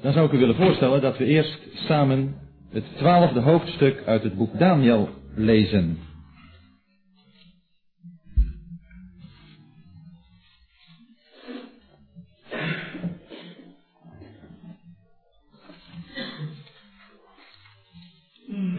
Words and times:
Dan 0.00 0.12
zou 0.12 0.26
ik 0.26 0.32
u 0.32 0.38
willen 0.38 0.56
voorstellen 0.56 1.00
dat 1.00 1.18
we 1.18 1.24
eerst 1.24 1.58
samen 1.74 2.34
het 2.70 2.84
twaalfde 2.96 3.40
hoofdstuk 3.40 4.02
uit 4.06 4.22
het 4.22 4.34
boek 4.34 4.58
Daniel 4.58 5.08
lezen. 5.34 5.98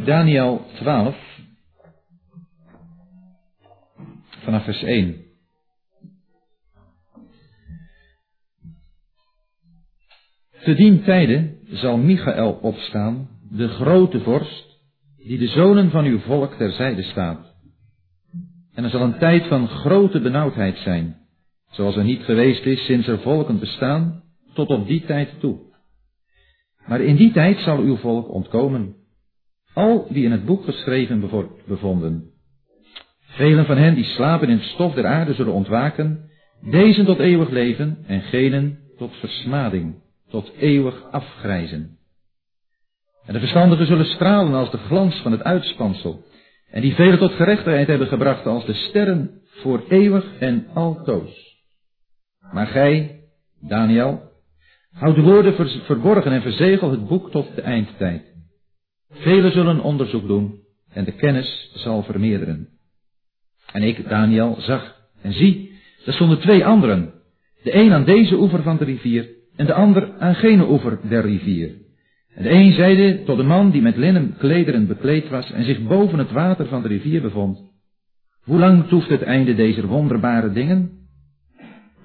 Daniel 0.05 0.65
12, 0.75 1.15
vanaf 4.43 4.63
vers 4.63 4.83
1. 4.83 5.32
Te 10.63 10.73
dien 10.73 11.03
tijde 11.03 11.55
zal 11.71 11.97
Michael 11.97 12.51
opstaan, 12.51 13.29
de 13.51 13.67
grote 13.67 14.19
vorst, 14.19 14.79
die 15.17 15.37
de 15.37 15.47
zonen 15.47 15.89
van 15.89 16.05
uw 16.05 16.19
volk 16.19 16.53
terzijde 16.53 17.03
staat. 17.03 17.55
En 18.73 18.83
er 18.83 18.89
zal 18.89 19.01
een 19.01 19.17
tijd 19.17 19.47
van 19.47 19.67
grote 19.67 20.19
benauwdheid 20.19 20.77
zijn, 20.77 21.17
zoals 21.71 21.95
er 21.95 22.03
niet 22.03 22.23
geweest 22.23 22.65
is 22.65 22.85
sinds 22.85 23.07
er 23.07 23.19
volken 23.19 23.59
bestaan, 23.59 24.23
tot 24.53 24.69
op 24.69 24.87
die 24.87 25.05
tijd 25.05 25.39
toe. 25.39 25.59
Maar 26.87 27.01
in 27.01 27.15
die 27.15 27.31
tijd 27.31 27.59
zal 27.59 27.79
uw 27.79 27.95
volk 27.95 28.29
ontkomen, 28.29 28.95
al 29.73 30.07
die 30.09 30.23
in 30.23 30.31
het 30.31 30.45
boek 30.45 30.63
geschreven 30.63 31.29
bevonden. 31.67 32.29
Velen 33.19 33.65
van 33.65 33.77
hen 33.77 33.95
die 33.95 34.03
slapen 34.03 34.49
in 34.49 34.57
het 34.57 34.65
stof 34.65 34.93
der 34.93 35.05
aarde 35.05 35.33
zullen 35.33 35.53
ontwaken, 35.53 36.29
deze 36.61 37.03
tot 37.03 37.19
eeuwig 37.19 37.49
leven 37.49 37.97
en 38.07 38.21
genen 38.21 38.79
tot 38.97 39.15
versmading 39.15 40.01
tot 40.33 40.51
eeuwig 40.57 41.03
afgrijzen. 41.11 41.97
En 43.25 43.33
de 43.33 43.39
verstandigen 43.39 43.85
zullen 43.85 44.05
stralen 44.05 44.53
als 44.53 44.71
de 44.71 44.77
glans 44.77 45.15
van 45.15 45.31
het 45.31 45.43
uitspansel, 45.43 46.23
en 46.71 46.81
die 46.81 46.95
velen 46.95 47.19
tot 47.19 47.31
gerechtigheid 47.31 47.87
hebben 47.87 48.07
gebracht 48.07 48.45
als 48.45 48.65
de 48.65 48.73
sterren 48.73 49.41
voor 49.43 49.83
eeuwig 49.89 50.25
en 50.39 50.67
altoos. 50.73 51.61
Maar 52.51 52.67
gij, 52.67 53.19
Daniel, 53.61 54.21
houd 54.91 55.15
de 55.15 55.21
woorden 55.21 55.83
verborgen 55.85 56.31
en 56.31 56.41
verzegel 56.41 56.91
het 56.91 57.07
boek 57.07 57.31
tot 57.31 57.55
de 57.55 57.61
eindtijd. 57.61 58.23
Velen 59.09 59.51
zullen 59.51 59.79
onderzoek 59.79 60.27
doen 60.27 60.59
en 60.89 61.03
de 61.03 61.15
kennis 61.15 61.71
zal 61.73 62.03
vermeerderen. 62.03 62.69
En 63.71 63.81
ik, 63.81 64.09
Daniel, 64.09 64.55
zag 64.59 64.95
en 65.21 65.33
zie, 65.33 65.71
er 66.05 66.13
stonden 66.13 66.39
twee 66.39 66.65
anderen, 66.65 67.13
de 67.63 67.75
een 67.75 67.93
aan 67.93 68.05
deze 68.05 68.35
oever 68.35 68.63
van 68.63 68.77
de 68.77 68.83
rivier 68.83 69.41
en 69.55 69.65
de 69.65 69.73
ander 69.73 70.11
aan 70.19 70.35
gene 70.35 70.69
oever 70.69 70.99
der 71.09 71.21
rivier. 71.21 71.71
En 72.35 72.43
de 72.43 72.49
een 72.49 72.71
zeide 72.71 73.23
tot 73.23 73.37
de 73.37 73.43
man 73.43 73.71
die 73.71 73.81
met 73.81 73.95
linnen 73.95 74.35
klederen 74.37 74.87
bekleed 74.87 75.29
was 75.29 75.51
en 75.51 75.63
zich 75.63 75.87
boven 75.87 76.19
het 76.19 76.31
water 76.31 76.67
van 76.67 76.81
de 76.81 76.87
rivier 76.87 77.21
bevond, 77.21 77.71
hoe 78.43 78.59
lang 78.59 78.87
toeft 78.87 79.09
het 79.09 79.21
einde 79.21 79.55
deze 79.55 79.87
wonderbare 79.87 80.51
dingen? 80.51 80.91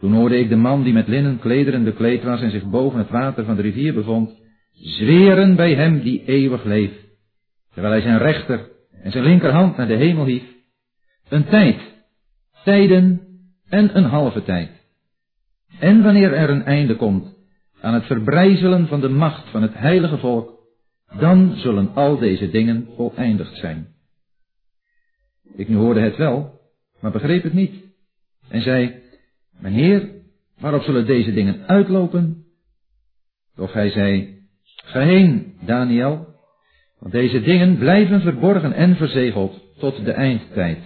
Toen 0.00 0.12
hoorde 0.12 0.38
ik 0.38 0.48
de 0.48 0.56
man 0.56 0.82
die 0.82 0.92
met 0.92 1.08
linnen 1.08 1.38
klederen 1.38 1.84
bekleed 1.84 2.22
was 2.22 2.40
en 2.40 2.50
zich 2.50 2.70
boven 2.70 2.98
het 2.98 3.10
water 3.10 3.44
van 3.44 3.56
de 3.56 3.62
rivier 3.62 3.94
bevond, 3.94 4.40
zweren 4.72 5.56
bij 5.56 5.74
hem 5.74 6.00
die 6.00 6.24
eeuwig 6.24 6.64
leeft, 6.64 7.06
terwijl 7.72 7.92
hij 7.92 8.02
zijn 8.02 8.18
rechter 8.18 8.68
en 9.02 9.10
zijn 9.12 9.24
linkerhand 9.24 9.76
naar 9.76 9.86
de 9.86 9.96
hemel 9.96 10.24
hief, 10.24 10.44
een 11.28 11.44
tijd, 11.44 11.80
tijden 12.64 13.20
en 13.68 13.96
een 13.96 14.04
halve 14.04 14.42
tijd. 14.42 14.70
En 15.78 16.02
wanneer 16.02 16.32
er 16.32 16.50
een 16.50 16.64
einde 16.64 16.96
komt, 16.96 17.37
aan 17.80 17.94
het 17.94 18.04
verbrijzelen 18.04 18.86
van 18.86 19.00
de 19.00 19.08
macht 19.08 19.48
van 19.48 19.62
het 19.62 19.74
heilige 19.74 20.18
volk, 20.18 20.58
dan 21.18 21.56
zullen 21.56 21.94
al 21.94 22.18
deze 22.18 22.50
dingen 22.50 22.88
voleindigd 22.96 23.56
zijn. 23.56 23.88
Ik 25.56 25.68
nu 25.68 25.76
hoorde 25.76 26.00
het 26.00 26.16
wel, 26.16 26.60
maar 27.00 27.10
begreep 27.10 27.42
het 27.42 27.52
niet. 27.52 27.74
En 28.48 28.62
zei, 28.62 29.02
mijn 29.60 29.74
heer, 29.74 30.10
waarop 30.58 30.82
zullen 30.82 31.06
deze 31.06 31.32
dingen 31.32 31.66
uitlopen? 31.66 32.44
Doch 33.56 33.72
hij 33.72 33.90
zei, 33.90 34.38
ga 34.64 35.00
heen, 35.00 35.54
Daniel, 35.60 36.26
want 36.98 37.12
deze 37.12 37.40
dingen 37.40 37.78
blijven 37.78 38.20
verborgen 38.20 38.72
en 38.72 38.96
verzegeld 38.96 39.62
tot 39.78 40.04
de 40.04 40.12
eindtijd. 40.12 40.78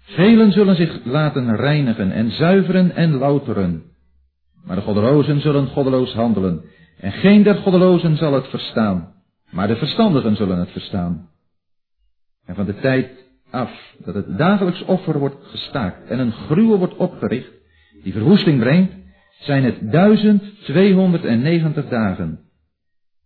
Velen 0.00 0.52
zullen 0.52 0.76
zich 0.76 1.04
laten 1.04 1.56
reinigen 1.56 2.12
en 2.12 2.30
zuiveren 2.30 2.94
en 2.94 3.12
louteren, 3.12 3.82
maar 4.68 4.76
de 4.76 4.82
goddelozen 4.82 5.40
zullen 5.40 5.66
goddeloos 5.66 6.12
handelen. 6.12 6.64
En 7.00 7.12
geen 7.12 7.42
der 7.42 7.54
goddelozen 7.54 8.16
zal 8.16 8.32
het 8.32 8.48
verstaan. 8.48 9.12
Maar 9.50 9.68
de 9.68 9.76
verstandigen 9.76 10.36
zullen 10.36 10.58
het 10.58 10.70
verstaan. 10.70 11.28
En 12.46 12.54
van 12.54 12.66
de 12.66 12.74
tijd 12.74 13.26
af 13.50 13.94
dat 14.04 14.14
het 14.14 14.38
dagelijks 14.38 14.84
offer 14.84 15.18
wordt 15.18 15.46
gestaakt 15.46 16.08
en 16.08 16.18
een 16.18 16.32
gruwe 16.32 16.76
wordt 16.76 16.96
opgericht, 16.96 17.52
die 18.02 18.12
verwoesting 18.12 18.60
brengt, 18.60 18.92
zijn 19.40 19.64
het 19.64 19.92
duizend 19.92 20.42
tweehonderd 20.64 21.24
en 21.24 21.42
negentig 21.42 21.88
dagen. 21.88 22.40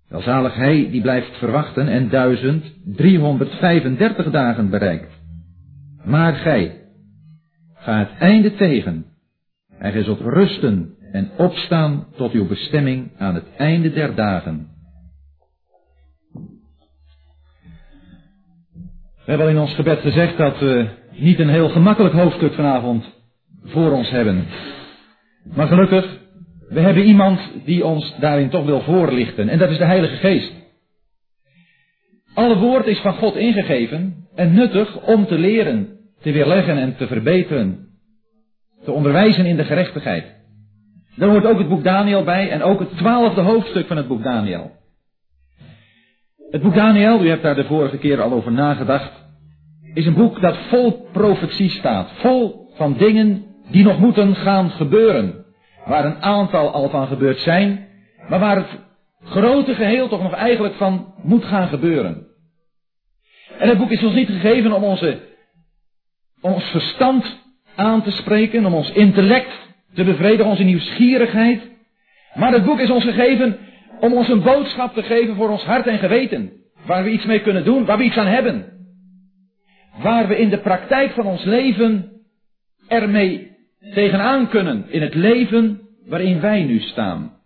Welzalig 0.09 0.55
hij 0.55 0.91
die 0.91 1.01
blijft 1.01 1.39
verwachten 1.39 1.89
en 1.89 2.09
duizend 2.09 2.65
driehonderd 2.85 3.55
vijfendertig 3.55 4.31
dagen 4.31 4.71
bereikt. 4.71 5.13
Maar 6.05 6.35
gij, 6.35 6.81
ga 7.75 7.99
het 7.99 8.19
einde 8.19 8.55
tegen, 8.55 9.07
en 9.79 9.93
gij 9.93 10.03
zult 10.03 10.21
rusten 10.21 10.97
en 11.13 11.31
opstaan 11.37 12.07
tot 12.17 12.33
uw 12.33 12.47
bestemming 12.47 13.11
aan 13.19 13.35
het 13.35 13.45
einde 13.57 13.93
der 13.93 14.15
dagen. 14.15 14.71
We 19.25 19.29
hebben 19.31 19.47
al 19.47 19.53
in 19.53 19.61
ons 19.61 19.75
gebed 19.75 20.01
gezegd 20.01 20.37
dat 20.37 20.59
we 20.59 20.89
niet 21.11 21.39
een 21.39 21.49
heel 21.49 21.69
gemakkelijk 21.69 22.15
hoofdstuk 22.15 22.53
vanavond 22.53 23.05
voor 23.65 23.91
ons 23.91 24.11
hebben. 24.11 24.47
Maar 25.55 25.67
gelukkig, 25.67 26.19
we 26.69 26.81
hebben 26.81 27.05
iemand 27.05 27.41
die 27.65 27.85
ons 27.85 28.15
daarin 28.21 28.51
toch 28.51 28.65
wil 28.65 28.81
voorlichten. 28.81 29.49
En 29.49 29.59
dat 29.59 29.71
is 29.71 29.79
de 29.79 29.85
Heilige 29.85 30.17
Geest. 30.17 30.53
Alle 32.35 32.59
woord 32.59 32.87
is 32.87 32.99
van 32.99 33.15
God 33.15 33.37
ingegeven 33.37 34.27
en 34.35 34.55
nuttig 34.55 35.07
om 35.07 35.27
te 35.27 35.39
leren, 35.39 35.99
te 36.21 36.33
weerleggen 36.33 36.79
en 36.79 36.97
te 36.97 37.07
verbeteren. 37.07 37.87
Te 38.85 38.93
onderwijzen 38.93 39.47
in 39.47 39.57
de 39.57 39.65
gerechtigheid. 39.65 40.42
Daar 41.17 41.29
hoort 41.29 41.47
ook 41.47 41.59
het 41.59 41.69
boek 41.69 41.85
Daniel 41.85 42.25
bij 42.25 42.51
en 42.51 42.63
ook 42.63 42.79
het 42.79 42.97
twaalfde 42.97 43.41
hoofdstuk 43.41 43.87
van 43.87 43.97
het 43.97 44.09
boek 44.09 44.23
Daniel. 44.23 44.71
Het 46.51 46.63
boek 46.63 46.75
Daniel, 46.75 47.25
u 47.25 47.29
hebt 47.29 47.43
daar 47.43 47.55
de 47.55 47.65
vorige 47.65 47.99
keer 47.99 48.21
al 48.21 48.33
over 48.33 48.53
nagedacht, 48.53 49.13
is 49.95 50.07
een 50.07 50.15
boek 50.15 50.41
dat 50.41 50.57
vol 50.57 51.09
profetie 51.13 51.71
staat. 51.71 52.11
Vol 52.13 52.71
van 52.75 52.97
dingen 52.97 53.45
die 53.71 53.85
nog 53.85 53.99
moeten 53.99 54.35
gaan 54.37 54.71
gebeuren. 54.71 55.45
Waar 55.87 56.05
een 56.05 56.23
aantal 56.23 56.71
al 56.71 56.89
van 56.89 57.07
gebeurd 57.07 57.39
zijn, 57.39 57.89
maar 58.29 58.39
waar 58.39 58.57
het 58.57 58.79
grote 59.25 59.75
geheel 59.75 60.09
toch 60.09 60.23
nog 60.23 60.35
eigenlijk 60.35 60.75
van 60.75 61.15
moet 61.23 61.45
gaan 61.45 61.69
gebeuren. 61.69 62.27
En 63.59 63.69
het 63.69 63.79
boek 63.79 63.91
is 63.91 64.05
ons 64.05 64.15
niet 64.15 64.29
gegeven 64.29 64.73
om 64.73 64.85
onze, 64.85 65.21
ons 66.41 66.65
verstand 66.65 67.41
aan 67.75 68.03
te 68.03 68.11
spreken, 68.11 68.67
om 68.67 68.75
ons 68.75 68.93
intellect 68.93 69.72
te 69.95 70.05
bevredigen, 70.05 70.51
onze 70.51 70.63
nieuwsgierigheid. 70.63 71.71
Maar 72.35 72.53
het 72.53 72.65
boek 72.65 72.79
is 72.79 72.91
ons 72.91 73.05
gegeven 73.05 73.59
om 74.01 74.13
ons 74.13 74.29
een 74.29 74.43
boodschap 74.43 74.95
te 74.95 75.03
geven 75.03 75.35
voor 75.35 75.49
ons 75.49 75.65
hart 75.65 75.87
en 75.87 75.99
geweten. 75.99 76.53
Waar 76.87 77.05
we 77.05 77.11
iets 77.11 77.25
mee 77.25 77.41
kunnen 77.41 77.65
doen, 77.65 77.85
waar 77.85 77.99
we 77.99 78.05
iets 78.05 78.17
aan 78.17 78.27
hebben. 78.27 78.65
Waar 80.03 80.29
we 80.29 80.39
in 80.39 80.49
de 80.49 80.59
praktijk 80.59 81.11
van 81.11 81.27
ons 81.27 81.45
leven 81.45 82.11
ermee 82.89 83.51
tegenaan 83.95 84.49
kunnen 84.49 84.85
in 84.89 85.03
het 85.03 85.15
leven 85.15 85.81
waarin 86.07 86.41
wij 86.41 86.63
nu 86.63 86.81
staan. 86.81 87.41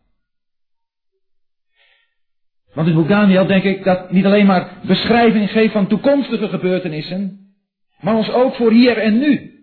Want 2.74 2.86
het 2.86 2.96
boek 2.96 3.08
Daniel 3.08 3.46
denk 3.46 3.64
ik 3.64 3.84
dat 3.84 4.12
niet 4.12 4.24
alleen 4.24 4.46
maar 4.46 4.70
beschrijving 4.86 5.50
geeft 5.50 5.72
van 5.72 5.86
toekomstige 5.86 6.48
gebeurtenissen, 6.48 7.54
maar 8.00 8.14
ons 8.14 8.30
ook 8.30 8.54
voor 8.54 8.72
hier 8.72 8.98
en 8.98 9.18
nu 9.18 9.55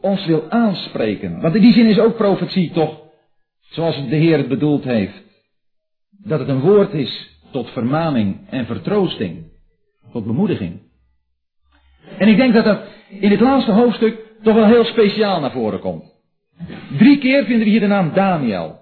ons 0.00 0.26
wil 0.26 0.50
aanspreken. 0.50 1.40
Want 1.40 1.54
in 1.54 1.60
die 1.60 1.72
zin 1.72 1.86
is 1.86 1.98
ook 1.98 2.16
profetie 2.16 2.70
toch, 2.70 3.00
zoals 3.60 4.08
de 4.08 4.16
Heer 4.16 4.38
het 4.38 4.48
bedoeld 4.48 4.84
heeft, 4.84 5.22
dat 6.10 6.38
het 6.38 6.48
een 6.48 6.60
woord 6.60 6.92
is 6.92 7.38
tot 7.50 7.70
vermaning 7.70 8.48
en 8.50 8.66
vertroosting, 8.66 9.44
tot 10.12 10.26
bemoediging. 10.26 10.80
En 12.18 12.28
ik 12.28 12.36
denk 12.36 12.54
dat 12.54 12.64
dat 12.64 12.80
in 13.08 13.30
het 13.30 13.40
laatste 13.40 13.72
hoofdstuk 13.72 14.18
toch 14.42 14.54
wel 14.54 14.66
heel 14.66 14.84
speciaal 14.84 15.40
naar 15.40 15.52
voren 15.52 15.80
komt. 15.80 16.14
Drie 16.98 17.18
keer 17.18 17.44
vinden 17.44 17.64
we 17.64 17.70
hier 17.70 17.80
de 17.80 17.86
naam 17.86 18.12
Daniel. 18.12 18.80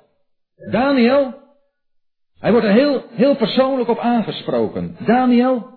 Daniel, 0.71 1.35
hij 2.39 2.51
wordt 2.51 2.67
er 2.67 2.73
heel, 2.73 3.05
heel 3.11 3.37
persoonlijk 3.37 3.89
op 3.89 3.99
aangesproken. 3.99 4.97
Daniel, 4.99 5.69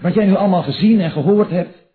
wat 0.00 0.14
jij 0.14 0.26
nu 0.26 0.34
allemaal 0.34 0.62
gezien 0.62 1.00
en 1.00 1.10
gehoord 1.10 1.50
hebt, 1.50 1.86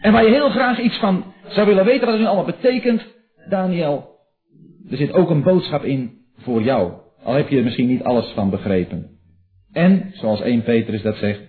en 0.00 0.12
waar 0.12 0.24
je 0.24 0.30
heel 0.30 0.50
graag 0.50 0.78
iets 0.78 0.98
van 0.98 1.24
zou 1.52 1.66
willen 1.66 1.84
weten 1.84 2.00
wat 2.00 2.10
het 2.10 2.18
nu 2.18 2.26
allemaal 2.26 2.44
betekent, 2.44 3.06
Daniel, 3.48 4.08
er 4.90 4.96
zit 4.96 5.12
ook 5.12 5.30
een 5.30 5.42
boodschap 5.42 5.84
in 5.84 6.18
voor 6.36 6.62
jou. 6.62 6.92
Al 7.22 7.34
heb 7.34 7.48
je 7.48 7.56
er 7.56 7.64
misschien 7.64 7.86
niet 7.86 8.02
alles 8.02 8.26
van 8.26 8.50
begrepen. 8.50 9.10
En, 9.72 10.10
zoals 10.12 10.40
1 10.40 10.62
Petrus 10.62 11.02
dat 11.02 11.16
zegt, 11.16 11.40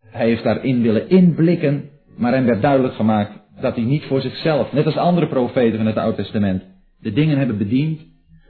hij 0.00 0.26
heeft 0.26 0.42
daarin 0.42 0.82
willen 0.82 1.08
inblikken, 1.08 1.90
maar 2.16 2.32
hem 2.32 2.44
werd 2.44 2.62
duidelijk 2.62 2.94
gemaakt 2.94 3.40
dat 3.60 3.74
hij 3.74 3.84
niet 3.84 4.04
voor 4.04 4.20
zichzelf, 4.20 4.72
net 4.72 4.86
als 4.86 4.96
andere 4.96 5.28
profeten 5.28 5.76
van 5.76 5.86
het 5.86 5.96
Oude 5.96 6.16
Testament, 6.16 6.62
de 7.00 7.12
dingen 7.12 7.38
hebben 7.38 7.58
bediend, 7.58 8.00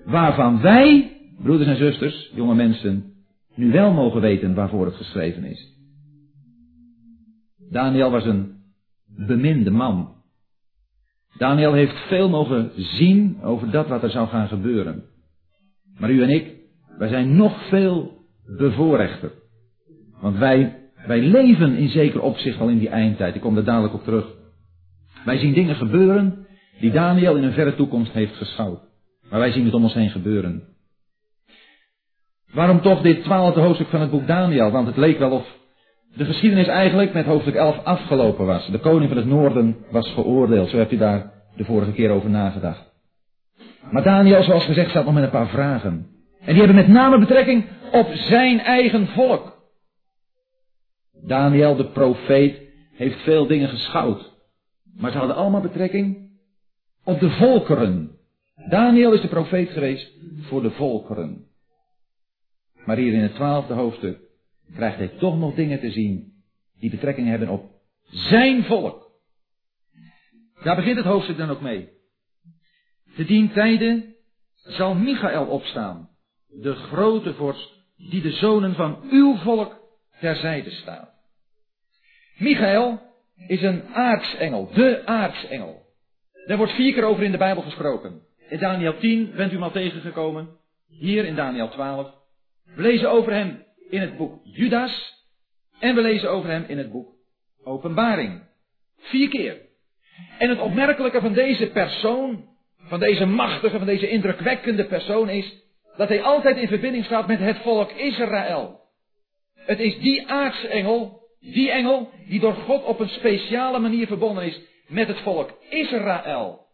waarvan 0.04 0.60
wij, 0.60 1.16
broeders 1.42 1.68
en 1.68 1.76
zusters, 1.76 2.30
jonge 2.34 2.54
mensen, 2.54 3.12
nu 3.54 3.72
wel 3.72 3.92
mogen 3.92 4.20
weten 4.20 4.54
waarvoor 4.54 4.86
het 4.86 4.94
geschreven 4.94 5.44
is. 5.44 5.76
Daniel 7.70 8.10
was 8.10 8.24
een 8.24 8.52
beminde 9.06 9.70
man. 9.70 10.21
Daniel 11.36 11.72
heeft 11.72 11.96
veel 12.08 12.28
mogen 12.28 12.70
zien 12.76 13.38
over 13.42 13.70
dat 13.70 13.88
wat 13.88 14.02
er 14.02 14.10
zou 14.10 14.28
gaan 14.28 14.48
gebeuren. 14.48 15.04
Maar 15.98 16.10
u 16.10 16.22
en 16.22 16.28
ik, 16.28 16.54
wij 16.98 17.08
zijn 17.08 17.36
nog 17.36 17.68
veel 17.68 18.12
bevoorrechter. 18.46 19.32
Want 20.20 20.38
wij, 20.38 20.78
wij 21.06 21.20
leven 21.20 21.74
in 21.76 21.88
zeker 21.88 22.20
opzicht 22.20 22.60
al 22.60 22.68
in 22.68 22.78
die 22.78 22.88
eindtijd. 22.88 23.34
Ik 23.34 23.40
kom 23.40 23.56
er 23.56 23.64
dadelijk 23.64 23.94
op 23.94 24.04
terug. 24.04 24.26
Wij 25.24 25.38
zien 25.38 25.52
dingen 25.52 25.74
gebeuren 25.74 26.46
die 26.80 26.90
Daniel 26.90 27.36
in 27.36 27.42
een 27.42 27.52
verre 27.52 27.74
toekomst 27.74 28.12
heeft 28.12 28.36
geschouwd. 28.36 28.80
Maar 29.30 29.40
wij 29.40 29.52
zien 29.52 29.64
het 29.64 29.74
om 29.74 29.82
ons 29.82 29.94
heen 29.94 30.10
gebeuren. 30.10 30.62
Waarom 32.52 32.80
toch 32.80 33.02
dit 33.02 33.22
twaalfde 33.22 33.60
hoofdstuk 33.60 33.88
van 33.88 34.00
het 34.00 34.10
boek 34.10 34.26
Daniel? 34.26 34.70
Want 34.70 34.86
het 34.86 34.96
leek 34.96 35.18
wel 35.18 35.30
of 35.30 35.60
de 36.14 36.24
geschiedenis 36.24 36.66
eigenlijk 36.66 37.12
met 37.12 37.24
hoofdstuk 37.24 37.54
11 37.54 37.84
afgelopen 37.84 38.46
was. 38.46 38.66
De 38.66 38.78
koning 38.78 39.08
van 39.08 39.16
het 39.16 39.26
noorden 39.26 39.76
was 39.90 40.08
veroordeeld. 40.08 40.68
Zo 40.68 40.76
hebt 40.76 40.92
u 40.92 40.96
daar 40.96 41.32
de 41.56 41.64
vorige 41.64 41.92
keer 41.92 42.10
over 42.10 42.30
nagedacht. 42.30 42.92
Maar 43.90 44.02
Daniel, 44.02 44.42
zoals 44.42 44.64
gezegd, 44.64 44.90
staat 44.90 45.04
nog 45.04 45.14
met 45.14 45.22
een 45.22 45.30
paar 45.30 45.48
vragen. 45.48 46.06
En 46.40 46.54
die 46.54 46.64
hebben 46.64 46.74
met 46.74 46.88
name 46.88 47.18
betrekking 47.18 47.64
op 47.92 48.10
zijn 48.12 48.60
eigen 48.60 49.06
volk. 49.06 49.60
Daniel, 51.24 51.76
de 51.76 51.86
profeet, 51.86 52.60
heeft 52.92 53.20
veel 53.20 53.46
dingen 53.46 53.68
geschouwd. 53.68 54.32
Maar 54.96 55.10
ze 55.10 55.18
hadden 55.18 55.36
allemaal 55.36 55.60
betrekking 55.60 56.30
op 57.04 57.20
de 57.20 57.30
volkeren. 57.30 58.10
Daniel 58.68 59.12
is 59.12 59.20
de 59.20 59.28
profeet 59.28 59.70
geweest 59.70 60.12
voor 60.40 60.62
de 60.62 60.70
volkeren. 60.70 61.46
Maar 62.84 62.96
hier 62.96 63.12
in 63.12 63.22
het 63.22 63.34
twaalfde 63.34 63.74
hoofdstuk 63.74 64.18
krijgt 64.74 64.96
hij 64.96 65.08
toch 65.08 65.38
nog 65.38 65.54
dingen 65.54 65.80
te 65.80 65.90
zien 65.90 66.32
die 66.78 66.90
betrekking 66.90 67.28
hebben 67.28 67.48
op 67.48 67.70
zijn 68.10 68.64
volk. 68.64 69.10
Daar 70.62 70.76
begint 70.76 70.96
het 70.96 71.06
hoofdstuk 71.06 71.36
dan 71.36 71.50
ook 71.50 71.60
mee. 71.60 71.88
Te 73.14 73.24
dien 73.24 73.52
tijden 73.52 74.14
zal 74.54 74.94
Michael 74.94 75.46
opstaan, 75.46 76.08
de 76.48 76.74
grote 76.74 77.34
vorst, 77.34 77.72
die 77.96 78.22
de 78.22 78.32
zonen 78.32 78.74
van 78.74 78.98
uw 79.10 79.36
volk 79.36 79.80
terzijde 80.20 80.70
staat. 80.70 81.10
Michael 82.38 83.00
is 83.46 83.62
een 83.62 83.82
aartsengel, 83.94 84.70
de 84.74 85.06
aartsengel. 85.06 85.82
Daar 86.46 86.56
wordt 86.56 86.72
vier 86.72 86.92
keer 86.92 87.04
over 87.04 87.22
in 87.22 87.32
de 87.32 87.38
Bijbel 87.38 87.62
gesproken. 87.62 88.22
In 88.48 88.58
Daniel 88.58 88.98
10 88.98 89.32
bent 89.36 89.50
u 89.50 89.54
hem 89.54 89.62
al 89.62 89.70
tegengekomen. 89.70 90.48
Hier 90.88 91.24
in 91.24 91.34
Daniel 91.34 91.68
12. 91.68 92.14
We 92.74 92.82
lezen 92.82 93.10
over 93.10 93.32
hem 93.32 93.64
in 93.92 94.00
het 94.00 94.16
boek 94.16 94.40
Judas. 94.44 95.20
En 95.78 95.94
we 95.94 96.00
lezen 96.00 96.30
over 96.30 96.50
hem 96.50 96.64
in 96.68 96.78
het 96.78 96.92
boek 96.92 97.14
Openbaring. 97.64 98.42
Vier 98.98 99.28
keer. 99.28 99.60
En 100.38 100.48
het 100.48 100.60
opmerkelijke 100.60 101.20
van 101.20 101.32
deze 101.32 101.70
persoon, 101.70 102.48
van 102.78 103.00
deze 103.00 103.26
machtige, 103.26 103.78
van 103.78 103.86
deze 103.86 104.08
indrukwekkende 104.08 104.84
persoon 104.84 105.28
is 105.28 105.56
dat 105.96 106.08
hij 106.08 106.22
altijd 106.22 106.56
in 106.56 106.68
verbinding 106.68 107.04
staat 107.04 107.26
met 107.26 107.38
het 107.38 107.58
volk 107.58 107.90
Israël. 107.90 108.80
Het 109.54 109.78
is 109.78 109.98
die 109.98 110.28
aartsengel, 110.28 111.28
die 111.40 111.70
engel, 111.70 112.10
die 112.28 112.40
door 112.40 112.54
God 112.54 112.84
op 112.84 113.00
een 113.00 113.08
speciale 113.08 113.78
manier 113.78 114.06
verbonden 114.06 114.44
is 114.44 114.60
met 114.86 115.08
het 115.08 115.20
volk 115.20 115.58
Israël. 115.70 116.66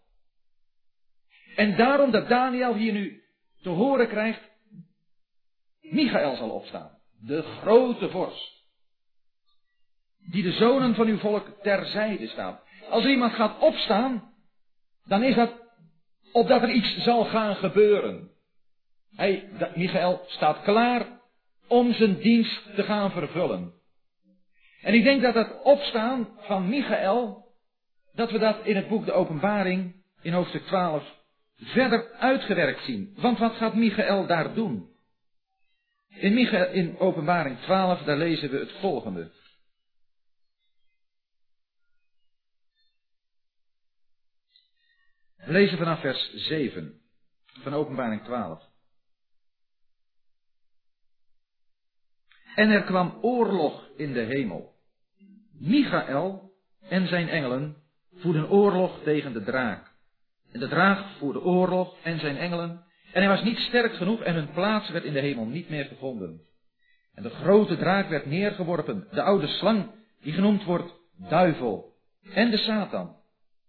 En 1.56 1.76
daarom 1.76 2.10
dat 2.10 2.28
Daniel 2.28 2.74
hier 2.74 2.92
nu 2.92 3.22
te 3.62 3.68
horen 3.68 4.08
krijgt, 4.08 4.40
Michael 5.80 6.36
zal 6.36 6.50
opstaan 6.50 6.97
de 7.20 7.42
grote 7.42 8.10
vorst, 8.10 8.64
die 10.30 10.42
de 10.42 10.52
zonen 10.52 10.94
van 10.94 11.06
uw 11.06 11.18
volk 11.18 11.48
terzijde 11.62 12.28
staat. 12.28 12.62
Als 12.90 13.04
iemand 13.04 13.32
gaat 13.32 13.58
opstaan, 13.58 14.32
dan 15.04 15.22
is 15.22 15.34
dat 15.34 15.52
opdat 16.32 16.62
er 16.62 16.70
iets 16.70 16.96
zal 16.96 17.24
gaan 17.24 17.56
gebeuren. 17.56 18.30
Hij, 19.16 19.48
Michael, 19.74 20.24
staat 20.26 20.62
klaar 20.62 21.20
om 21.68 21.92
zijn 21.92 22.18
dienst 22.18 22.74
te 22.74 22.82
gaan 22.82 23.10
vervullen. 23.10 23.72
En 24.82 24.94
ik 24.94 25.04
denk 25.04 25.22
dat 25.22 25.34
het 25.34 25.62
opstaan 25.62 26.28
van 26.38 26.68
Michael, 26.68 27.46
dat 28.12 28.30
we 28.30 28.38
dat 28.38 28.56
in 28.64 28.76
het 28.76 28.88
boek 28.88 29.04
De 29.04 29.12
Openbaring, 29.12 29.94
in 30.22 30.32
hoofdstuk 30.32 30.62
12, 30.62 31.16
verder 31.56 32.12
uitgewerkt 32.12 32.84
zien. 32.84 33.14
Want 33.16 33.38
wat 33.38 33.54
gaat 33.54 33.74
Michael 33.74 34.26
daar 34.26 34.54
doen? 34.54 34.88
In, 36.20 36.34
Michael, 36.34 36.72
in 36.72 36.98
openbaring 36.98 37.58
12, 37.58 38.02
daar 38.02 38.16
lezen 38.16 38.50
we 38.50 38.58
het 38.58 38.72
volgende. 38.80 39.30
We 45.36 45.52
lezen 45.52 45.78
vanaf 45.78 46.00
vers 46.00 46.32
7 46.34 47.00
van 47.62 47.74
openbaring 47.74 48.22
12. 48.24 48.62
En 52.54 52.70
er 52.70 52.82
kwam 52.82 53.18
oorlog 53.22 53.88
in 53.96 54.12
de 54.12 54.20
hemel. 54.20 54.74
Michael 55.52 56.52
en 56.80 57.08
zijn 57.08 57.28
engelen 57.28 57.76
voerden 58.14 58.50
oorlog 58.50 59.02
tegen 59.02 59.32
de 59.32 59.42
draak. 59.42 59.92
En 60.52 60.60
de 60.60 60.68
draak 60.68 61.18
voerde 61.18 61.40
oorlog 61.40 61.96
en 62.02 62.18
zijn 62.18 62.36
engelen 62.36 62.86
en 63.12 63.22
hij 63.22 63.28
was 63.28 63.43
niet 63.43 63.58
sterk 63.58 63.94
genoeg 63.94 64.22
en 64.22 64.34
hun 64.34 64.50
plaats 64.50 64.90
werd 64.90 65.05
in 65.05 65.12
de 65.12 65.20
hemel 65.20 65.44
niet 65.44 65.70
meer 65.70 65.84
gevonden. 65.84 66.40
En 67.14 67.22
de 67.22 67.31
grote 67.31 67.76
draak 67.76 68.08
werd 68.08 68.26
neergeworpen, 68.26 69.06
de 69.10 69.22
oude 69.22 69.46
slang, 69.46 69.90
die 70.22 70.32
genoemd 70.32 70.64
wordt 70.64 70.93
duivel, 71.28 71.93
en 72.32 72.50
de 72.50 72.56
Satan, 72.56 73.16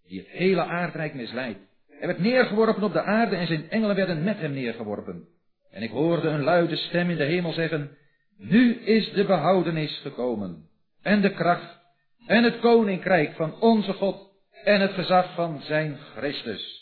die 0.08 0.20
het 0.20 0.28
hele 0.28 0.64
aardrijk 0.64 1.14
misleidt. 1.14 1.60
Hij 1.88 2.08
werd 2.08 2.20
neergeworpen 2.20 2.84
op 2.84 2.94
de 2.94 3.02
aarde 3.02 3.36
en 3.36 3.48
zijn 3.48 3.70
engelen 3.70 3.96
werden 3.96 4.24
met 4.24 4.40
hem 4.40 4.52
neergeworpen. 4.52 5.28
En 5.72 5.84
ik 5.84 5.90
hoorde 5.90 6.28
een 6.28 6.44
luide 6.44 6.76
stem 6.76 7.10
in 7.10 7.18
de 7.18 7.24
hemel 7.24 7.54
zeggen, 7.54 7.98
nu 8.38 8.74
is 8.74 9.12
de 9.12 9.26
behoudenis 9.26 10.00
gekomen, 10.02 10.70
en 11.02 11.22
de 11.22 11.34
kracht, 11.34 11.80
en 12.28 12.44
het 12.44 12.60
koninkrijk 12.60 13.36
van 13.36 13.62
onze 13.62 13.94
God, 13.94 14.30
en 14.64 14.82
het 14.82 14.92
gezag 14.92 15.34
van 15.34 15.62
zijn 15.62 15.98
Christus. 16.16 16.79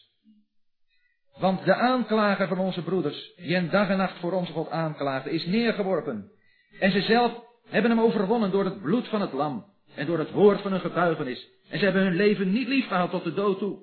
Want 1.39 1.65
de 1.65 1.73
aanklager 1.73 2.47
van 2.47 2.59
onze 2.59 2.83
broeders, 2.83 3.33
die 3.35 3.55
een 3.55 3.69
dag 3.69 3.89
en 3.89 3.97
nacht 3.97 4.19
voor 4.19 4.31
onze 4.31 4.51
God 4.51 4.69
aanklaagde, 4.69 5.29
is 5.29 5.45
neergeworpen. 5.45 6.31
En 6.79 6.91
ze 6.91 7.01
zelf 7.01 7.31
hebben 7.67 7.91
hem 7.91 7.99
overwonnen 7.99 8.51
door 8.51 8.65
het 8.65 8.81
bloed 8.81 9.07
van 9.07 9.21
het 9.21 9.33
lam 9.33 9.65
en 9.95 10.05
door 10.05 10.19
het 10.19 10.31
woord 10.31 10.61
van 10.61 10.71
hun 10.71 10.81
getuigenis. 10.81 11.47
En 11.69 11.79
ze 11.79 11.83
hebben 11.83 12.03
hun 12.03 12.15
leven 12.15 12.51
niet 12.51 12.67
lief 12.67 12.87
gehad 12.87 13.09
tot 13.09 13.23
de 13.23 13.33
dood 13.33 13.59
toe. 13.59 13.79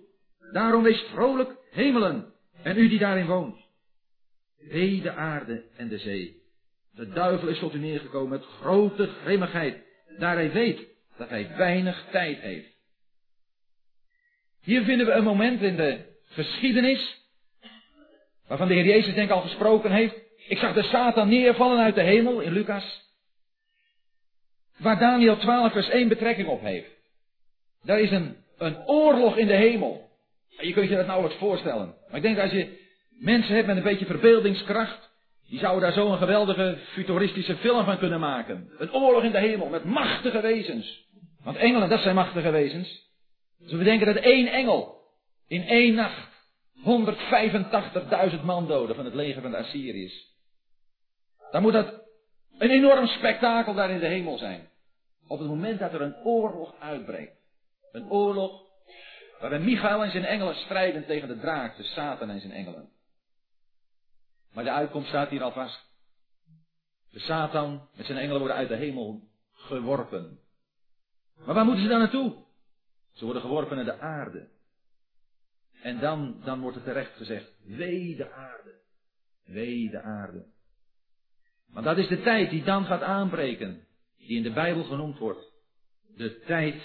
Daarom 0.52 0.82
wees 0.82 1.00
vrolijk, 1.12 1.56
hemelen, 1.70 2.32
en 2.62 2.78
u 2.78 2.88
die 2.88 2.98
daarin 2.98 3.26
woont. 3.26 3.56
Wee 4.58 5.02
de 5.02 5.12
aarde 5.12 5.64
en 5.76 5.88
de 5.88 5.98
zee. 5.98 6.42
De 6.92 7.08
duivel 7.08 7.48
is 7.48 7.58
tot 7.58 7.74
u 7.74 7.78
neergekomen 7.78 8.30
met 8.30 8.44
grote 8.44 9.06
grimmigheid, 9.06 9.84
daar 10.18 10.34
hij 10.34 10.52
weet 10.52 10.86
dat 11.16 11.28
hij 11.28 11.56
weinig 11.56 12.04
tijd 12.10 12.38
heeft. 12.38 12.72
Hier 14.62 14.84
vinden 14.84 15.06
we 15.06 15.12
een 15.12 15.24
moment 15.24 15.62
in 15.62 15.76
de 15.76 16.04
geschiedenis 16.24 17.23
Waarvan 18.48 18.68
de 18.68 18.74
Heer 18.74 18.84
Jezus 18.84 19.14
denk 19.14 19.28
ik 19.28 19.34
al 19.34 19.40
gesproken 19.40 19.92
heeft. 19.92 20.14
Ik 20.48 20.58
zag 20.58 20.74
de 20.74 20.82
Satan 20.82 21.28
neervallen 21.28 21.84
uit 21.84 21.94
de 21.94 22.02
hemel 22.02 22.40
in 22.40 22.52
Lucas. 22.52 23.02
Waar 24.76 24.98
Daniel 24.98 25.36
12 25.36 25.72
vers 25.72 25.88
1 25.88 26.08
betrekking 26.08 26.48
op 26.48 26.60
heeft. 26.60 26.90
Daar 27.84 28.00
is 28.00 28.10
een, 28.10 28.36
een 28.58 28.86
oorlog 28.86 29.36
in 29.36 29.46
de 29.46 29.54
hemel. 29.56 30.10
Je 30.48 30.72
kunt 30.72 30.88
je 30.88 30.96
dat 30.96 31.06
nauwelijks 31.06 31.38
voorstellen. 31.38 31.94
Maar 32.06 32.16
ik 32.16 32.22
denk 32.22 32.38
als 32.38 32.50
je 32.50 32.78
mensen 33.10 33.54
hebt 33.54 33.66
met 33.66 33.76
een 33.76 33.82
beetje 33.82 34.06
verbeeldingskracht. 34.06 35.12
Die 35.48 35.58
zouden 35.58 35.82
daar 35.82 35.92
zo 35.92 36.12
een 36.12 36.18
geweldige 36.18 36.78
futuristische 36.92 37.56
film 37.56 37.84
van 37.84 37.98
kunnen 37.98 38.20
maken. 38.20 38.70
Een 38.78 38.92
oorlog 38.92 39.22
in 39.22 39.30
de 39.30 39.38
hemel 39.38 39.68
met 39.68 39.84
machtige 39.84 40.40
wezens. 40.40 41.06
Want 41.42 41.56
engelen, 41.56 41.88
dat 41.88 42.00
zijn 42.00 42.14
machtige 42.14 42.50
wezens. 42.50 43.12
Dus 43.58 43.72
we 43.72 43.84
denken 43.84 44.06
dat 44.14 44.16
één 44.16 44.46
engel 44.46 45.02
in 45.48 45.66
één 45.66 45.94
nacht 45.94 46.33
185.000 46.76 48.44
man 48.44 48.66
doden 48.66 48.96
van 48.96 49.04
het 49.04 49.14
leger 49.14 49.42
van 49.42 49.50
de 49.50 49.56
Assyriërs. 49.56 50.32
Dan 51.50 51.62
moet 51.62 51.72
dat 51.72 52.02
een 52.58 52.70
enorm 52.70 53.06
spektakel 53.06 53.74
daar 53.74 53.90
in 53.90 53.98
de 53.98 54.06
hemel 54.06 54.38
zijn. 54.38 54.68
Op 55.26 55.38
het 55.38 55.48
moment 55.48 55.78
dat 55.78 55.92
er 55.92 56.00
een 56.00 56.16
oorlog 56.24 56.74
uitbreekt. 56.80 57.36
Een 57.92 58.10
oorlog 58.10 58.62
waarin 59.40 59.64
Michael 59.64 60.04
en 60.04 60.10
zijn 60.10 60.24
engelen 60.24 60.54
strijden 60.54 61.06
tegen 61.06 61.28
de 61.28 61.38
draak, 61.38 61.76
de 61.76 61.82
Satan 61.82 62.30
en 62.30 62.40
zijn 62.40 62.52
engelen. 62.52 62.88
Maar 64.52 64.64
de 64.64 64.70
uitkomst 64.70 65.08
staat 65.08 65.28
hier 65.28 65.42
al 65.42 65.52
vast. 65.52 65.92
De 67.10 67.18
Satan 67.18 67.88
met 67.96 68.06
zijn 68.06 68.18
engelen 68.18 68.38
worden 68.38 68.56
uit 68.56 68.68
de 68.68 68.76
hemel 68.76 69.28
geworpen. 69.52 70.38
Maar 71.44 71.54
waar 71.54 71.64
moeten 71.64 71.82
ze 71.82 71.88
dan 71.88 71.98
naartoe? 71.98 72.34
Ze 73.12 73.24
worden 73.24 73.42
geworpen 73.42 73.76
naar 73.76 73.84
de 73.84 73.98
aarde. 73.98 74.48
En 75.84 75.98
dan, 75.98 76.40
dan 76.44 76.60
wordt 76.60 76.76
er 76.76 76.82
terecht 76.82 77.16
gezegd, 77.16 77.52
wee 77.64 78.16
de 78.16 78.32
aarde. 78.32 78.74
Wee 79.44 79.90
de 79.90 80.00
aarde. 80.00 80.44
Want 81.72 81.84
dat 81.84 81.98
is 81.98 82.08
de 82.08 82.22
tijd 82.22 82.50
die 82.50 82.64
dan 82.64 82.84
gaat 82.84 83.02
aanbreken, 83.02 83.86
die 84.18 84.36
in 84.36 84.42
de 84.42 84.52
Bijbel 84.52 84.84
genoemd 84.84 85.18
wordt. 85.18 85.52
De 86.16 86.40
tijd 86.46 86.82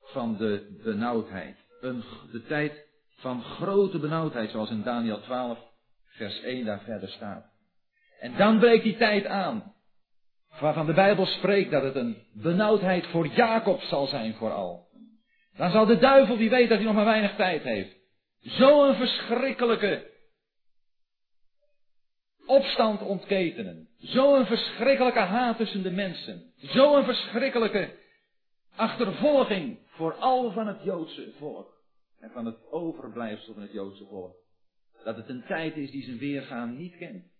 van 0.00 0.36
de 0.36 0.80
benauwdheid. 0.84 1.56
Een, 1.80 2.02
de 2.32 2.42
tijd 2.42 2.86
van 3.16 3.42
grote 3.42 3.98
benauwdheid, 3.98 4.50
zoals 4.50 4.70
in 4.70 4.82
Daniel 4.82 5.20
12, 5.20 5.58
vers 6.06 6.40
1 6.40 6.64
daar 6.64 6.80
verder 6.80 7.08
staat. 7.08 7.44
En 8.20 8.36
dan 8.36 8.58
breekt 8.58 8.84
die 8.84 8.96
tijd 8.96 9.26
aan, 9.26 9.74
waarvan 10.60 10.86
de 10.86 10.94
Bijbel 10.94 11.26
spreekt 11.26 11.70
dat 11.70 11.82
het 11.82 11.94
een 11.94 12.16
benauwdheid 12.32 13.06
voor 13.06 13.26
Jacob 13.26 13.80
zal 13.80 14.06
zijn 14.06 14.34
vooral. 14.34 14.88
Dan 15.56 15.70
zal 15.70 15.86
de 15.86 15.98
duivel, 15.98 16.36
die 16.36 16.50
weet 16.50 16.68
dat 16.68 16.78
hij 16.78 16.86
nog 16.86 16.96
maar 16.96 17.04
weinig 17.04 17.36
tijd 17.36 17.62
heeft, 17.62 18.00
zo'n 18.42 18.94
verschrikkelijke 18.94 20.10
opstand 22.46 23.00
ontketenen. 23.00 23.88
Zo'n 23.98 24.46
verschrikkelijke 24.46 25.18
haat 25.18 25.56
tussen 25.56 25.82
de 25.82 25.90
mensen. 25.90 26.52
Zo'n 26.56 27.04
verschrikkelijke 27.04 27.98
achtervolging 28.76 29.78
voor 29.86 30.14
al 30.14 30.52
van 30.52 30.66
het 30.66 30.82
Joodse 30.82 31.32
volk. 31.38 31.80
En 32.20 32.30
van 32.30 32.46
het 32.46 32.70
overblijfsel 32.70 33.52
van 33.52 33.62
het 33.62 33.72
Joodse 33.72 34.06
volk. 34.06 34.36
Dat 35.04 35.16
het 35.16 35.28
een 35.28 35.44
tijd 35.46 35.76
is 35.76 35.90
die 35.90 36.04
zijn 36.04 36.18
weergaan 36.18 36.76
niet 36.76 36.96
kent. 36.96 37.30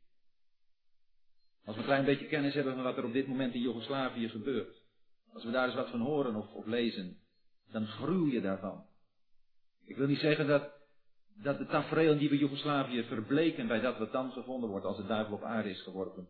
Als 1.64 1.74
we 1.76 1.80
een 1.80 1.88
klein 1.88 2.04
beetje 2.04 2.26
kennis 2.26 2.54
hebben 2.54 2.74
van 2.74 2.82
wat 2.82 2.96
er 2.96 3.04
op 3.04 3.12
dit 3.12 3.26
moment 3.26 3.54
in 3.54 3.60
Joegoslavië 3.60 4.28
gebeurt. 4.28 4.76
Als 5.32 5.44
we 5.44 5.50
daar 5.50 5.66
eens 5.66 5.74
wat 5.74 5.90
van 5.90 6.00
horen 6.00 6.36
of, 6.36 6.52
of 6.52 6.66
lezen. 6.66 7.18
Dan 7.70 7.86
gruw 7.86 8.26
je 8.26 8.40
daarvan. 8.40 8.86
Ik 9.84 9.96
wil 9.96 10.06
niet 10.06 10.18
zeggen 10.18 10.46
dat 10.46 10.81
dat 11.34 11.58
de 11.58 11.66
tafereel 11.66 12.18
die 12.18 12.28
we 12.28 12.38
Joegoslavië 12.38 13.04
verbleken 13.04 13.66
bij 13.66 13.80
dat 13.80 13.98
wat 13.98 14.12
dan 14.12 14.32
gevonden 14.32 14.70
wordt 14.70 14.86
als 14.86 14.96
de 14.96 15.06
duivel 15.06 15.34
op 15.34 15.42
aarde 15.42 15.70
is 15.70 15.82
geworpen. 15.82 16.28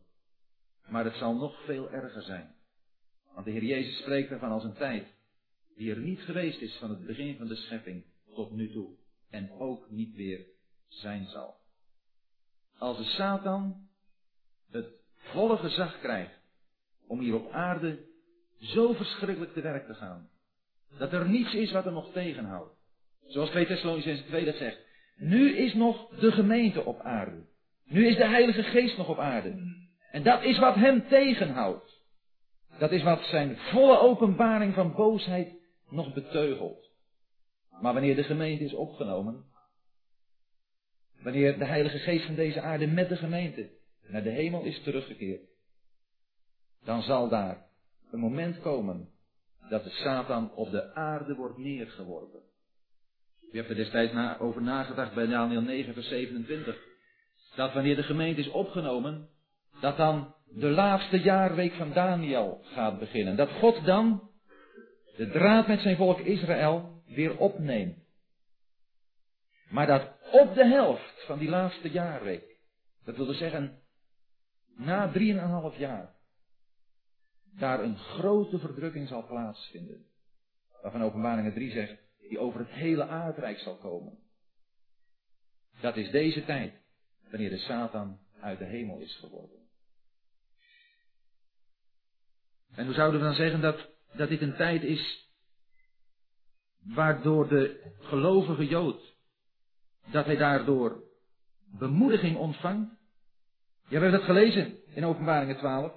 Maar 0.87 1.05
het 1.05 1.15
zal 1.15 1.35
nog 1.35 1.65
veel 1.65 1.91
erger 1.91 2.23
zijn. 2.23 2.55
Want 3.35 3.45
de 3.45 3.53
Heer 3.53 3.65
Jezus 3.65 3.99
spreekt 3.99 4.31
ervan 4.31 4.51
als 4.51 4.65
een 4.65 4.75
tijd 4.75 5.07
die 5.77 5.91
er 5.91 5.99
niet 5.99 6.21
geweest 6.21 6.61
is 6.61 6.77
van 6.77 6.91
het 6.91 7.07
begin 7.07 7.37
van 7.37 7.47
de 7.47 7.57
schepping 7.57 8.05
tot 8.35 8.51
nu 8.51 8.73
toe. 8.73 8.91
En 9.31 9.51
ook 9.51 9.91
niet 9.91 10.15
weer 10.15 10.47
zijn 10.89 11.27
zal. 11.27 11.57
Als 12.79 12.97
de 12.97 13.05
Satan 13.05 13.89
het 14.71 14.87
volle 15.15 15.57
gezag 15.57 15.99
krijgt 15.99 16.41
om 17.07 17.21
hier 17.21 17.35
op 17.35 17.51
aarde 17.51 18.05
zo 18.61 18.93
verschrikkelijk 18.93 19.53
te 19.53 19.61
werk 19.61 19.87
te 19.87 19.95
gaan, 19.95 20.31
dat 20.99 21.13
er 21.13 21.29
niets 21.29 21.55
is 21.55 21.73
wat 21.73 21.87
er 21.87 21.93
nog 21.93 22.13
tegenhoudt. 22.13 22.75
Zoals 23.27 23.51
2 23.51 23.67
Thessalonicenzen 23.67 24.27
2 24.27 24.45
dat 24.45 24.57
zegt. 24.57 24.92
Nu 25.17 25.57
is 25.57 25.75
nog 25.75 26.09
de 26.09 26.33
gemeente 26.33 26.85
op 26.85 27.01
aarde. 27.01 27.45
Nu 27.85 28.07
is 28.07 28.17
de 28.17 28.27
Heilige 28.27 28.63
Geest 28.63 28.97
nog 28.97 29.09
op 29.09 29.19
aarde. 29.19 29.81
En 30.11 30.23
dat 30.23 30.43
is 30.43 30.59
wat 30.59 30.75
hem 30.75 31.09
tegenhoudt. 31.09 32.01
Dat 32.79 32.93
is 32.93 33.03
wat 33.03 33.23
zijn 33.23 33.57
volle 33.57 33.99
openbaring 33.99 34.75
van 34.75 34.95
boosheid 34.95 35.55
nog 35.89 36.15
beteugelt. 36.15 36.91
Maar 37.81 37.93
wanneer 37.93 38.17
de 38.17 38.25
gemeente 38.25 38.65
is 38.65 38.75
opgenomen, 38.75 39.45
wanneer 41.23 41.59
de 41.59 41.65
Heilige 41.65 41.99
Geest 41.99 42.27
van 42.27 42.35
deze 42.35 42.61
aarde 42.61 42.87
met 42.87 43.09
de 43.09 43.17
gemeente 43.17 43.71
naar 44.07 44.23
de 44.23 44.31
hemel 44.31 44.63
is 44.63 44.83
teruggekeerd, 44.83 45.51
dan 46.85 47.03
zal 47.03 47.29
daar 47.29 47.67
een 48.11 48.19
moment 48.19 48.61
komen 48.61 49.09
dat 49.69 49.85
de 49.85 49.91
Satan 49.91 50.55
op 50.55 50.71
de 50.71 50.95
aarde 50.95 51.35
wordt 51.35 51.59
neergeworpen. 51.59 52.41
U 53.53 53.57
hebt 53.57 53.71
er 53.71 53.77
destijds 53.77 54.13
na, 54.13 54.39
over 54.39 54.63
nagedacht 54.63 55.15
bij 55.15 55.27
Daniel 55.27 55.61
9, 55.61 55.95
vers 55.95 56.09
27. 56.09 56.77
Dat 57.55 57.73
wanneer 57.73 57.97
de 57.97 58.03
gemeente 58.03 58.41
is 58.41 58.49
opgenomen, 58.49 59.29
dat 59.81 59.97
dan 59.97 60.35
de 60.47 60.69
laatste 60.69 61.21
jaarweek 61.21 61.73
van 61.73 61.93
Daniel 61.93 62.61
gaat 62.65 62.99
beginnen. 62.99 63.37
Dat 63.37 63.51
God 63.51 63.85
dan 63.85 64.31
de 65.17 65.31
draad 65.31 65.67
met 65.67 65.81
zijn 65.81 65.97
volk 65.97 66.19
Israël 66.19 67.03
weer 67.07 67.39
opneemt. 67.39 67.99
Maar 69.69 69.87
dat 69.87 70.13
op 70.33 70.55
de 70.55 70.67
helft 70.67 71.25
van 71.27 71.39
die 71.39 71.49
laatste 71.49 71.91
jaarweek, 71.91 72.57
dat 73.05 73.17
wil 73.17 73.27
dus 73.27 73.39
zeggen, 73.39 73.79
na 74.77 75.11
drieënhalf 75.11 75.77
jaar, 75.77 76.15
daar 77.59 77.83
een 77.83 77.99
grote 77.99 78.59
verdrukking 78.59 79.09
zal 79.09 79.27
plaatsvinden. 79.27 80.07
Waarvan 80.83 81.03
openbaringen 81.03 81.53
3 81.53 81.71
zegt, 81.71 82.01
die 82.33 82.41
over 82.41 82.61
het 82.61 82.71
hele 82.71 83.07
aardrijk 83.07 83.59
zal 83.59 83.77
komen. 83.77 84.19
Dat 85.81 85.97
is 85.97 86.11
deze 86.11 86.45
tijd, 86.45 86.75
wanneer 87.31 87.51
de 87.51 87.59
Satan 87.59 88.19
uit 88.41 88.59
de 88.59 88.65
hemel 88.65 88.99
is 88.99 89.17
geworden. 89.17 89.59
En 92.75 92.85
hoe 92.85 92.95
zouden 92.95 93.21
we 93.21 93.27
dan 93.27 93.35
zeggen 93.35 93.61
dat, 93.61 93.89
dat 94.13 94.29
dit 94.29 94.41
een 94.41 94.57
tijd 94.57 94.83
is 94.83 95.31
waardoor 96.83 97.49
de 97.49 97.93
gelovige 98.01 98.67
Jood, 98.67 99.17
dat 100.11 100.25
hij 100.25 100.37
daardoor 100.37 101.03
bemoediging 101.79 102.37
ontvangt? 102.37 102.95
Ja, 103.89 104.01
hebben 104.01 104.11
dat 104.11 104.23
gelezen 104.23 104.95
in 104.95 105.05
Openbaringen 105.05 105.57
12. 105.57 105.93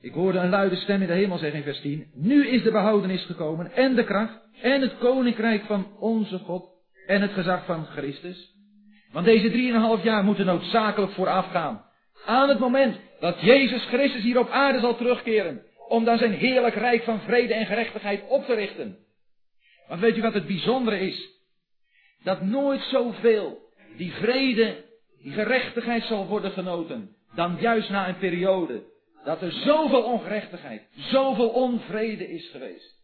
Ik 0.00 0.12
hoorde 0.12 0.38
een 0.38 0.50
luide 0.50 0.76
stem 0.76 1.00
in 1.00 1.06
de 1.06 1.12
hemel 1.12 1.38
zeggen 1.38 1.58
in 1.58 1.64
vers 1.64 1.80
10. 1.80 2.10
Nu 2.14 2.48
is 2.48 2.62
de 2.62 2.70
behoudenis 2.70 3.24
gekomen 3.24 3.72
en 3.72 3.94
de 3.94 4.04
kracht 4.04 4.47
en 4.60 4.80
het 4.80 4.98
koninkrijk 4.98 5.64
van 5.64 5.96
onze 5.98 6.38
God 6.38 6.64
en 7.06 7.22
het 7.22 7.32
gezag 7.32 7.64
van 7.64 7.86
Christus. 7.86 8.56
Want 9.12 9.26
deze 9.26 9.50
drieënhalf 9.50 10.02
jaar 10.02 10.24
moeten 10.24 10.46
noodzakelijk 10.46 11.12
voorafgaan 11.12 11.84
aan 12.24 12.48
het 12.48 12.58
moment 12.58 12.96
dat 13.20 13.40
Jezus 13.40 13.84
Christus 13.84 14.22
hier 14.22 14.38
op 14.38 14.48
aarde 14.50 14.80
zal 14.80 14.96
terugkeren 14.96 15.62
om 15.88 16.04
dan 16.04 16.18
zijn 16.18 16.32
heerlijk 16.32 16.74
rijk 16.74 17.02
van 17.02 17.20
vrede 17.20 17.54
en 17.54 17.66
gerechtigheid 17.66 18.28
op 18.28 18.44
te 18.44 18.54
richten. 18.54 18.98
Want 19.88 20.00
weet 20.00 20.16
u 20.16 20.22
wat 20.22 20.34
het 20.34 20.46
bijzondere 20.46 21.00
is? 21.00 21.28
Dat 22.22 22.42
nooit 22.42 22.80
zoveel 22.82 23.58
die 23.96 24.12
vrede, 24.12 24.84
die 25.22 25.32
gerechtigheid 25.32 26.04
zal 26.04 26.26
worden 26.26 26.50
genoten, 26.50 27.16
dan 27.34 27.56
juist 27.60 27.90
na 27.90 28.08
een 28.08 28.18
periode 28.18 28.82
dat 29.24 29.42
er 29.42 29.52
zoveel 29.52 30.02
ongerechtigheid, 30.02 30.82
zoveel 30.96 31.48
onvrede 31.48 32.28
is 32.28 32.48
geweest. 32.50 32.97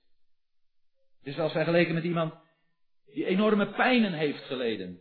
Het 1.25 1.33
is 1.33 1.39
wel 1.39 1.51
vergeleken 1.51 1.95
met 1.95 2.05
iemand 2.05 2.35
die 3.13 3.27
enorme 3.27 3.67
pijnen 3.67 4.13
heeft 4.13 4.45
geleden. 4.45 5.01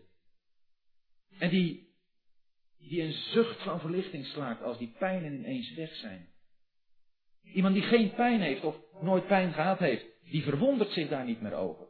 En 1.38 1.50
die, 1.50 1.94
die 2.80 3.02
een 3.02 3.12
zucht 3.12 3.62
van 3.62 3.80
verlichting 3.80 4.26
slaakt 4.26 4.64
als 4.64 4.78
die 4.78 4.96
pijnen 5.00 5.34
ineens 5.34 5.74
weg 5.74 5.96
zijn. 5.96 6.30
Iemand 7.44 7.74
die 7.74 7.84
geen 7.84 8.14
pijn 8.14 8.42
heeft 8.42 8.64
of 8.64 8.76
nooit 9.02 9.28
pijn 9.28 9.54
gehad 9.54 9.80
heeft, 9.80 10.06
die 10.32 10.44
verwondert 10.44 10.92
zich 10.92 11.10
daar 11.10 11.26
niet 11.26 11.42
meer 11.42 11.54
over. 11.54 11.86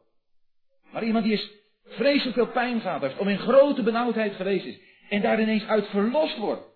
Maar 0.92 1.04
iemand 1.04 1.24
die 1.24 1.34
is 1.34 1.52
vreselijk 1.86 2.36
veel 2.36 2.52
pijn 2.52 2.82
gehad 2.82 3.02
heeft, 3.02 3.18
om 3.18 3.28
in 3.28 3.40
grote 3.40 3.84
benauwdheid 3.84 4.34
geweest 4.34 4.66
is, 4.66 4.80
en 5.10 5.22
daar 5.22 5.42
ineens 5.42 5.63
uit 5.66 5.88
verlost 5.88 6.38
wordt. 6.38 6.68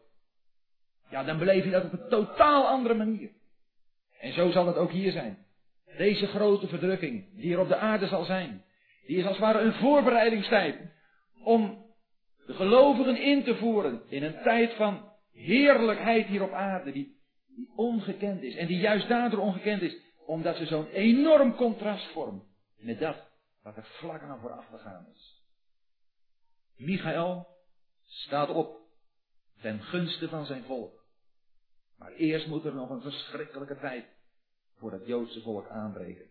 Ja, 1.09 1.23
dan 1.23 1.37
beleef 1.37 1.63
je 1.63 1.69
dat 1.69 1.83
op 1.83 1.91
een 1.91 2.09
totaal 2.09 2.67
andere 2.67 2.93
manier. 2.93 3.31
En 4.19 4.33
zo 4.33 4.51
zal 4.51 4.67
het 4.67 4.75
ook 4.75 4.91
hier 4.91 5.11
zijn. 5.11 5.46
Deze 5.97 6.27
grote 6.27 6.67
verdrukking, 6.67 7.25
die 7.35 7.53
er 7.53 7.59
op 7.59 7.67
de 7.67 7.77
aarde 7.77 8.07
zal 8.07 8.23
zijn, 8.23 8.63
die 9.05 9.17
is 9.17 9.25
als 9.25 9.37
het 9.37 9.45
ware 9.45 9.59
een 9.59 9.73
voorbereidingstijd 9.73 10.79
om 11.43 11.85
de 12.45 12.53
gelovigen 12.53 13.21
in 13.21 13.43
te 13.43 13.55
voeren 13.55 14.01
in 14.09 14.23
een 14.23 14.41
tijd 14.43 14.73
van 14.73 15.11
heerlijkheid 15.33 16.27
hier 16.27 16.43
op 16.43 16.51
aarde, 16.51 16.91
die 16.91 17.17
die 17.57 17.71
ongekend 17.75 18.41
is. 18.41 18.55
En 18.55 18.67
die 18.67 18.79
juist 18.79 19.07
daardoor 19.07 19.39
ongekend 19.39 19.81
is, 19.81 19.97
omdat 20.25 20.55
ze 20.55 20.65
zo'n 20.65 20.87
enorm 20.87 21.55
contrast 21.55 22.11
vormt 22.11 22.43
met 22.77 22.99
dat 22.99 23.17
wat 23.63 23.77
er 23.77 23.85
vlak 23.85 24.21
aan 24.21 24.39
vooraf 24.39 24.65
gegaan 24.65 25.07
is. 25.13 25.45
Michael 26.75 27.47
staat 28.03 28.49
op 28.49 28.77
ten 29.61 29.81
gunste 29.81 30.29
van 30.29 30.45
zijn 30.45 30.63
volk. 30.63 31.05
Maar 31.97 32.11
eerst 32.11 32.47
moet 32.47 32.65
er 32.65 32.75
nog 32.75 32.89
een 32.89 33.01
verschrikkelijke 33.01 33.79
tijd 33.79 34.05
voor 34.77 34.91
het 34.91 35.05
Joodse 35.05 35.41
volk 35.41 35.67
aanbreken. 35.67 36.25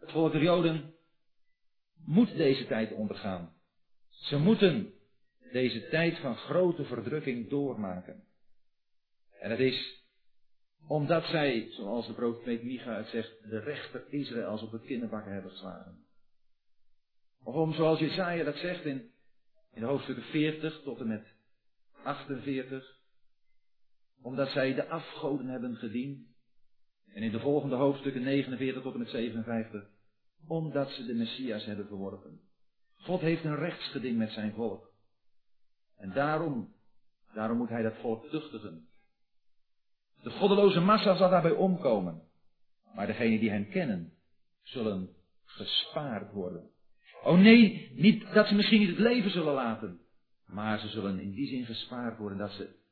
Het 0.00 0.10
volk 0.10 0.32
der 0.32 0.42
Joden 0.42 0.94
moet 2.04 2.36
deze 2.36 2.66
tijd 2.66 2.92
ondergaan. 2.92 3.54
Ze 4.08 4.38
moeten 4.38 4.94
deze 5.52 5.88
tijd 5.88 6.18
van 6.18 6.36
grote 6.36 6.84
verdrukking 6.84 7.48
doormaken. 7.48 8.24
En 9.40 9.50
het 9.50 9.60
is 9.60 10.02
omdat 10.86 11.24
zij, 11.24 11.68
zoals 11.70 12.06
de 12.06 12.12
profeet 12.12 12.62
Micha 12.62 12.96
het 12.96 13.08
zegt, 13.08 13.50
de 13.50 13.58
rechter 13.58 14.04
Israëls 14.08 14.62
op 14.62 14.72
het 14.72 14.84
kinderbakken 14.84 15.32
hebben 15.32 15.50
geslagen. 15.50 16.04
Of 17.42 17.54
om, 17.54 17.72
zoals 17.72 17.98
Jesaja 17.98 18.44
dat 18.44 18.56
zegt 18.56 18.84
in 18.84 19.12
In 19.74 19.80
de 19.80 19.86
hoofdstukken 19.86 20.24
40 20.24 20.80
tot 20.82 21.00
en 21.00 21.08
met 21.08 21.26
48. 22.02 22.96
Omdat 24.24 24.48
zij 24.48 24.74
de 24.74 24.88
afgoden 24.88 25.46
hebben 25.46 25.76
gediend. 25.76 26.26
En 27.12 27.22
in 27.22 27.30
de 27.30 27.40
volgende 27.40 27.76
hoofdstukken 27.76 28.22
49 28.22 28.82
tot 28.82 28.92
en 28.92 28.98
met 28.98 29.08
57. 29.08 29.86
Omdat 30.46 30.90
ze 30.90 31.06
de 31.06 31.14
Messias 31.14 31.64
hebben 31.64 31.86
verworpen. 31.86 32.40
God 32.94 33.20
heeft 33.20 33.44
een 33.44 33.56
rechtsgeding 33.56 34.18
met 34.18 34.30
zijn 34.30 34.52
volk. 34.52 34.92
En 35.96 36.12
daarom, 36.12 36.74
daarom 37.34 37.56
moet 37.56 37.68
hij 37.68 37.82
dat 37.82 37.96
volk 38.00 38.26
tuchtigen. 38.26 38.88
De 40.22 40.30
goddeloze 40.30 40.80
massa 40.80 41.16
zal 41.16 41.30
daarbij 41.30 41.54
omkomen. 41.54 42.22
Maar 42.94 43.06
degenen 43.06 43.40
die 43.40 43.50
hem 43.50 43.68
kennen, 43.68 44.12
zullen 44.62 45.08
gespaard 45.44 46.32
worden. 46.32 46.70
Oh 47.22 47.38
nee, 47.38 47.92
niet 47.94 48.32
dat 48.32 48.46
ze 48.46 48.54
misschien 48.54 48.80
niet 48.80 48.88
het 48.88 48.98
leven 48.98 49.30
zullen 49.30 49.54
laten. 49.54 50.00
Maar 50.46 50.78
ze 50.78 50.88
zullen 50.88 51.20
in 51.20 51.30
die 51.30 51.46
zin 51.46 51.64
gespaard 51.64 52.18
worden 52.18 52.38
dat 52.38 52.50
ze 52.50 52.82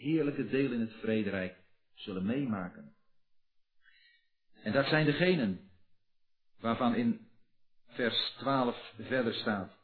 heerlijke 0.00 0.48
deel 0.48 0.72
in 0.72 0.80
het 0.80 0.92
vrederijk 0.92 1.56
zullen 1.94 2.26
meemaken. 2.26 2.92
En 4.62 4.72
dat 4.72 4.86
zijn 4.86 5.04
degenen 5.04 5.70
waarvan 6.60 6.94
in 6.94 7.28
vers 7.86 8.34
12 8.38 8.92
verder 8.98 9.34
staat. 9.34 9.78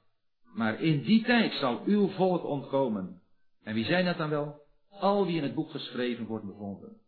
Maar 0.54 0.80
in 0.80 1.02
die 1.02 1.24
tijd 1.24 1.52
zal 1.52 1.82
uw 1.84 2.08
volk 2.08 2.44
ontkomen. 2.44 3.22
En 3.62 3.74
wie 3.74 3.84
zijn 3.84 4.04
dat 4.04 4.16
dan 4.16 4.30
wel? 4.30 4.60
Al 4.88 5.26
wie 5.26 5.36
in 5.36 5.42
het 5.42 5.54
boek 5.54 5.70
geschreven 5.70 6.26
wordt 6.26 6.46
bevonden. 6.46 7.00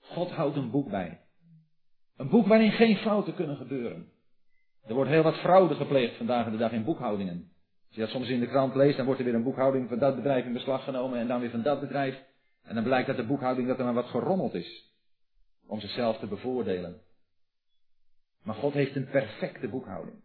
God 0.00 0.30
houdt 0.30 0.56
een 0.56 0.70
boek 0.70 0.90
bij. 0.90 1.20
Een 2.16 2.28
boek 2.28 2.46
waarin 2.46 2.72
geen 2.72 2.96
fouten 2.96 3.34
kunnen 3.34 3.56
gebeuren. 3.56 4.12
Er 4.84 4.94
wordt 4.94 5.10
heel 5.10 5.22
wat 5.22 5.36
fraude 5.36 5.74
gepleegd 5.74 6.16
vandaag 6.16 6.50
de 6.50 6.56
dag 6.56 6.72
in 6.72 6.84
boekhoudingen. 6.84 7.52
Als 7.88 7.96
je 7.96 8.00
dat 8.00 8.10
soms 8.10 8.28
in 8.28 8.40
de 8.40 8.46
krant 8.46 8.74
leest, 8.74 8.96
dan 8.96 9.04
wordt 9.04 9.20
er 9.20 9.26
weer 9.26 9.36
een 9.36 9.42
boekhouding 9.42 9.88
van 9.88 9.98
dat 9.98 10.16
bedrijf 10.16 10.44
in 10.44 10.52
beslag 10.52 10.84
genomen 10.84 11.18
en 11.18 11.28
dan 11.28 11.40
weer 11.40 11.50
van 11.50 11.62
dat 11.62 11.80
bedrijf. 11.80 12.22
En 12.62 12.74
dan 12.74 12.84
blijkt 12.84 13.06
dat 13.06 13.16
de 13.16 13.26
boekhouding 13.26 13.68
dat 13.68 13.78
er 13.78 13.84
maar 13.84 13.94
wat 13.94 14.08
gerommeld 14.08 14.54
is. 14.54 14.92
Om 15.66 15.80
zichzelf 15.80 16.18
te 16.18 16.26
bevoordelen. 16.26 17.00
Maar 18.42 18.54
God 18.54 18.72
heeft 18.72 18.96
een 18.96 19.08
perfecte 19.08 19.68
boekhouding. 19.68 20.22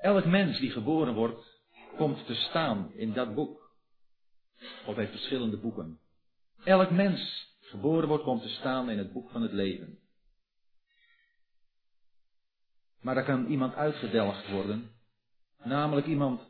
Elk 0.00 0.24
mens 0.24 0.60
die 0.60 0.70
geboren 0.70 1.14
wordt, 1.14 1.60
komt 1.96 2.26
te 2.26 2.34
staan 2.34 2.92
in 2.94 3.12
dat 3.12 3.34
boek. 3.34 3.74
God 4.84 4.96
heeft 4.96 5.10
verschillende 5.10 5.56
boeken. 5.56 5.98
Elk 6.64 6.90
mens 6.90 7.48
geboren 7.60 8.08
wordt, 8.08 8.24
komt 8.24 8.42
te 8.42 8.48
staan 8.48 8.90
in 8.90 8.98
het 8.98 9.12
boek 9.12 9.30
van 9.30 9.42
het 9.42 9.52
leven. 9.52 9.98
Maar 13.00 13.16
er 13.16 13.24
kan 13.24 13.46
iemand 13.46 13.74
uitgedelgd 13.74 14.50
worden, 14.50 14.90
namelijk 15.64 16.06
iemand 16.06 16.40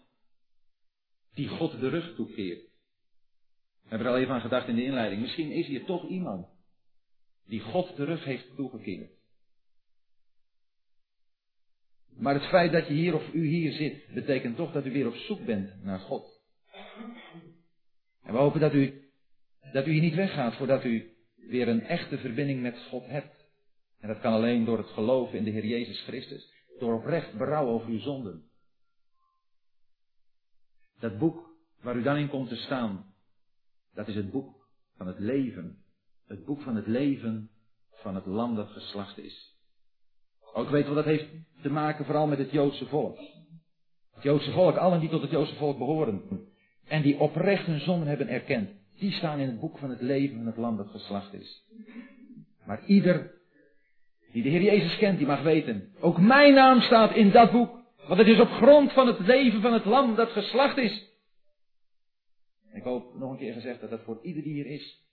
die 1.34 1.48
God 1.48 1.80
de 1.80 1.88
rug 1.88 2.14
toekeert. 2.14 2.62
We 3.82 3.88
hebben 3.88 4.06
er 4.06 4.12
al 4.12 4.18
even 4.18 4.34
aan 4.34 4.40
gedacht 4.40 4.68
in 4.68 4.74
de 4.74 4.84
inleiding. 4.84 5.20
Misschien 5.20 5.50
is 5.50 5.66
hier 5.66 5.84
toch 5.84 6.08
iemand 6.08 6.46
die 7.46 7.60
God 7.60 7.96
de 7.96 8.04
rug 8.04 8.24
heeft 8.24 8.56
toegekeerd. 8.56 9.10
Maar 12.16 12.34
het 12.34 12.48
feit 12.48 12.72
dat 12.72 12.86
je 12.86 12.92
hier 12.92 13.14
of 13.14 13.32
u 13.32 13.46
hier 13.46 13.72
zit, 13.72 14.14
betekent 14.14 14.56
toch 14.56 14.72
dat 14.72 14.86
u 14.86 14.92
weer 14.92 15.06
op 15.06 15.14
zoek 15.14 15.44
bent 15.44 15.84
naar 15.84 15.98
God. 15.98 16.40
En 18.22 18.32
we 18.32 18.38
hopen 18.38 18.60
dat 18.60 18.74
u, 18.74 19.10
dat 19.72 19.86
u 19.86 19.90
hier 19.90 20.00
niet 20.00 20.14
weggaat 20.14 20.54
voordat 20.56 20.84
u 20.84 21.14
weer 21.36 21.68
een 21.68 21.82
echte 21.82 22.18
verbinding 22.18 22.62
met 22.62 22.78
God 22.88 23.06
hebt. 23.06 23.48
En 24.00 24.08
dat 24.08 24.20
kan 24.20 24.32
alleen 24.32 24.64
door 24.64 24.78
het 24.78 24.88
geloven 24.88 25.38
in 25.38 25.44
de 25.44 25.50
Heer 25.50 25.66
Jezus 25.66 26.02
Christus. 26.02 26.52
Door 26.78 26.94
oprecht 26.94 27.38
berouw 27.38 27.66
over 27.66 27.88
uw 27.88 27.98
zonden. 27.98 28.49
Dat 31.00 31.18
boek 31.18 31.50
waar 31.80 31.96
u 31.96 32.02
dan 32.02 32.16
in 32.16 32.28
komt 32.28 32.48
te 32.48 32.56
staan, 32.56 33.14
dat 33.94 34.08
is 34.08 34.14
het 34.14 34.30
boek 34.30 34.68
van 34.96 35.06
het 35.06 35.18
leven. 35.18 35.78
Het 36.26 36.44
boek 36.44 36.60
van 36.60 36.76
het 36.76 36.86
leven 36.86 37.50
van 37.90 38.14
het 38.14 38.26
land 38.26 38.56
dat 38.56 38.70
geslacht 38.70 39.18
is. 39.18 39.58
Ook 40.52 40.68
weet 40.68 40.84
wel, 40.84 40.94
dat 40.94 41.04
heeft 41.04 41.26
te 41.62 41.70
maken 41.70 42.04
vooral 42.04 42.26
met 42.26 42.38
het 42.38 42.50
Joodse 42.50 42.86
volk. 42.86 43.18
Het 44.14 44.22
Joodse 44.22 44.52
volk, 44.52 44.76
allen 44.76 45.00
die 45.00 45.08
tot 45.08 45.22
het 45.22 45.30
Joodse 45.30 45.54
volk 45.54 45.78
behoren. 45.78 46.22
En 46.86 47.02
die 47.02 47.18
oprecht 47.18 47.66
hun 47.66 47.80
zonden 47.80 48.08
hebben 48.08 48.28
erkend. 48.28 48.70
Die 48.98 49.12
staan 49.12 49.38
in 49.38 49.46
het 49.46 49.60
boek 49.60 49.78
van 49.78 49.90
het 49.90 50.00
leven 50.00 50.36
van 50.36 50.46
het 50.46 50.56
land 50.56 50.76
dat 50.76 50.88
geslacht 50.88 51.32
is. 51.32 51.64
Maar 52.64 52.84
ieder 52.86 53.40
die 54.32 54.42
de 54.42 54.48
Heer 54.48 54.62
Jezus 54.62 54.96
kent, 54.96 55.18
die 55.18 55.26
mag 55.26 55.42
weten. 55.42 55.88
Ook 56.00 56.20
mijn 56.20 56.54
naam 56.54 56.80
staat 56.80 57.14
in 57.14 57.30
dat 57.30 57.50
boek. 57.50 57.79
Want 58.10 58.22
het 58.22 58.30
is 58.30 58.40
op 58.40 58.48
grond 58.48 58.92
van 58.92 59.06
het 59.06 59.18
leven 59.18 59.60
van 59.60 59.72
het 59.72 59.84
lam 59.84 60.14
dat 60.14 60.30
geslacht 60.30 60.76
is. 60.76 61.10
Ik 62.72 62.82
hoop 62.82 63.14
nog 63.14 63.30
een 63.30 63.38
keer 63.38 63.52
gezegd 63.52 63.80
dat 63.80 63.90
dat 63.90 64.02
voor 64.02 64.18
ieder 64.22 64.42
die 64.42 64.52
hier 64.52 64.66
is, 64.66 65.04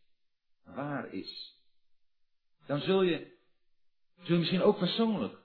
waar 0.64 1.14
is. 1.14 1.62
Dan 2.66 2.80
zul 2.80 3.02
je, 3.02 3.38
zul 4.22 4.34
je 4.34 4.40
misschien 4.40 4.62
ook 4.62 4.78
persoonlijk, 4.78 5.38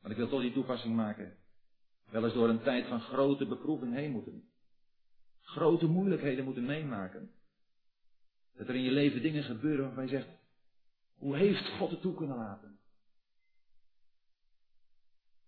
want 0.00 0.10
ik 0.10 0.16
wil 0.16 0.28
toch 0.28 0.40
die 0.40 0.52
toepassing 0.52 0.96
maken, 0.96 1.36
wel 2.10 2.24
eens 2.24 2.34
door 2.34 2.48
een 2.48 2.62
tijd 2.62 2.86
van 2.86 3.00
grote 3.00 3.46
beproeving 3.46 3.94
heen 3.94 4.10
moeten. 4.10 4.48
Grote 5.40 5.86
moeilijkheden 5.86 6.44
moeten 6.44 6.64
meemaken. 6.64 7.30
Dat 8.56 8.68
er 8.68 8.74
in 8.74 8.82
je 8.82 8.92
leven 8.92 9.22
dingen 9.22 9.42
gebeuren 9.42 9.84
waarvan 9.84 10.04
je 10.04 10.10
zegt, 10.10 10.28
hoe 11.14 11.36
heeft 11.36 11.68
God 11.68 11.90
het 11.90 12.00
toe 12.00 12.14
kunnen 12.14 12.36
laten? 12.36 12.78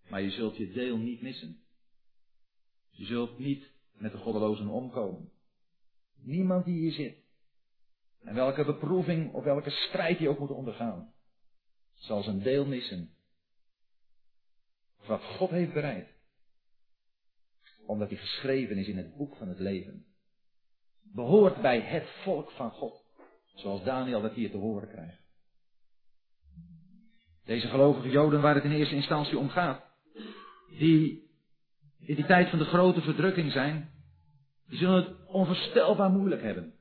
Maar 0.08 0.22
je 0.22 0.30
zult 0.30 0.56
je 0.56 0.72
deel 0.72 0.96
niet 0.96 1.22
missen. 1.22 1.60
Je 2.90 3.04
zult 3.04 3.38
niet 3.38 3.70
met 3.92 4.12
de 4.12 4.18
goddelozen 4.18 4.68
omkomen. 4.68 5.30
Niemand 6.22 6.64
die 6.64 6.78
hier 6.78 6.92
zit. 6.92 7.16
En 8.22 8.34
welke 8.34 8.64
beproeving 8.64 9.32
of 9.32 9.44
welke 9.44 9.70
strijd 9.70 10.18
je 10.18 10.28
ook 10.28 10.38
moet 10.38 10.50
ondergaan. 10.50 11.12
Zal 11.94 12.22
zijn 12.22 12.42
deel 12.42 12.66
missen. 12.66 13.10
Wat 15.06 15.22
God 15.22 15.50
heeft 15.50 15.72
bereid. 15.72 16.08
Omdat 17.86 18.08
hij 18.08 18.18
geschreven 18.18 18.76
is 18.76 18.88
in 18.88 18.96
het 18.96 19.16
boek 19.16 19.36
van 19.36 19.48
het 19.48 19.58
leven. 19.58 20.06
Behoort 21.02 21.60
bij 21.60 21.80
het 21.80 22.08
volk 22.22 22.50
van 22.50 22.70
God. 22.70 23.04
Zoals 23.54 23.84
Daniel 23.84 24.20
dat 24.20 24.32
hier 24.32 24.50
te 24.50 24.56
horen 24.56 24.88
krijgt. 24.88 25.20
Deze 27.44 27.68
gelovige 27.68 28.10
Joden 28.10 28.40
waar 28.40 28.54
het 28.54 28.64
in 28.64 28.72
eerste 28.72 28.94
instantie 28.94 29.38
om 29.38 29.48
gaat. 29.48 29.87
Die 30.78 31.26
in 32.08 32.14
die 32.14 32.26
tijd 32.26 32.48
van 32.48 32.58
de 32.58 32.64
grote 32.64 33.00
verdrukking 33.00 33.52
zijn. 33.52 33.90
Die 34.68 34.78
zullen 34.78 34.94
het 34.94 35.26
onvoorstelbaar 35.26 36.10
moeilijk 36.10 36.42
hebben. 36.42 36.74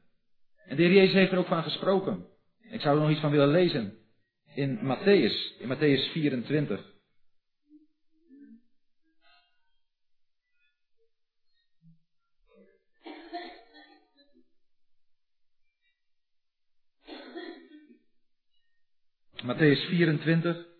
En 0.66 0.76
de 0.76 0.84
Heer 0.84 0.94
Jezus 0.94 1.14
heeft 1.14 1.32
er 1.32 1.38
ook 1.38 1.48
van 1.48 1.64
gesproken. 1.64 2.26
Ik 2.70 2.82
zou 2.82 2.96
er 2.96 3.02
nog 3.02 3.12
iets 3.12 3.20
van 3.20 3.32
willen 3.32 3.52
lezen. 3.52 3.98
In 4.56 4.78
Matthäus, 4.78 5.60
in 5.60 5.76
Matthäus 5.76 6.12
24. 6.12 6.96
Matthäus 19.44 19.88
24. 19.90 20.77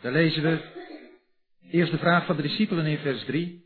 Daar 0.00 0.12
lezen 0.12 0.42
we 0.42 0.58
eerst 1.70 1.92
de 1.92 1.98
vraag 1.98 2.26
van 2.26 2.36
de 2.36 2.42
discipelen 2.42 2.86
in 2.86 2.98
vers 2.98 3.24
3. 3.24 3.64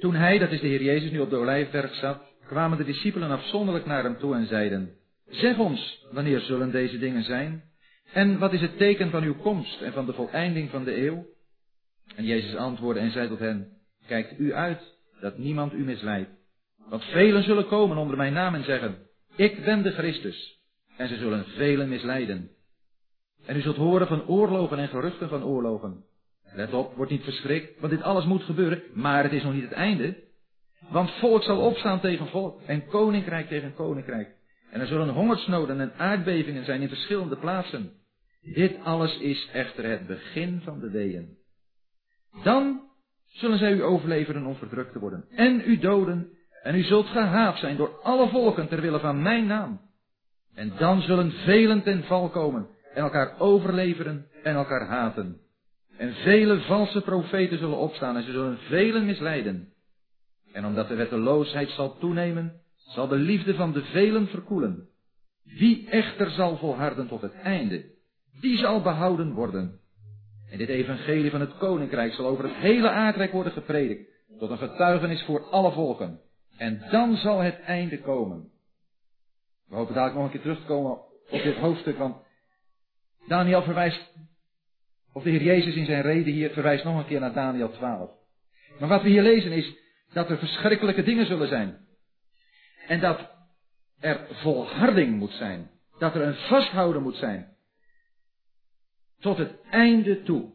Toen 0.00 0.14
hij, 0.14 0.38
dat 0.38 0.50
is 0.50 0.60
de 0.60 0.66
Heer 0.66 0.82
Jezus, 0.82 1.10
nu 1.10 1.20
op 1.20 1.30
de 1.30 1.36
olijfberg 1.36 1.94
zat, 1.94 2.22
kwamen 2.46 2.78
de 2.78 2.84
discipelen 2.84 3.30
afzonderlijk 3.30 3.86
naar 3.86 4.02
hem 4.02 4.18
toe 4.18 4.34
en 4.34 4.46
zeiden, 4.46 4.94
Zeg 5.30 5.58
ons, 5.58 6.06
wanneer 6.10 6.40
zullen 6.40 6.70
deze 6.70 6.98
dingen 6.98 7.22
zijn? 7.22 7.62
En 8.12 8.38
wat 8.38 8.52
is 8.52 8.60
het 8.60 8.78
teken 8.78 9.10
van 9.10 9.22
uw 9.22 9.36
komst 9.36 9.80
en 9.80 9.92
van 9.92 10.06
de 10.06 10.12
voleinding 10.12 10.70
van 10.70 10.84
de 10.84 10.96
eeuw? 10.96 11.26
En 12.16 12.24
Jezus 12.24 12.56
antwoordde 12.56 13.02
en 13.02 13.10
zei 13.10 13.28
tot 13.28 13.38
hen, 13.38 13.68
Kijkt 14.06 14.38
u 14.38 14.54
uit, 14.54 14.98
dat 15.20 15.38
niemand 15.38 15.72
u 15.72 15.84
misleidt. 15.84 16.30
Want 16.88 17.04
velen 17.04 17.42
zullen 17.42 17.66
komen 17.66 17.96
onder 17.96 18.16
mijn 18.16 18.32
naam 18.32 18.54
en 18.54 18.64
zeggen, 18.64 18.98
ik 19.36 19.64
ben 19.64 19.82
de 19.82 19.90
Christus. 19.90 20.58
En 20.96 21.08
ze 21.08 21.16
zullen 21.16 21.44
velen 21.44 21.88
misleiden. 21.88 22.50
En 23.46 23.56
u 23.56 23.60
zult 23.60 23.76
horen 23.76 24.06
van 24.06 24.26
oorlogen 24.26 24.78
en 24.78 24.88
geruchten 24.88 25.28
van 25.28 25.44
oorlogen. 25.44 26.04
Let 26.52 26.74
op, 26.74 26.94
word 26.94 27.10
niet 27.10 27.24
verschrikt, 27.24 27.80
want 27.80 27.92
dit 27.92 28.02
alles 28.02 28.24
moet 28.24 28.42
gebeuren, 28.42 28.82
maar 28.92 29.22
het 29.22 29.32
is 29.32 29.42
nog 29.42 29.52
niet 29.52 29.62
het 29.62 29.72
einde. 29.72 30.16
Want 30.88 31.10
volk 31.10 31.42
zal 31.42 31.60
opstaan 31.60 32.00
tegen 32.00 32.26
volk 32.26 32.60
en 32.66 32.86
koninkrijk 32.86 33.48
tegen 33.48 33.74
koninkrijk. 33.74 34.34
En 34.70 34.80
er 34.80 34.86
zullen 34.86 35.08
hongersnoden 35.08 35.80
en 35.80 35.92
aardbevingen 35.96 36.64
zijn 36.64 36.80
in 36.80 36.88
verschillende 36.88 37.36
plaatsen. 37.36 37.92
Dit 38.40 38.76
alles 38.84 39.18
is 39.18 39.48
echter 39.52 39.84
het 39.84 40.06
begin 40.06 40.60
van 40.64 40.80
de 40.80 40.90
weeën. 40.90 41.36
Dan 42.42 42.80
zullen 43.26 43.58
zij 43.58 43.72
u 43.72 43.82
overleveren 43.82 44.46
om 44.46 44.54
verdrukt 44.54 44.92
te 44.92 44.98
worden 44.98 45.24
en 45.30 45.62
u 45.66 45.78
doden 45.78 46.28
en 46.62 46.74
u 46.74 46.82
zult 46.82 47.06
gehaat 47.06 47.58
zijn 47.58 47.76
door 47.76 48.00
alle 48.02 48.28
volken 48.28 48.68
ter 48.68 48.80
wille 48.80 49.00
van 49.00 49.22
mijn 49.22 49.46
naam. 49.46 49.80
En 50.54 50.72
dan 50.78 51.00
zullen 51.00 51.32
velen 51.32 51.82
ten 51.82 52.04
val 52.04 52.28
komen 52.28 52.68
en 52.94 53.02
elkaar 53.02 53.34
overleveren 53.38 54.26
en 54.42 54.54
elkaar 54.54 54.86
haten. 54.86 55.40
En 55.96 56.14
vele 56.14 56.60
valse 56.60 57.00
profeten 57.00 57.58
zullen 57.58 57.76
opstaan 57.76 58.16
en 58.16 58.22
ze 58.22 58.32
zullen 58.32 58.58
velen 58.58 59.06
misleiden. 59.06 59.72
En 60.52 60.66
omdat 60.66 60.88
de 60.88 60.94
wetteloosheid 60.94 61.70
zal 61.70 61.98
toenemen, 61.98 62.60
zal 62.76 63.08
de 63.08 63.16
liefde 63.16 63.54
van 63.54 63.72
de 63.72 63.82
velen 63.82 64.26
verkoelen. 64.26 64.88
Wie 65.44 65.88
echter 65.88 66.30
zal 66.30 66.56
volharden 66.56 67.08
tot 67.08 67.22
het 67.22 67.34
einde, 67.34 67.84
die 68.40 68.58
zal 68.58 68.82
behouden 68.82 69.32
worden. 69.32 69.80
En 70.50 70.58
dit 70.58 70.68
evangelie 70.68 71.30
van 71.30 71.40
het 71.40 71.56
koninkrijk 71.56 72.12
zal 72.12 72.26
over 72.26 72.44
het 72.44 72.54
hele 72.54 72.90
aardrijk 72.90 73.32
worden 73.32 73.52
gepredikt, 73.52 74.10
tot 74.38 74.50
een 74.50 74.58
getuigenis 74.58 75.22
voor 75.22 75.44
alle 75.44 75.72
volken. 75.72 76.20
En 76.56 76.82
dan 76.90 77.16
zal 77.16 77.38
het 77.38 77.60
einde 77.60 78.00
komen. 78.00 78.50
We 79.68 79.76
hopen 79.76 79.94
dadelijk 79.94 80.16
nog 80.16 80.24
een 80.24 80.30
keer 80.30 80.40
terug 80.40 80.60
te 80.60 80.66
komen 80.66 80.98
op 81.30 81.42
dit 81.42 81.56
hoofdstuk, 81.56 81.98
want 81.98 82.16
Daniel 83.30 83.62
verwijst, 83.62 84.12
of 85.12 85.22
de 85.22 85.30
Heer 85.30 85.42
Jezus 85.42 85.74
in 85.74 85.84
zijn 85.84 86.02
reden 86.02 86.32
hier 86.32 86.50
verwijst 86.50 86.84
nog 86.84 86.98
een 86.98 87.06
keer 87.06 87.20
naar 87.20 87.32
Daniel 87.32 87.70
12. 87.70 88.10
Maar 88.78 88.88
wat 88.88 89.02
we 89.02 89.08
hier 89.08 89.22
lezen 89.22 89.52
is 89.52 89.74
dat 90.12 90.30
er 90.30 90.38
verschrikkelijke 90.38 91.02
dingen 91.02 91.26
zullen 91.26 91.48
zijn. 91.48 91.86
En 92.86 93.00
dat 93.00 93.30
er 94.00 94.26
volharding 94.30 95.16
moet 95.16 95.32
zijn. 95.32 95.70
Dat 95.98 96.14
er 96.14 96.22
een 96.22 96.34
vasthouden 96.34 97.02
moet 97.02 97.16
zijn. 97.16 97.56
Tot 99.20 99.38
het 99.38 99.60
einde 99.70 100.22
toe. 100.22 100.52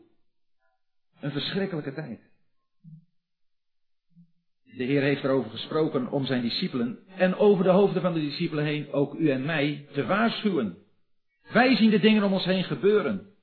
Een 1.20 1.32
verschrikkelijke 1.32 1.94
tijd. 1.94 2.20
De 4.64 4.84
Heer 4.84 5.02
heeft 5.02 5.24
erover 5.24 5.52
gesproken 5.52 6.12
om 6.12 6.26
zijn 6.26 6.42
discipelen 6.42 7.00
en 7.18 7.36
over 7.36 7.64
de 7.64 7.70
hoofden 7.70 8.02
van 8.02 8.14
de 8.14 8.20
discipelen 8.20 8.66
heen 8.66 8.92
ook 8.92 9.14
u 9.14 9.30
en 9.30 9.46
mij 9.46 9.88
te 9.92 10.06
waarschuwen. 10.06 10.85
Wij 11.52 11.76
zien 11.76 11.90
de 11.90 12.00
dingen 12.00 12.24
om 12.24 12.34
ons 12.34 12.46
heen 12.46 12.64
gebeuren. 12.64 13.34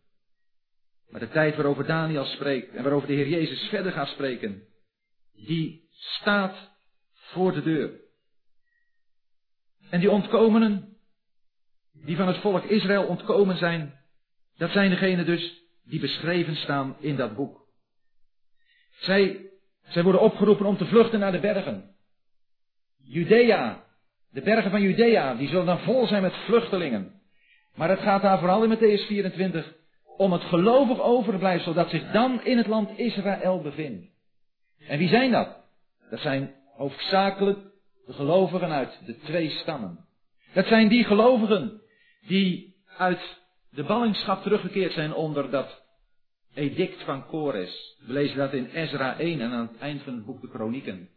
Maar 1.09 1.21
de 1.21 1.29
tijd 1.29 1.55
waarover 1.55 1.87
Daniel 1.87 2.25
spreekt 2.25 2.75
en 2.75 2.83
waarover 2.83 3.09
de 3.09 3.15
Heer 3.15 3.29
Jezus 3.29 3.69
verder 3.69 3.93
gaat 3.93 4.09
spreken, 4.09 4.63
die 5.33 5.89
staat 5.91 6.71
voor 7.13 7.53
de 7.53 7.63
deur. 7.63 8.01
En 9.91 10.01
die 10.01 10.11
ontkomenen, 10.11 10.97
die 11.93 12.17
van 12.17 12.27
het 12.27 12.37
volk 12.37 12.65
Israël 12.65 13.05
ontkomen 13.05 13.57
zijn, 13.57 14.01
dat 14.57 14.71
zijn 14.71 14.91
degenen 14.91 15.27
dus 15.27 15.63
die 15.85 16.01
beschreven 16.01 16.57
staan 16.57 16.97
in 16.99 17.17
dat 17.17 17.37
boek. 17.37 17.67
Zij, 18.91 19.51
zij 19.83 20.03
worden 20.03 20.21
opgeroepen 20.21 20.67
om 20.67 20.77
te 20.77 20.87
vluchten 20.87 21.21
naar 21.21 21.33
de 21.33 21.41
bergen. 21.41 21.95
Judea, 22.99 23.85
de 24.31 24.43
bergen 24.43 24.71
van 24.71 24.83
Judea, 24.83 25.35
die 25.35 25.49
zullen 25.49 25.67
dan 25.67 25.81
vol 25.81 26.07
zijn 26.07 26.23
met 26.23 26.35
vluchtelingen. 26.35 27.22
Maar 27.75 27.89
het 27.89 28.01
gaat 28.01 28.23
daar 28.23 28.39
vooral 28.39 28.65
in 28.65 28.77
Matthäus 28.77 29.07
24 29.07 29.73
om 30.17 30.33
het 30.33 30.43
gelovig 30.43 31.01
overblijfsel 31.01 31.75
dat 31.75 31.91
zich 31.91 32.11
dan 32.11 32.45
in 32.45 32.57
het 32.57 32.67
land 32.67 32.99
Israël 32.99 33.61
bevindt. 33.61 34.07
En 34.89 34.99
wie 34.99 35.09
zijn 35.09 35.31
dat? 35.31 35.57
Dat 36.11 36.21
zijn 36.21 36.55
hoofdzakelijk 36.77 37.59
de 38.07 38.13
gelovigen 38.13 38.73
uit 38.73 39.01
de 39.07 39.19
twee 39.19 39.51
stammen. 39.51 40.07
Dat 40.53 40.67
zijn 40.67 40.89
die 40.89 41.05
gelovigen 41.05 41.81
die 42.27 42.77
uit 42.97 43.41
de 43.71 43.85
ballingschap 43.85 44.43
teruggekeerd 44.43 44.93
zijn 44.93 45.15
onder 45.15 45.51
dat 45.51 45.83
edict 46.55 47.03
van 47.03 47.27
Kores. 47.27 47.97
We 48.07 48.13
lezen 48.13 48.37
dat 48.37 48.53
in 48.53 48.71
Ezra 48.73 49.19
1 49.19 49.41
en 49.41 49.51
aan 49.51 49.69
het 49.73 49.81
eind 49.81 50.03
van 50.03 50.15
het 50.15 50.25
boek 50.25 50.41
de 50.41 50.49
Kronieken. 50.49 51.09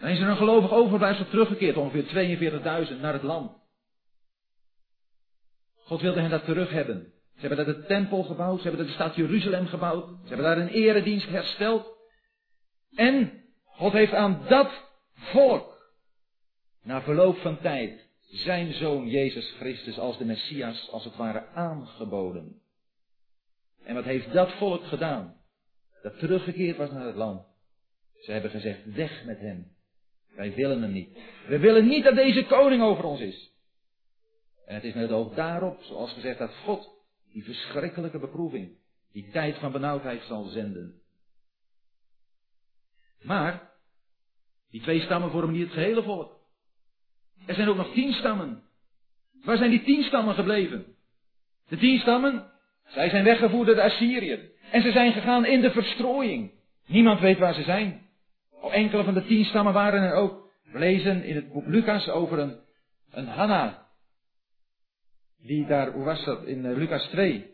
Dan 0.00 0.10
is 0.10 0.20
er 0.20 0.28
een 0.28 0.36
gelovig 0.36 0.72
overblijfsel 0.72 1.28
teruggekeerd, 1.28 1.76
ongeveer 1.76 2.86
42.000, 2.88 3.00
naar 3.00 3.12
het 3.12 3.22
land. 3.22 3.52
God 5.84 6.00
wilde 6.00 6.20
hen 6.20 6.30
dat 6.30 6.44
terug 6.44 6.70
hebben. 6.70 7.12
Ze 7.34 7.46
hebben 7.46 7.66
daar 7.66 7.74
de 7.74 7.86
tempel 7.86 8.22
gebouwd, 8.22 8.60
ze 8.60 8.68
hebben 8.68 8.86
de 8.86 8.92
stad 8.92 9.14
Jeruzalem 9.14 9.66
gebouwd, 9.66 10.06
ze 10.06 10.28
hebben 10.28 10.46
daar 10.46 10.58
een 10.58 10.68
eredienst 10.68 11.28
hersteld. 11.28 11.96
En 12.94 13.42
God 13.64 13.92
heeft 13.92 14.12
aan 14.12 14.44
dat 14.48 14.70
volk, 15.12 15.92
na 16.82 17.02
verloop 17.02 17.36
van 17.36 17.60
tijd, 17.60 18.08
zijn 18.20 18.72
zoon 18.72 19.08
Jezus 19.08 19.54
Christus 19.58 19.98
als 19.98 20.18
de 20.18 20.24
Messias, 20.24 20.90
als 20.90 21.04
het 21.04 21.16
ware, 21.16 21.46
aangeboden. 21.46 22.60
En 23.84 23.94
wat 23.94 24.04
heeft 24.04 24.32
dat 24.32 24.52
volk 24.52 24.84
gedaan? 24.84 25.36
Dat 26.02 26.18
teruggekeerd 26.18 26.76
was 26.76 26.90
naar 26.90 27.06
het 27.06 27.16
land. 27.16 27.46
Ze 28.20 28.32
hebben 28.32 28.50
gezegd, 28.50 28.94
weg 28.94 29.24
met 29.24 29.38
hem. 29.38 29.72
Wij 30.36 30.54
willen 30.54 30.82
hem 30.82 30.92
niet. 30.92 31.18
We 31.48 31.58
willen 31.58 31.86
niet 31.86 32.04
dat 32.04 32.14
deze 32.14 32.44
koning 32.44 32.82
over 32.82 33.04
ons 33.04 33.20
is. 33.20 33.53
En 34.66 34.74
het 34.74 34.84
is 34.84 34.94
met 34.94 35.02
het 35.02 35.12
oog 35.12 35.34
daarop, 35.34 35.82
zoals 35.82 36.12
gezegd, 36.12 36.38
dat 36.38 36.54
God 36.54 36.90
die 37.32 37.44
verschrikkelijke 37.44 38.18
beproeving, 38.18 38.76
die 39.12 39.30
tijd 39.30 39.58
van 39.58 39.72
benauwdheid 39.72 40.22
zal 40.22 40.44
zenden. 40.44 41.00
Maar, 43.22 43.70
die 44.70 44.80
twee 44.80 45.00
stammen 45.00 45.30
vormen 45.30 45.52
niet 45.52 45.64
het 45.64 45.72
gehele 45.72 46.02
volk. 46.02 46.40
Er 47.46 47.54
zijn 47.54 47.68
ook 47.68 47.76
nog 47.76 47.92
tien 47.92 48.12
stammen. 48.12 48.62
Waar 49.44 49.56
zijn 49.56 49.70
die 49.70 49.82
tien 49.82 50.02
stammen 50.02 50.34
gebleven? 50.34 50.96
De 51.68 51.76
tien 51.76 51.98
stammen, 51.98 52.50
zij 52.86 53.08
zijn 53.08 53.24
weggevoerd 53.24 53.66
door 53.66 53.74
de 53.74 53.82
Assyriën. 53.82 54.50
En 54.70 54.82
ze 54.82 54.92
zijn 54.92 55.12
gegaan 55.12 55.46
in 55.46 55.60
de 55.60 55.70
verstrooiing. 55.70 56.50
Niemand 56.86 57.20
weet 57.20 57.38
waar 57.38 57.54
ze 57.54 57.62
zijn. 57.62 58.02
Enkele 58.70 59.04
van 59.04 59.14
de 59.14 59.26
tien 59.26 59.44
stammen 59.44 59.72
waren 59.72 60.02
er 60.02 60.14
ook. 60.14 60.52
We 60.72 60.78
lezen 60.78 61.24
in 61.24 61.34
het 61.34 61.52
boek 61.52 61.66
Lucas 61.66 62.08
over 62.08 62.38
een, 62.38 62.56
een 63.10 63.26
Hanna. 63.26 63.83
Die 65.44 65.66
daar, 65.66 65.92
hoe 65.92 66.04
was 66.04 66.24
dat, 66.24 66.44
in 66.44 66.64
uh, 66.64 66.76
Lucas 66.76 67.06
2. 67.06 67.52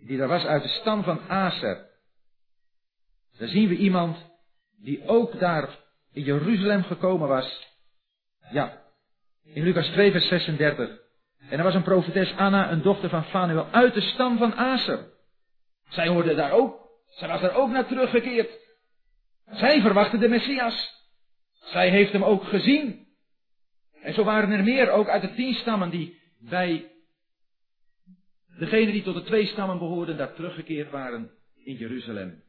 Die 0.00 0.18
daar 0.18 0.28
was 0.28 0.44
uit 0.44 0.62
de 0.62 0.68
stam 0.68 1.02
van 1.02 1.20
Aser. 1.28 1.88
Daar 3.38 3.48
zien 3.48 3.68
we 3.68 3.76
iemand 3.76 4.16
die 4.78 5.08
ook 5.08 5.38
daar 5.38 5.68
in 6.12 6.22
Jeruzalem 6.22 6.82
gekomen 6.82 7.28
was. 7.28 7.68
Ja, 8.50 8.82
in 9.44 9.62
Lucas 9.62 9.86
2 9.86 10.10
vers 10.10 10.28
36. 10.28 10.98
En 11.48 11.58
er 11.58 11.64
was 11.64 11.74
een 11.74 11.82
profetes 11.82 12.36
Anna, 12.36 12.70
een 12.70 12.82
dochter 12.82 13.08
van 13.08 13.24
Fanuel, 13.24 13.66
uit 13.70 13.94
de 13.94 14.00
stam 14.00 14.38
van 14.38 14.54
Aser. 14.54 15.12
Zij 15.88 16.08
hoorde 16.08 16.34
daar 16.34 16.52
ook. 16.52 16.88
Zij 17.06 17.28
was 17.28 17.40
daar 17.40 17.54
ook 17.54 17.70
naar 17.70 17.86
teruggekeerd. 17.86 18.50
Zij 19.50 19.80
verwachtte 19.80 20.18
de 20.18 20.28
Messias. 20.28 20.94
Zij 21.52 21.90
heeft 21.90 22.12
hem 22.12 22.24
ook 22.24 22.44
gezien. 22.44 23.08
En 24.02 24.14
zo 24.14 24.24
waren 24.24 24.50
er 24.50 24.64
meer, 24.64 24.90
ook 24.90 25.08
uit 25.08 25.22
de 25.22 25.34
tien 25.34 25.54
stammen, 25.54 25.90
die 25.90 26.18
bij 26.38 26.90
degenen 28.58 28.92
die 28.92 29.02
tot 29.02 29.14
de 29.14 29.22
twee 29.22 29.46
stammen 29.46 29.78
behoorden, 29.78 30.16
daar 30.16 30.34
teruggekeerd 30.34 30.90
waren 30.90 31.30
in 31.64 31.74
Jeruzalem. 31.74 32.42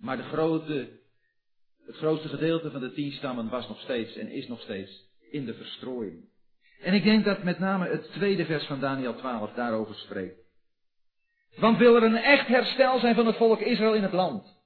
Maar 0.00 0.16
de 0.16 0.22
grote, 0.22 0.88
het 1.86 1.96
grootste 1.96 2.28
gedeelte 2.28 2.70
van 2.70 2.80
de 2.80 2.92
tien 2.92 3.12
stammen 3.12 3.48
was 3.48 3.68
nog 3.68 3.80
steeds 3.80 4.16
en 4.16 4.30
is 4.30 4.48
nog 4.48 4.60
steeds 4.60 5.08
in 5.30 5.44
de 5.44 5.54
verstrooiing. 5.54 6.28
En 6.82 6.94
ik 6.94 7.02
denk 7.02 7.24
dat 7.24 7.42
met 7.42 7.58
name 7.58 7.88
het 7.88 8.12
tweede 8.12 8.44
vers 8.44 8.66
van 8.66 8.80
Daniel 8.80 9.14
12 9.14 9.52
daarover 9.52 9.94
spreekt. 9.94 10.38
Want 11.56 11.78
wil 11.78 11.96
er 11.96 12.02
een 12.02 12.16
echt 12.16 12.46
herstel 12.46 12.98
zijn 12.98 13.14
van 13.14 13.26
het 13.26 13.36
volk 13.36 13.60
Israël 13.60 13.94
in 13.94 14.02
het 14.02 14.12
land, 14.12 14.58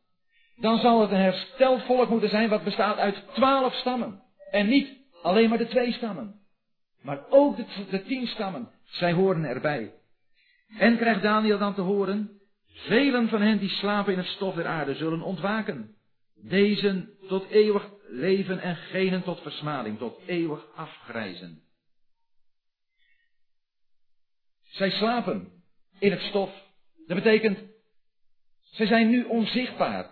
dan 0.56 0.78
zal 0.78 1.00
het 1.00 1.10
een 1.10 1.16
hersteld 1.16 1.82
volk 1.82 2.08
moeten 2.08 2.28
zijn 2.28 2.48
wat 2.48 2.64
bestaat 2.64 2.98
uit 2.98 3.22
twaalf 3.32 3.74
stammen. 3.74 4.22
En 4.50 4.68
niet 4.68 5.03
alleen 5.24 5.48
maar 5.48 5.58
de 5.58 5.66
twee 5.66 5.92
stammen, 5.92 6.40
maar 7.02 7.24
ook 7.28 7.56
de, 7.56 7.64
de 7.90 8.02
tien 8.02 8.26
stammen. 8.26 8.70
Zij 8.84 9.12
horen 9.12 9.44
erbij. 9.44 9.94
En 10.78 10.96
krijgt 10.96 11.22
Daniel 11.22 11.58
dan 11.58 11.74
te 11.74 11.80
horen, 11.80 12.40
velen 12.66 13.28
van 13.28 13.42
hen 13.42 13.58
die 13.58 13.68
slapen 13.68 14.12
in 14.12 14.18
het 14.18 14.28
stof 14.28 14.54
der 14.54 14.66
aarde 14.66 14.94
zullen 14.94 15.22
ontwaken. 15.22 15.96
Deze 16.34 17.08
tot 17.28 17.50
eeuwig 17.50 17.90
leven 18.08 18.60
en 18.60 18.76
genen 18.76 19.22
tot 19.22 19.40
versmading, 19.40 19.98
tot 19.98 20.20
eeuwig 20.26 20.66
afgrijzen. 20.74 21.62
Zij 24.62 24.90
slapen 24.90 25.52
in 25.98 26.10
het 26.10 26.20
stof. 26.20 26.50
Dat 27.06 27.16
betekent, 27.16 27.58
ze 28.60 28.87
zijn 28.87 29.10
nu 29.10 29.24
onzichtbaar. 29.24 30.10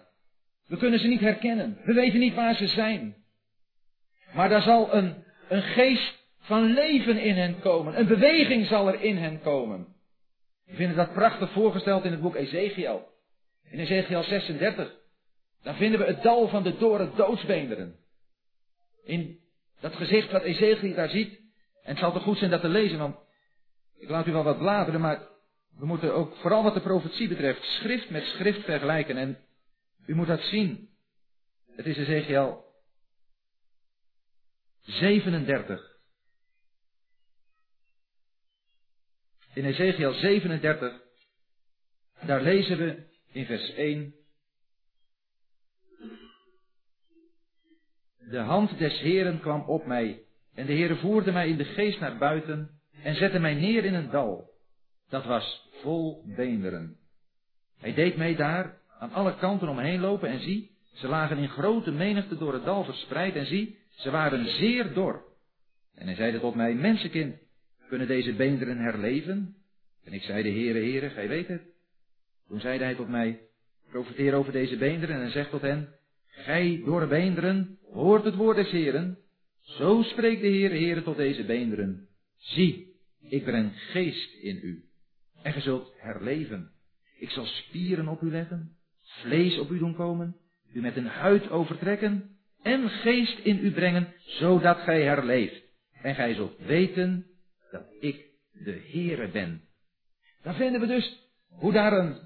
We 0.66 0.77
kunnen 0.77 0.98
ze 0.98 1.07
niet 1.07 1.20
herkennen. 1.20 1.79
We 1.85 1.92
weten 1.92 2.18
niet 2.18 2.35
waar 2.35 2.55
ze 2.55 2.66
zijn. 2.66 3.21
Maar 4.35 4.49
daar 4.49 4.62
zal 4.62 4.95
een, 4.95 5.25
een 5.49 5.62
geest 5.62 6.23
van 6.38 6.64
leven 6.64 7.18
in 7.18 7.35
hen 7.35 7.61
komen. 7.61 7.99
Een 7.99 8.07
beweging 8.07 8.66
zal 8.66 8.88
er 8.88 9.03
in 9.03 9.16
hen 9.16 9.40
komen. 9.40 9.87
We 10.66 10.75
vinden 10.75 10.97
dat 10.97 11.12
prachtig 11.12 11.51
voorgesteld 11.51 12.05
in 12.05 12.11
het 12.11 12.21
boek 12.21 12.35
Ezekiel. 12.35 13.09
In 13.71 13.79
Ezekiel 13.79 14.23
36. 14.23 14.95
Daar 15.62 15.75
vinden 15.75 16.01
we 16.01 16.07
het 16.07 16.23
dal 16.23 16.49
van 16.49 16.62
de 16.62 16.77
doren 16.77 17.12
doodsbeenderen. 17.16 17.97
In 19.05 19.38
dat 19.81 19.95
gezicht 19.95 20.31
wat 20.31 20.42
Ezekiel 20.42 20.95
daar 20.95 21.09
ziet. 21.09 21.40
En 21.83 21.90
het 21.90 21.99
zal 21.99 22.12
toch 22.12 22.23
goed 22.23 22.38
zijn 22.38 22.51
dat 22.51 22.61
te 22.61 22.68
lezen, 22.68 22.99
want 22.99 23.16
ik 23.99 24.09
laat 24.09 24.27
u 24.27 24.33
wel 24.33 24.42
wat 24.42 24.59
bladeren, 24.59 25.01
maar 25.01 25.23
we 25.79 25.87
moeten 25.87 26.14
ook, 26.14 26.37
vooral 26.37 26.62
wat 26.62 26.75
de 26.75 26.81
profetie 26.81 27.29
betreft, 27.29 27.62
schrift 27.62 28.11
met 28.11 28.25
schrift 28.25 28.64
vergelijken. 28.64 29.16
En 29.16 29.38
u 30.07 30.14
moet 30.14 30.27
dat 30.27 30.40
zien. 30.40 30.88
Het 31.77 31.87
is 31.87 31.97
Ezekiel 31.97 32.71
37. 34.83 35.90
In 39.55 39.64
Ezekiel 39.64 40.12
37, 40.12 41.01
Daar 42.27 42.42
lezen 42.42 42.79
we 42.79 43.03
in 43.33 43.47
vers 43.47 43.75
1. 43.75 44.14
De 48.18 48.38
hand 48.38 48.79
des 48.79 49.01
Heeren 49.01 49.40
kwam 49.40 49.61
op 49.61 49.87
mij, 49.87 50.23
en 50.55 50.66
de 50.66 50.73
Heere 50.73 50.97
voerde 50.97 51.33
mij 51.33 51.49
in 51.49 51.57
de 51.57 51.64
geest 51.64 52.01
naar 52.01 52.18
buiten 52.18 52.81
en 53.03 53.14
zette 53.14 53.38
mij 53.38 53.55
neer 53.55 53.85
in 53.85 53.95
een 53.95 54.11
dal. 54.11 54.51
Dat 55.09 55.25
was 55.25 55.68
vol 55.83 56.23
beenderen. 56.27 56.97
Hij 57.79 57.95
deed 57.95 58.16
mij 58.16 58.35
daar 58.35 58.79
aan 58.99 59.12
alle 59.12 59.37
kanten 59.37 59.68
omheen 59.68 60.01
lopen 60.01 60.29
en 60.29 60.40
zie, 60.40 60.71
ze 60.95 61.09
lagen 61.09 61.38
in 61.38 61.49
grote 61.49 61.90
menigte 61.90 62.37
door 62.37 62.53
het 62.53 62.64
dal 62.64 62.85
verspreid 62.85 63.37
en 63.37 63.47
zie, 63.47 63.79
ze 64.03 64.11
waren 64.11 64.47
zeer 64.47 64.93
dor. 64.93 65.25
En 65.95 66.07
hij 66.07 66.17
zeide 66.17 66.41
tot 66.41 66.55
mij, 66.55 66.75
mensenkind, 66.75 67.37
kunnen 67.88 68.07
deze 68.07 68.33
beenderen 68.33 68.79
herleven? 68.79 69.57
En 70.05 70.12
ik 70.12 70.23
zei, 70.23 70.43
de 70.43 70.51
Heere, 70.51 70.79
Heere, 70.79 71.11
gij 71.11 71.29
weet 71.29 71.49
het. 71.49 71.62
Toen 72.49 72.61
zeide 72.61 72.85
hij 72.85 72.95
tot 72.95 73.09
mij, 73.09 73.41
profiteer 73.91 74.35
over 74.35 74.53
deze 74.53 74.77
beenderen 74.77 75.23
en 75.23 75.31
zeg 75.31 75.49
tot 75.49 75.61
hen, 75.61 75.88
gij 76.27 76.83
door 76.85 77.07
beenderen, 77.09 77.79
hoort 77.91 78.25
het 78.25 78.35
woord 78.35 78.57
des 78.57 78.71
Heeren. 78.71 79.19
Zo 79.61 80.03
spreekt 80.03 80.41
de 80.41 80.49
Heere, 80.49 80.75
Heere 80.75 81.03
tot 81.03 81.17
deze 81.17 81.45
beenderen. 81.45 82.09
Zie, 82.37 82.97
ik 83.29 83.45
breng 83.45 83.73
geest 83.75 84.35
in 84.35 84.61
u. 84.62 84.85
En 85.43 85.53
ge 85.53 85.61
zult 85.61 85.93
herleven. 85.97 86.71
Ik 87.19 87.31
zal 87.31 87.45
spieren 87.45 88.09
op 88.09 88.23
u 88.23 88.31
leggen, 88.31 88.77
vlees 89.01 89.59
op 89.59 89.71
u 89.71 89.79
doen 89.79 89.95
komen, 89.95 90.37
u 90.73 90.81
met 90.81 90.97
een 90.97 91.07
huid 91.07 91.51
overtrekken 91.51 92.33
en 92.62 92.88
geest 92.88 93.38
in 93.38 93.59
u 93.64 93.72
brengen, 93.72 94.12
zodat 94.18 94.79
gij 94.79 95.03
herleeft. 95.03 95.62
En 96.03 96.14
gij 96.14 96.35
zult 96.35 96.59
weten 96.59 97.27
dat 97.70 97.83
ik 98.01 98.25
de 98.53 98.88
Heere 98.92 99.29
ben. 99.29 99.62
Dan 100.42 100.55
vinden 100.55 100.81
we 100.81 100.87
dus 100.87 101.31
hoe 101.48 101.72
daar 101.72 101.92
een, 101.92 102.16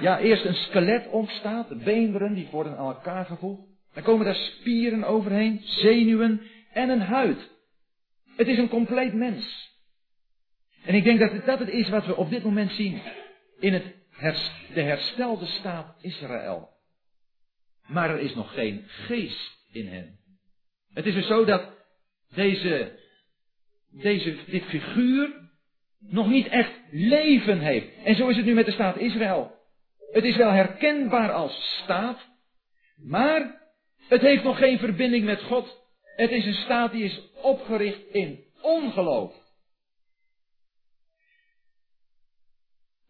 ja, 0.00 0.18
eerst 0.18 0.44
een 0.44 0.54
skelet 0.54 1.08
ontstaat, 1.08 1.68
de 1.68 1.76
beenderen 1.76 2.34
die 2.34 2.48
worden 2.50 2.76
aan 2.76 2.94
elkaar 2.94 3.24
gevoegd. 3.24 3.62
Dan 3.94 4.02
komen 4.02 4.24
daar 4.24 4.34
spieren 4.34 5.04
overheen, 5.04 5.60
zenuwen 5.62 6.40
en 6.72 6.88
een 6.88 7.00
huid. 7.00 7.50
Het 8.36 8.46
is 8.46 8.58
een 8.58 8.68
compleet 8.68 9.14
mens. 9.14 9.72
En 10.84 10.94
ik 10.94 11.04
denk 11.04 11.18
dat 11.18 11.32
het, 11.32 11.44
dat 11.44 11.58
het 11.58 11.68
is 11.68 11.88
wat 11.88 12.06
we 12.06 12.16
op 12.16 12.30
dit 12.30 12.44
moment 12.44 12.70
zien 12.70 13.00
in 13.60 13.72
het 13.72 13.94
de 14.74 14.82
herstelde 14.82 15.46
staat 15.46 15.96
Israël. 16.00 16.73
Maar 17.86 18.10
er 18.10 18.20
is 18.20 18.34
nog 18.34 18.54
geen 18.54 18.84
geest 18.86 19.58
in 19.72 19.88
hen. 19.88 20.18
Het 20.92 21.06
is 21.06 21.14
dus 21.14 21.26
zo 21.26 21.44
dat 21.44 21.68
deze, 22.34 22.98
deze, 23.90 24.36
dit 24.46 24.64
figuur 24.64 25.42
nog 26.00 26.28
niet 26.28 26.48
echt 26.48 26.72
leven 26.90 27.58
heeft. 27.58 27.88
En 28.04 28.14
zo 28.14 28.28
is 28.28 28.36
het 28.36 28.44
nu 28.44 28.54
met 28.54 28.66
de 28.66 28.72
staat 28.72 28.96
Israël. 28.96 29.52
Het 30.12 30.24
is 30.24 30.36
wel 30.36 30.50
herkenbaar 30.50 31.32
als 31.32 31.80
staat, 31.82 32.18
maar 32.96 33.62
het 34.08 34.20
heeft 34.20 34.42
nog 34.42 34.58
geen 34.58 34.78
verbinding 34.78 35.24
met 35.24 35.42
God. 35.42 35.82
Het 36.16 36.30
is 36.30 36.46
een 36.46 36.62
staat 36.64 36.92
die 36.92 37.04
is 37.04 37.20
opgericht 37.42 38.06
in 38.12 38.44
ongeloof. 38.60 39.42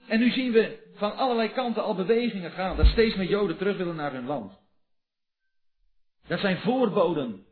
En 0.09 0.19
nu 0.19 0.31
zien 0.31 0.53
we 0.53 0.93
van 0.95 1.17
allerlei 1.17 1.53
kanten 1.53 1.83
al 1.83 1.95
bewegingen 1.95 2.51
gaan, 2.51 2.77
dat 2.77 2.87
steeds 2.87 3.15
meer 3.17 3.29
Joden 3.29 3.57
terug 3.57 3.77
willen 3.77 3.97
naar 3.97 4.13
hun 4.13 4.27
land. 4.27 4.64
Dat 6.27 6.41
zijn 6.41 6.59
voorboden 6.59 7.47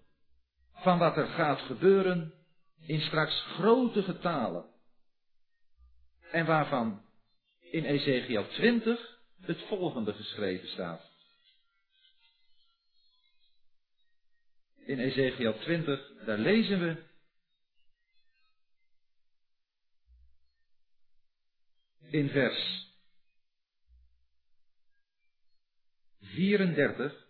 van 0.72 0.98
wat 0.98 1.16
er 1.16 1.26
gaat 1.26 1.60
gebeuren 1.60 2.34
in 2.86 3.00
straks 3.00 3.40
grote 3.40 4.02
getalen. 4.02 4.70
En 6.30 6.46
waarvan 6.46 7.02
in 7.60 7.84
Ezekiel 7.84 8.48
20 8.48 9.20
het 9.40 9.62
volgende 9.68 10.12
geschreven 10.12 10.68
staat. 10.68 11.10
In 14.84 14.98
Ezekiel 14.98 15.58
20, 15.58 16.12
daar 16.24 16.38
lezen 16.38 16.80
we 16.80 17.02
in 22.10 22.28
vers 22.28 22.90
34. 26.20 27.21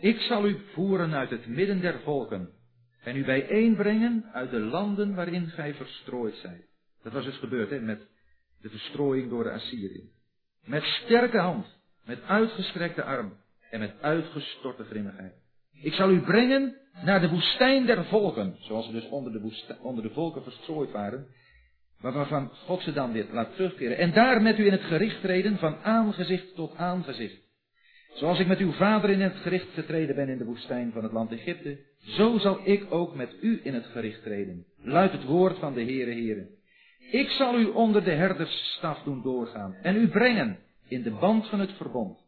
Ik 0.00 0.20
zal 0.20 0.46
u 0.48 0.58
voeren 0.72 1.14
uit 1.14 1.30
het 1.30 1.46
midden 1.46 1.80
der 1.80 2.00
volken 2.00 2.50
en 3.02 3.16
u 3.16 3.24
bijeenbrengen 3.24 4.24
uit 4.32 4.50
de 4.50 4.60
landen 4.60 5.14
waarin 5.14 5.46
gij 5.46 5.74
verstrooid 5.74 6.34
zijt. 6.34 6.68
Dat 7.02 7.12
was 7.12 7.24
dus 7.24 7.36
gebeurd 7.36 7.70
hè, 7.70 7.80
met 7.80 8.08
de 8.60 8.68
verstrooiing 8.68 9.30
door 9.30 9.44
de 9.44 9.50
Assyrië. 9.50 10.10
Met 10.64 10.82
sterke 10.82 11.38
hand, 11.38 11.66
met 12.04 12.22
uitgestrekte 12.22 13.02
arm 13.02 13.36
en 13.70 13.80
met 13.80 13.94
uitgestorte 14.00 14.84
grimmigheid. 14.84 15.34
Ik 15.82 15.92
zal 15.92 16.10
u 16.10 16.20
brengen 16.20 16.76
naar 17.04 17.20
de 17.20 17.28
woestijn 17.28 17.86
der 17.86 18.04
volken, 18.04 18.56
zoals 18.58 18.86
ze 18.86 18.92
dus 18.92 19.08
onder 19.08 19.32
de, 19.32 19.76
onder 19.80 20.02
de 20.02 20.10
volken 20.10 20.42
verstrooid 20.42 20.90
waren, 20.90 21.26
waarvan 22.00 22.50
God 22.50 22.82
ze 22.82 22.92
dan 22.92 23.12
weer 23.12 23.26
laat 23.32 23.54
terugkeren. 23.54 23.98
En 23.98 24.12
daar 24.12 24.42
met 24.42 24.58
u 24.58 24.66
in 24.66 24.72
het 24.72 24.84
gericht 24.84 25.20
treden 25.20 25.58
van 25.58 25.76
aangezicht 25.82 26.54
tot 26.54 26.76
aangezicht. 26.76 27.49
Zoals 28.14 28.38
ik 28.38 28.46
met 28.46 28.58
uw 28.58 28.72
vader 28.72 29.10
in 29.10 29.20
het 29.20 29.36
gericht 29.36 29.68
getreden 29.74 30.14
ben 30.14 30.28
in 30.28 30.38
de 30.38 30.44
woestijn 30.44 30.92
van 30.92 31.02
het 31.02 31.12
land 31.12 31.32
Egypte, 31.32 31.78
zo 31.98 32.38
zal 32.38 32.60
ik 32.64 32.86
ook 32.92 33.14
met 33.14 33.36
u 33.40 33.60
in 33.62 33.74
het 33.74 33.86
gericht 33.86 34.22
treden. 34.22 34.64
Luidt 34.82 35.12
het 35.12 35.24
woord 35.24 35.58
van 35.58 35.74
de 35.74 35.82
Heere 35.82 36.10
Heere. 36.10 36.48
Ik 37.10 37.28
zal 37.28 37.58
u 37.58 37.64
onder 37.64 38.04
de 38.04 38.10
herdersstaf 38.10 39.02
doen 39.02 39.22
doorgaan 39.22 39.74
en 39.74 39.96
u 39.96 40.08
brengen 40.08 40.58
in 40.88 41.02
de 41.02 41.10
band 41.10 41.48
van 41.48 41.60
het 41.60 41.72
verbond. 41.72 42.18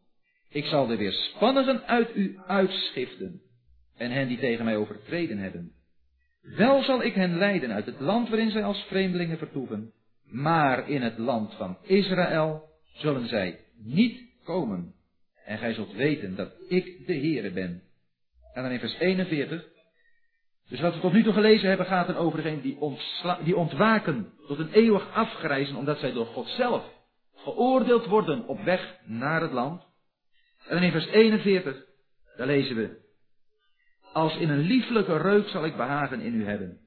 Ik 0.49 0.65
zal 0.65 0.87
de 0.87 0.97
weerspannigen 0.97 1.83
uit 1.87 2.15
u 2.15 2.39
uitschiften 2.47 3.41
en 3.97 4.11
hen 4.11 4.27
die 4.27 4.39
tegen 4.39 4.65
mij 4.65 4.75
overtreden 4.75 5.37
hebben. 5.37 5.71
Wel 6.41 6.83
zal 6.83 7.03
ik 7.03 7.13
hen 7.13 7.37
leiden 7.37 7.71
uit 7.71 7.85
het 7.85 7.99
land 7.99 8.29
waarin 8.29 8.51
zij 8.51 8.63
als 8.63 8.85
vreemdelingen 8.87 9.37
vertoeven, 9.37 9.93
maar 10.23 10.89
in 10.89 11.01
het 11.01 11.17
land 11.17 11.53
van 11.53 11.77
Israël 11.81 12.69
zullen 12.93 13.27
zij 13.27 13.59
niet 13.77 14.21
komen. 14.43 14.93
En 15.45 15.57
gij 15.57 15.73
zult 15.73 15.93
weten 15.93 16.35
dat 16.35 16.51
ik 16.67 17.07
de 17.07 17.13
Heere 17.13 17.51
ben. 17.51 17.83
En 18.53 18.63
dan 18.63 18.71
in 18.71 18.79
vers 18.79 18.99
41. 18.99 19.71
Dus 20.69 20.79
wat 20.79 20.93
we 20.93 20.99
tot 20.99 21.13
nu 21.13 21.23
toe 21.23 21.33
gelezen 21.33 21.67
hebben 21.67 21.85
gaat 21.85 22.09
er 22.09 22.17
over 22.17 22.41
degenen 22.41 22.61
die, 22.61 22.77
die 23.43 23.55
ontwaken 23.55 24.33
tot 24.47 24.59
een 24.59 24.71
eeuwig 24.71 25.13
afgrijzen 25.13 25.75
omdat 25.75 25.99
zij 25.99 26.11
door 26.11 26.25
God 26.25 26.47
zelf 26.47 26.83
geoordeeld 27.35 28.05
worden 28.05 28.47
op 28.47 28.63
weg 28.63 28.97
naar 29.05 29.41
het 29.41 29.51
land. 29.51 29.81
En 30.67 30.75
dan 30.75 30.83
in 30.83 30.91
vers 30.91 31.05
41, 31.05 31.85
daar 32.37 32.47
lezen 32.47 32.75
we, 32.75 33.01
als 34.13 34.37
in 34.37 34.49
een 34.49 34.59
lieflijke 34.59 35.17
reuk 35.17 35.47
zal 35.47 35.65
ik 35.65 35.75
behagen 35.75 36.21
in 36.21 36.33
u 36.33 36.45
hebben, 36.45 36.79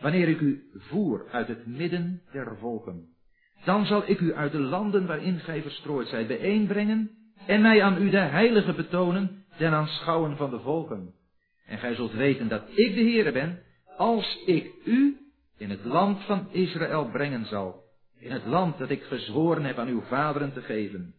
wanneer 0.00 0.28
ik 0.28 0.40
u 0.40 0.70
voer 0.74 1.28
uit 1.30 1.48
het 1.48 1.66
midden 1.66 2.22
der 2.32 2.56
volken. 2.58 3.08
Dan 3.64 3.86
zal 3.86 4.02
ik 4.06 4.20
u 4.20 4.34
uit 4.34 4.52
de 4.52 4.58
landen 4.58 5.06
waarin 5.06 5.38
gij 5.38 5.62
verstrooid 5.62 6.08
zijt 6.08 6.26
bijeenbrengen 6.26 7.19
en 7.50 7.60
mij 7.60 7.82
aan 7.82 8.02
u 8.02 8.10
de 8.10 8.18
heilige 8.18 8.72
betonen 8.72 9.44
ten 9.58 9.72
aanschouwen 9.72 10.36
van 10.36 10.50
de 10.50 10.60
volken. 10.60 11.14
En 11.66 11.78
gij 11.78 11.94
zult 11.94 12.12
weten 12.12 12.48
dat 12.48 12.62
ik 12.68 12.94
de 12.94 13.00
Heere 13.00 13.32
ben, 13.32 13.62
als 13.96 14.42
ik 14.46 14.70
u 14.84 15.16
in 15.58 15.70
het 15.70 15.84
land 15.84 16.24
van 16.24 16.48
Israël 16.50 17.08
brengen 17.12 17.46
zal, 17.46 17.82
in 18.18 18.30
het 18.30 18.46
land 18.46 18.78
dat 18.78 18.90
ik 18.90 19.02
gezworen 19.02 19.64
heb 19.64 19.78
aan 19.78 19.88
uw 19.88 20.00
vaderen 20.00 20.52
te 20.52 20.62
geven. 20.62 21.14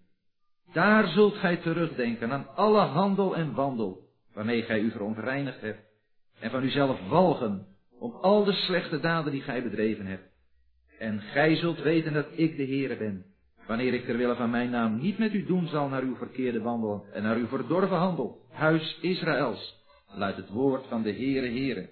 Daar 0.74 1.08
zult 1.08 1.36
gij 1.36 1.58
terugdenken 1.58 2.32
aan 2.32 2.56
alle 2.56 2.82
handel 2.82 3.36
en 3.36 3.54
wandel, 3.54 4.00
waarmee 4.34 4.62
gij 4.62 4.80
u 4.80 4.92
verontreinigd 4.92 5.62
hebt, 5.62 5.82
en 6.40 6.50
van 6.50 6.64
uzelf 6.64 7.08
walgen 7.08 7.66
om 8.00 8.12
al 8.12 8.44
de 8.44 8.54
slechte 8.54 9.00
daden 9.00 9.32
die 9.32 9.42
gij 9.42 9.64
bedreven 9.64 10.06
hebt. 10.06 10.30
En 11.00 11.22
gij 11.22 11.56
zult 11.56 11.82
weten 11.82 12.14
dat 12.14 12.28
ik 12.32 12.58
de 12.58 12.66
Heere 12.66 12.98
ben, 12.98 13.31
wanneer 13.72 13.94
ik 13.94 14.06
terwille 14.06 14.36
van 14.36 14.50
mijn 14.50 14.70
naam 14.70 15.00
niet 15.00 15.18
met 15.18 15.34
u 15.34 15.46
doen 15.46 15.68
zal 15.68 15.88
naar 15.88 16.02
uw 16.02 16.16
verkeerde 16.16 16.62
wandel 16.62 17.06
en 17.14 17.24
naar 17.24 17.36
uw 17.36 17.48
verdorven 17.48 17.98
handel, 17.98 18.42
huis 18.52 18.98
Israëls, 19.02 19.76
luidt 20.08 20.38
het 20.38 20.50
woord 20.50 20.86
van 20.88 21.02
de 21.02 21.12
Heere 21.12 21.48
Heere. 21.48 21.90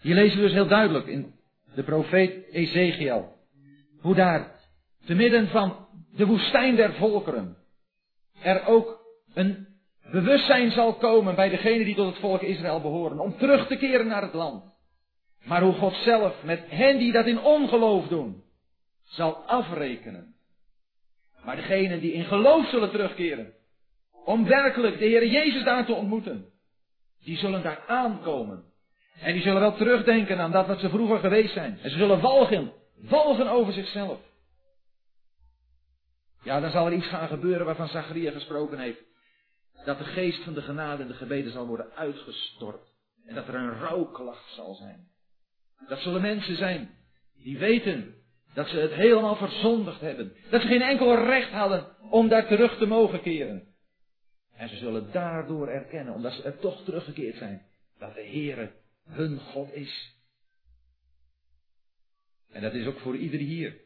Hier 0.00 0.14
lezen 0.14 0.36
we 0.36 0.42
dus 0.42 0.52
heel 0.52 0.66
duidelijk 0.66 1.06
in 1.06 1.34
de 1.74 1.82
profeet 1.82 2.50
Ezekiel, 2.50 3.32
hoe 4.00 4.14
daar 4.14 4.60
te 5.04 5.14
midden 5.14 5.48
van 5.48 5.86
de 6.16 6.26
woestijn 6.26 6.76
der 6.76 6.92
volkeren 6.92 7.56
er 8.42 8.66
ook 8.66 9.00
een 9.34 9.66
bewustzijn 10.10 10.70
zal 10.70 10.94
komen 10.94 11.34
bij 11.34 11.48
degenen 11.48 11.84
die 11.84 11.94
tot 11.94 12.06
het 12.06 12.18
volk 12.18 12.40
Israël 12.40 12.80
behoren, 12.80 13.18
om 13.18 13.36
terug 13.36 13.66
te 13.66 13.76
keren 13.76 14.06
naar 14.06 14.22
het 14.22 14.34
land. 14.34 14.64
Maar 15.44 15.62
hoe 15.62 15.72
God 15.72 15.94
zelf 15.94 16.42
met 16.44 16.60
hen 16.68 16.98
die 16.98 17.12
dat 17.12 17.26
in 17.26 17.40
ongeloof 17.40 18.08
doen, 18.08 18.42
zal 19.04 19.34
afrekenen. 19.34 20.33
Maar 21.44 21.56
degenen 21.56 22.00
die 22.00 22.12
in 22.12 22.24
geloof 22.24 22.68
zullen 22.68 22.90
terugkeren, 22.90 23.52
om 24.24 24.44
werkelijk 24.44 24.98
de 24.98 25.04
Heer 25.04 25.26
Jezus 25.26 25.64
daar 25.64 25.86
te 25.86 25.92
ontmoeten, 25.92 26.52
die 27.24 27.36
zullen 27.36 27.62
daar 27.62 27.84
aankomen 27.86 28.72
En 29.20 29.32
die 29.32 29.42
zullen 29.42 29.60
wel 29.60 29.76
terugdenken 29.76 30.38
aan 30.38 30.50
dat 30.50 30.66
wat 30.66 30.80
ze 30.80 30.88
vroeger 30.88 31.18
geweest 31.18 31.52
zijn. 31.52 31.78
En 31.82 31.90
ze 31.90 31.96
zullen 31.96 32.20
walgen, 32.20 32.72
walgen 32.96 33.48
over 33.48 33.72
zichzelf. 33.72 34.20
Ja, 36.42 36.60
dan 36.60 36.70
zal 36.70 36.86
er 36.86 36.92
iets 36.92 37.06
gaan 37.06 37.28
gebeuren 37.28 37.66
waarvan 37.66 37.88
Zacharia 37.88 38.30
gesproken 38.30 38.78
heeft. 38.78 39.02
Dat 39.84 39.98
de 39.98 40.04
geest 40.04 40.42
van 40.44 40.54
de 40.54 40.62
genade 40.62 41.02
en 41.02 41.08
de 41.08 41.14
gebeden 41.14 41.52
zal 41.52 41.66
worden 41.66 41.92
uitgestort. 41.94 42.92
En 43.26 43.34
dat 43.34 43.48
er 43.48 43.54
een 43.54 43.78
rouwklacht 43.78 44.54
zal 44.54 44.74
zijn. 44.74 45.08
Dat 45.88 45.98
zullen 45.98 46.22
mensen 46.22 46.56
zijn 46.56 46.90
die 47.34 47.58
weten 47.58 48.23
dat 48.54 48.68
ze 48.68 48.76
het 48.76 48.92
helemaal 48.92 49.36
verzondigd 49.36 50.00
hebben. 50.00 50.36
Dat 50.50 50.60
ze 50.60 50.66
geen 50.66 50.82
enkel 50.82 51.24
recht 51.24 51.50
hadden 51.50 52.10
om 52.10 52.28
daar 52.28 52.46
terug 52.46 52.78
te 52.78 52.86
mogen 52.86 53.22
keren. 53.22 53.74
En 54.52 54.68
ze 54.68 54.76
zullen 54.76 55.12
daardoor 55.12 55.68
erkennen, 55.68 56.14
omdat 56.14 56.32
ze 56.32 56.42
er 56.42 56.58
toch 56.58 56.84
teruggekeerd 56.84 57.36
zijn, 57.36 57.66
dat 57.98 58.14
de 58.14 58.26
Heere 58.26 58.72
hun 59.04 59.38
God 59.38 59.72
is. 59.72 60.18
En 62.50 62.62
dat 62.62 62.74
is 62.74 62.86
ook 62.86 62.98
voor 62.98 63.16
ieder 63.16 63.40
hier. 63.40 63.80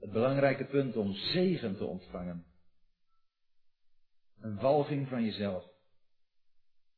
Het 0.00 0.12
belangrijke 0.12 0.64
punt 0.64 0.96
om 0.96 1.12
zegen 1.12 1.76
te 1.76 1.84
ontvangen. 1.84 2.44
Een 4.40 4.60
walging 4.60 5.08
van 5.08 5.24
jezelf. 5.24 5.64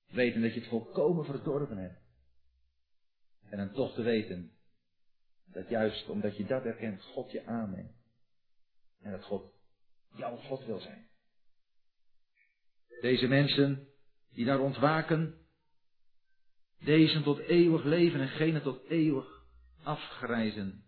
Weten 0.09 0.43
dat 0.43 0.55
je 0.55 0.61
het 0.61 0.69
volkomen 0.69 1.25
verdorven 1.25 1.77
hebt. 1.77 2.01
En 3.51 3.59
dan 3.59 3.73
toch 3.73 3.95
te 3.95 4.03
weten 4.03 4.53
dat 5.53 5.69
juist 5.69 6.09
omdat 6.09 6.37
je 6.37 6.45
dat 6.45 6.65
erkent, 6.65 7.03
God 7.03 7.31
je 7.31 7.47
aanneemt. 7.47 7.97
En 9.01 9.11
dat 9.11 9.25
God 9.25 9.53
jouw 10.15 10.37
God 10.37 10.65
wil 10.65 10.81
zijn. 10.81 11.09
Deze 13.01 13.27
mensen 13.27 13.89
die 14.33 14.45
daar 14.45 14.61
ontwaken, 14.61 15.35
deze 16.81 17.23
tot 17.23 17.39
eeuwig 17.39 17.85
leven 17.85 18.21
en 18.21 18.29
gene 18.29 18.61
tot 18.61 18.85
eeuwig 18.85 19.45
afgrijzen. 19.83 20.85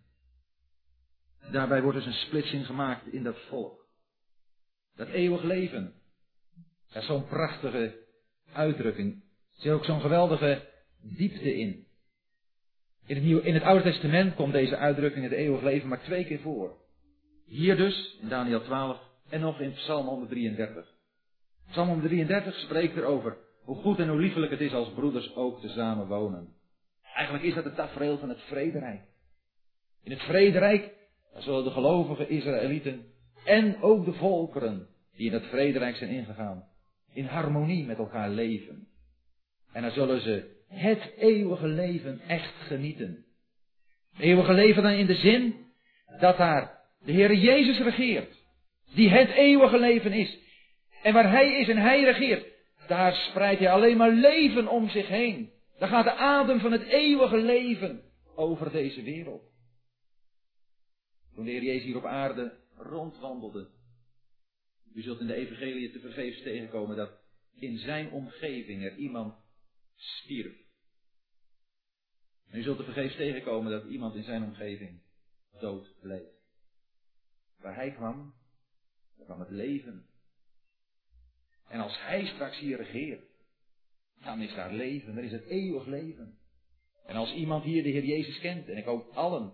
Daarbij 1.51 1.81
wordt 1.81 1.97
dus 1.97 2.07
een 2.07 2.27
splitsing 2.27 2.65
gemaakt 2.65 3.07
in 3.07 3.23
dat 3.23 3.39
volk. 3.47 3.87
Dat 4.95 5.07
eeuwig 5.07 5.43
leven. 5.43 5.93
Er 6.89 7.01
is 7.01 7.05
zo'n 7.05 7.27
prachtige 7.27 8.05
uitdrukking. 8.53 9.23
Er 9.55 9.61
zit 9.61 9.71
ook 9.71 9.85
zo'n 9.85 10.01
geweldige 10.01 10.69
diepte 11.01 11.55
in. 11.55 11.87
In 13.05 13.15
het, 13.15 13.43
in 13.43 13.53
het 13.53 13.63
Oude 13.63 13.83
Testament 13.83 14.35
komt 14.35 14.53
deze 14.53 14.77
uitdrukking 14.77 15.23
het 15.23 15.33
eeuwig 15.33 15.61
leven 15.61 15.87
maar 15.87 16.03
twee 16.03 16.25
keer 16.25 16.39
voor. 16.39 16.77
Hier 17.45 17.75
dus, 17.75 18.17
in 18.21 18.29
Daniel 18.29 18.61
12, 18.61 18.99
en 19.29 19.39
nog 19.39 19.59
in 19.59 19.73
Psalm 19.73 20.07
133. 20.07 20.93
Psalm 21.69 21.87
133 21.87 22.55
spreekt 22.55 22.97
erover 22.97 23.37
hoe 23.63 23.75
goed 23.75 23.99
en 23.99 24.09
hoe 24.09 24.19
liefelijk 24.19 24.51
het 24.51 24.61
is 24.61 24.73
als 24.73 24.93
broeders 24.93 25.35
ook 25.35 25.61
tezamen 25.61 26.07
wonen. 26.07 26.53
Eigenlijk 27.13 27.45
is 27.45 27.53
dat 27.53 27.63
het 27.63 27.75
tafereel 27.75 28.17
van 28.17 28.29
het 28.29 28.41
vrederijk. 28.41 29.01
In 30.03 30.11
het 30.11 30.21
vrederijk 30.21 30.93
zullen 31.37 31.63
de 31.63 31.71
gelovige 31.71 32.27
Israëlieten 32.27 33.05
en 33.45 33.81
ook 33.81 34.05
de 34.05 34.13
volkeren 34.13 34.87
die 35.15 35.25
in 35.25 35.31
dat 35.31 35.49
vrederijk 35.49 35.95
zijn 35.95 36.09
ingegaan, 36.09 36.67
in 37.13 37.25
harmonie 37.25 37.85
met 37.85 37.97
elkaar 37.97 38.29
leven. 38.29 38.87
En 39.71 39.81
dan 39.81 39.91
zullen 39.91 40.21
ze 40.21 40.52
het 40.73 41.11
eeuwige 41.17 41.67
leven 41.67 42.19
echt 42.27 42.53
genieten. 42.53 43.25
Eeuwige 44.19 44.53
leven 44.53 44.83
dan 44.83 44.91
in 44.91 45.05
de 45.05 45.15
zin 45.15 45.55
dat 46.19 46.37
daar 46.37 46.79
de 47.05 47.11
Heer 47.11 47.33
Jezus 47.33 47.79
regeert, 47.79 48.43
die 48.93 49.09
het 49.09 49.29
eeuwige 49.29 49.79
leven 49.79 50.11
is. 50.11 50.39
En 51.03 51.13
waar 51.13 51.31
Hij 51.31 51.59
is 51.59 51.69
en 51.69 51.77
Hij 51.77 52.03
regeert, 52.03 52.45
daar 52.87 53.13
spreidt 53.13 53.59
Hij 53.59 53.71
alleen 53.71 53.97
maar 53.97 54.11
leven 54.11 54.67
om 54.67 54.89
zich 54.89 55.07
heen. 55.07 55.51
Daar 55.77 55.89
gaat 55.89 56.03
de 56.03 56.15
adem 56.15 56.59
van 56.59 56.71
het 56.71 56.83
eeuwige 56.83 57.37
leven 57.37 58.01
over 58.35 58.71
deze 58.71 59.01
wereld. 59.01 59.51
Toen 61.35 61.45
de 61.45 61.51
Heer 61.51 61.63
Jezus 61.63 61.83
hier 61.83 61.97
op 61.97 62.05
aarde 62.05 62.57
rondwandelde, 62.77 63.69
u 64.93 65.01
zult 65.01 65.19
in 65.19 65.27
de 65.27 65.33
evangelie 65.33 65.91
te 65.91 65.99
vergeefs 65.99 66.41
tegenkomen 66.41 66.95
dat 66.95 67.11
in 67.55 67.77
zijn 67.77 68.11
omgeving 68.11 68.83
er 68.83 68.95
iemand 68.95 69.35
stierf. 69.95 70.62
En 72.53 72.59
u 72.59 72.63
zult 72.63 72.79
er 72.79 72.83
vergeefs 72.83 73.15
tegenkomen 73.15 73.71
dat 73.71 73.83
iemand 73.83 74.15
in 74.15 74.23
zijn 74.23 74.43
omgeving 74.43 74.99
dood 75.59 75.95
bleef. 76.01 76.27
Waar 77.59 77.75
hij 77.75 77.91
kwam, 77.91 78.33
daar 79.17 79.25
kwam 79.25 79.39
het 79.39 79.49
leven. 79.49 80.05
En 81.67 81.79
als 81.79 81.99
hij 81.99 82.25
straks 82.25 82.59
hier 82.59 82.77
regeert, 82.77 83.23
dan 84.23 84.41
is 84.41 84.55
daar 84.55 84.73
leven, 84.73 85.15
dan 85.15 85.23
is 85.23 85.31
het 85.31 85.45
eeuwig 85.45 85.85
leven. 85.85 86.37
En 87.05 87.15
als 87.15 87.33
iemand 87.33 87.63
hier 87.63 87.83
de 87.83 87.89
Heer 87.89 88.05
Jezus 88.05 88.39
kent, 88.39 88.69
en 88.69 88.77
ik 88.77 88.85
hoop 88.85 89.09
allen, 89.09 89.53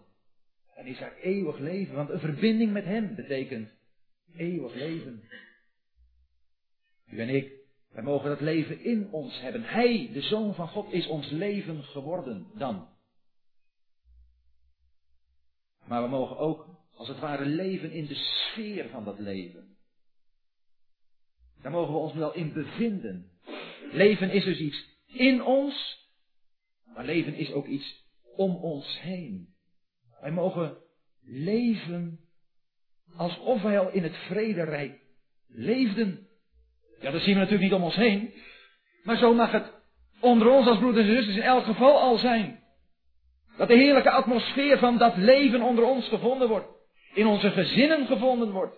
dan 0.76 0.86
is 0.86 1.00
daar 1.00 1.18
eeuwig 1.18 1.58
leven. 1.58 1.96
Want 1.96 2.10
een 2.10 2.20
verbinding 2.20 2.72
met 2.72 2.86
Hem 2.86 3.16
betekent 3.16 3.70
eeuwig 4.36 4.74
leven. 4.74 5.24
U 7.06 7.20
en 7.20 7.30
ik, 7.30 7.59
wij 7.92 8.04
mogen 8.04 8.30
dat 8.30 8.42
leven 8.42 8.80
in 8.80 9.12
ons 9.12 9.40
hebben. 9.40 9.64
Hij, 9.64 10.10
de 10.14 10.22
Zoon 10.22 10.56
van 10.56 10.68
God, 10.68 10.92
is 10.92 11.08
ons 11.08 11.30
leven 11.30 11.84
geworden 11.84 12.48
dan. 12.56 12.88
Maar 15.86 16.04
we 16.04 16.10
mogen 16.10 16.38
ook, 16.38 16.68
als 16.94 17.08
het 17.08 17.20
ware, 17.20 17.46
leven 17.46 17.92
in 17.92 18.06
de 18.06 18.16
sfeer 18.16 18.90
van 18.90 19.04
dat 19.04 19.20
leven. 19.20 19.78
Daar 21.62 21.72
mogen 21.72 21.94
we 21.94 22.00
ons 22.00 22.14
wel 22.14 22.34
in 22.34 22.54
bevinden. 22.54 23.32
Leven 23.92 24.32
is 24.32 24.44
dus 24.44 24.60
iets 24.60 24.88
in 25.06 25.44
ons, 25.44 26.08
maar 26.94 27.06
leven 27.06 27.34
is 27.34 27.52
ook 27.52 27.66
iets 27.66 28.08
om 28.36 28.56
ons 28.56 29.00
heen. 29.02 29.54
Wij 30.22 30.32
mogen 30.32 30.78
leven 31.22 32.20
alsof 33.16 33.62
wij 33.62 33.80
al 33.80 33.92
in 33.92 34.04
het 34.04 34.16
vrederijk 34.16 35.02
leefden. 35.48 36.29
Ja, 37.00 37.12
dat 37.12 37.22
zien 37.22 37.34
we 37.34 37.40
natuurlijk 37.40 37.72
niet 37.72 37.80
om 37.80 37.84
ons 37.84 37.96
heen. 37.96 38.34
Maar 39.04 39.18
zo 39.18 39.34
mag 39.34 39.52
het 39.52 39.74
onder 40.20 40.50
ons 40.50 40.68
als 40.68 40.78
broeders 40.78 41.08
en 41.08 41.16
zusters 41.16 41.38
in 41.38 41.44
elk 41.44 41.64
geval 41.64 42.00
al 42.00 42.18
zijn. 42.18 42.64
Dat 43.58 43.68
de 43.68 43.76
heerlijke 43.76 44.12
atmosfeer 44.12 44.78
van 44.78 44.98
dat 44.98 45.18
leven 45.18 45.62
onder 45.62 45.84
ons 45.84 46.08
gevonden 46.08 46.48
wordt. 46.48 46.68
In 47.14 47.28
onze 47.28 47.52
gezinnen 47.52 48.08
gevonden 48.08 48.52
wordt. 48.52 48.78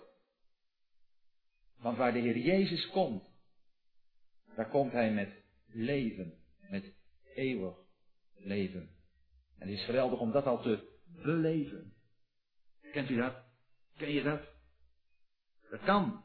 Want 1.78 1.96
waar 1.96 2.12
de 2.12 2.18
Heer 2.18 2.38
Jezus 2.38 2.88
komt, 2.88 3.24
daar 4.56 4.68
komt 4.68 4.92
Hij 4.92 5.12
met 5.12 5.44
leven, 5.66 6.32
met 6.70 6.92
eeuwig 7.34 7.74
leven. 8.36 8.90
En 9.58 9.68
het 9.68 9.78
is 9.78 9.84
geweldig 9.84 10.18
om 10.18 10.30
dat 10.30 10.46
al 10.46 10.62
te 10.62 10.98
beleven. 11.22 11.94
Kent 12.92 13.10
u 13.10 13.16
dat? 13.16 13.34
Ken 13.96 14.12
je 14.12 14.22
dat? 14.22 14.40
Dat 15.70 15.80
kan. 15.80 16.24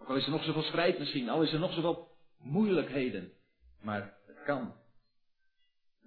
Ook 0.00 0.08
al 0.08 0.16
is 0.16 0.24
er 0.24 0.30
nog 0.30 0.44
zoveel 0.44 0.62
strijd 0.62 0.98
misschien, 0.98 1.28
al 1.28 1.42
is 1.42 1.52
er 1.52 1.58
nog 1.58 1.72
zoveel 1.72 2.08
moeilijkheden. 2.38 3.32
Maar 3.80 4.18
het 4.26 4.42
kan. 4.44 4.74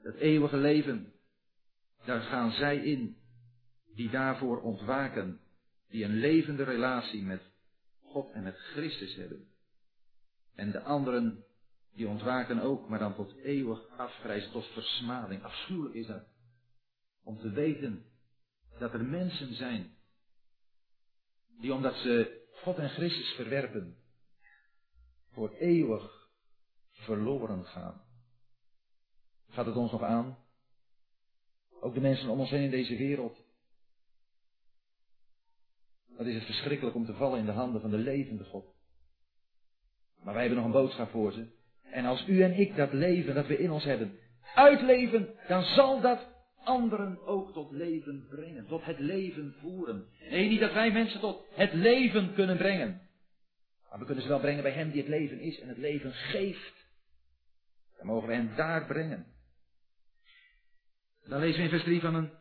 Dat 0.03 0.15
eeuwige 0.15 0.57
leven, 0.57 1.13
daar 2.05 2.21
gaan 2.21 2.51
zij 2.51 2.77
in, 2.77 3.17
die 3.95 4.09
daarvoor 4.09 4.61
ontwaken, 4.61 5.39
die 5.89 6.03
een 6.03 6.17
levende 6.17 6.63
relatie 6.63 7.21
met 7.21 7.41
God 8.01 8.31
en 8.31 8.43
met 8.43 8.57
Christus 8.57 9.15
hebben. 9.15 9.47
En 10.55 10.71
de 10.71 10.81
anderen, 10.81 11.43
die 11.95 12.07
ontwaken 12.07 12.59
ook, 12.59 12.89
maar 12.89 12.99
dan 12.99 13.15
tot 13.15 13.35
eeuwig 13.35 13.87
afgrijzen, 13.97 14.51
tot 14.51 14.65
versmading. 14.65 15.43
Afschuwelijk 15.43 15.95
is 15.95 16.07
dat. 16.07 16.23
Om 17.23 17.39
te 17.39 17.49
weten 17.49 18.05
dat 18.79 18.93
er 18.93 19.05
mensen 19.05 19.53
zijn, 19.53 19.95
die 21.59 21.73
omdat 21.73 21.95
ze 21.95 22.42
God 22.63 22.77
en 22.77 22.89
Christus 22.89 23.33
verwerpen, 23.33 23.97
voor 25.31 25.49
eeuwig 25.49 26.29
verloren 26.91 27.65
gaan. 27.65 28.01
Gaat 29.49 29.65
het 29.65 29.75
ons 29.75 29.91
nog 29.91 30.03
aan? 30.03 30.37
Ook 31.79 31.93
de 31.93 32.01
mensen 32.01 32.29
om 32.29 32.39
ons 32.39 32.49
heen 32.49 32.63
in 32.63 32.69
deze 32.69 32.97
wereld. 32.97 33.37
Wat 36.07 36.27
is 36.27 36.35
het 36.35 36.45
verschrikkelijk 36.45 36.95
om 36.95 37.05
te 37.05 37.13
vallen 37.13 37.39
in 37.39 37.45
de 37.45 37.51
handen 37.51 37.81
van 37.81 37.89
de 37.89 37.97
levende 37.97 38.43
God. 38.43 38.65
Maar 40.21 40.33
wij 40.33 40.43
hebben 40.43 40.63
nog 40.63 40.67
een 40.67 40.81
boodschap 40.81 41.09
voor 41.09 41.31
ze. 41.31 41.47
En 41.81 42.05
als 42.05 42.27
u 42.27 42.43
en 42.43 42.59
ik 42.59 42.75
dat 42.75 42.93
leven 42.93 43.35
dat 43.35 43.47
we 43.47 43.57
in 43.57 43.71
ons 43.71 43.83
hebben 43.83 44.19
uitleven, 44.55 45.35
dan 45.47 45.63
zal 45.63 46.01
dat 46.01 46.32
anderen 46.63 47.25
ook 47.25 47.53
tot 47.53 47.71
leven 47.71 48.27
brengen, 48.29 48.65
tot 48.67 48.85
het 48.85 48.99
leven 48.99 49.55
voeren. 49.61 50.05
Nee, 50.29 50.49
niet 50.49 50.59
dat 50.59 50.73
wij 50.73 50.91
mensen 50.91 51.19
tot 51.19 51.45
het 51.53 51.73
leven 51.73 52.33
kunnen 52.33 52.57
brengen. 52.57 53.01
Maar 53.89 53.99
we 53.99 54.05
kunnen 54.05 54.23
ze 54.23 54.29
wel 54.29 54.39
brengen 54.39 54.63
bij 54.63 54.71
Hem 54.71 54.91
die 54.91 55.01
het 55.01 55.09
leven 55.09 55.39
is 55.39 55.59
en 55.59 55.67
het 55.67 55.77
leven 55.77 56.13
geeft. 56.13 56.87
Dan 57.97 58.07
mogen 58.07 58.27
we 58.27 58.33
hen 58.33 58.55
daar 58.55 58.85
brengen. 58.85 59.25
Dan 61.27 61.39
lezen 61.39 61.57
we 61.57 61.63
in 61.63 61.69
vers 61.69 61.83
3 61.83 62.01
van 62.01 62.15
een, 62.15 62.31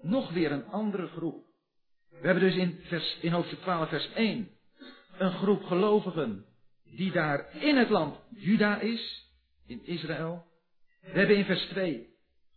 nog 0.00 0.32
weer 0.32 0.52
een 0.52 0.66
andere 0.66 1.06
groep. 1.06 1.44
We 2.10 2.26
hebben 2.26 2.42
dus 2.42 2.56
in, 2.56 2.80
vers, 2.82 3.18
in 3.20 3.32
hoofdstuk 3.32 3.58
12 3.58 3.88
vers 3.88 4.12
1 4.12 4.50
een 5.18 5.32
groep 5.32 5.62
gelovigen 5.62 6.44
die 6.84 7.12
daar 7.12 7.56
in 7.56 7.76
het 7.76 7.88
land 7.88 8.18
Juda 8.30 8.80
is, 8.80 9.28
in 9.66 9.84
Israël. 9.84 10.46
We 11.00 11.18
hebben 11.18 11.36
in 11.36 11.44
vers 11.44 11.62
2 11.62 12.09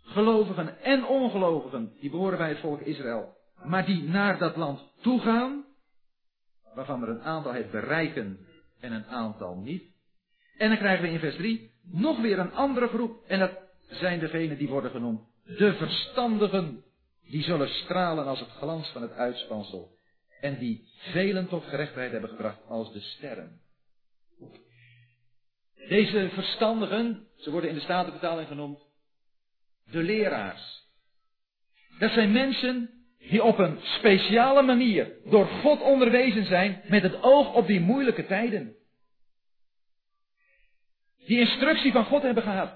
gelovigen 0.03 0.81
en 0.81 1.05
ongelovigen, 1.05 1.93
die 1.99 2.09
behoren 2.09 2.37
bij 2.37 2.49
het 2.49 2.59
volk 2.59 2.81
Israël, 2.81 3.37
maar 3.63 3.85
die 3.85 4.03
naar 4.03 4.37
dat 4.37 4.55
land 4.55 4.79
toegaan, 5.01 5.65
waarvan 6.75 7.01
er 7.03 7.09
een 7.09 7.21
aantal 7.21 7.53
het 7.53 7.71
bereiken 7.71 8.47
en 8.79 8.91
een 8.91 9.05
aantal 9.05 9.55
niet. 9.55 9.83
En 10.57 10.69
dan 10.69 10.77
krijgen 10.77 11.05
we 11.05 11.11
in 11.11 11.19
vers 11.19 11.35
3 11.35 11.71
nog 11.81 12.21
weer 12.21 12.39
een 12.39 12.53
andere 12.53 12.87
groep, 12.87 13.23
en 13.27 13.39
dat 13.39 13.51
zijn 13.89 14.19
degenen 14.19 14.57
die 14.57 14.67
worden 14.67 14.91
genoemd 14.91 15.31
de 15.45 15.73
verstandigen, 15.73 16.83
die 17.21 17.43
zullen 17.43 17.69
stralen 17.69 18.25
als 18.25 18.39
het 18.39 18.49
glans 18.49 18.87
van 18.87 19.01
het 19.01 19.11
uitspansel, 19.11 19.97
en 20.41 20.57
die 20.57 20.87
velen 20.97 21.47
tot 21.47 21.63
gerechtigheid 21.63 22.11
hebben 22.11 22.29
gebracht 22.29 22.67
als 22.67 22.93
de 22.93 22.99
sterren. 22.99 23.61
Deze 25.87 26.29
verstandigen, 26.33 27.27
ze 27.37 27.51
worden 27.51 27.69
in 27.69 27.75
de 27.75 27.81
Statenvertaling 27.81 28.47
genoemd, 28.47 28.79
de 29.93 30.03
leraars. 30.03 30.81
Dat 31.99 32.11
zijn 32.11 32.31
mensen 32.31 32.89
die 33.29 33.43
op 33.43 33.57
een 33.57 33.77
speciale 33.81 34.61
manier 34.61 35.11
door 35.25 35.47
God 35.47 35.81
onderwezen 35.81 36.45
zijn 36.45 36.81
met 36.87 37.01
het 37.03 37.23
oog 37.23 37.53
op 37.53 37.67
die 37.67 37.79
moeilijke 37.79 38.25
tijden. 38.25 38.75
Die 41.25 41.39
instructie 41.39 41.91
van 41.91 42.05
God 42.05 42.21
hebben 42.21 42.43
gehad. 42.43 42.71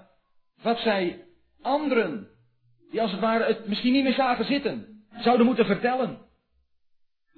Wat 0.61 0.79
zij 0.79 1.25
anderen, 1.61 2.27
die 2.91 3.01
als 3.01 3.11
het 3.11 3.19
ware 3.19 3.43
het 3.43 3.67
misschien 3.67 3.93
niet 3.93 4.03
meer 4.03 4.13
zagen 4.13 4.45
zitten, 4.45 5.05
zouden 5.19 5.45
moeten 5.45 5.65
vertellen. 5.65 6.19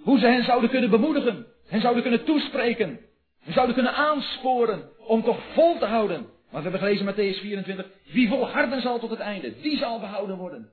Hoe 0.02 0.20
ze 0.20 0.26
hen 0.26 0.44
zouden 0.44 0.70
kunnen 0.70 0.90
bemoedigen, 0.90 1.46
hen 1.68 1.82
zouden 1.82 2.02
kunnen 2.02 2.26
toespreken, 2.26 3.00
hen 3.40 3.54
zouden 3.54 3.76
kunnen 3.76 3.94
aansporen 3.94 4.90
om 4.98 5.24
toch 5.24 5.40
vol 5.54 5.78
te 5.78 5.86
houden. 5.86 6.39
Want 6.50 6.64
we 6.64 6.70
hebben 6.70 6.80
gelezen 6.80 7.06
Matthäus 7.06 7.40
24, 7.40 7.88
wie 8.12 8.28
volharden 8.28 8.82
zal 8.82 9.00
tot 9.00 9.10
het 9.10 9.20
einde, 9.20 9.62
die 9.62 9.78
zal 9.78 10.00
behouden 10.00 10.38
worden. 10.38 10.72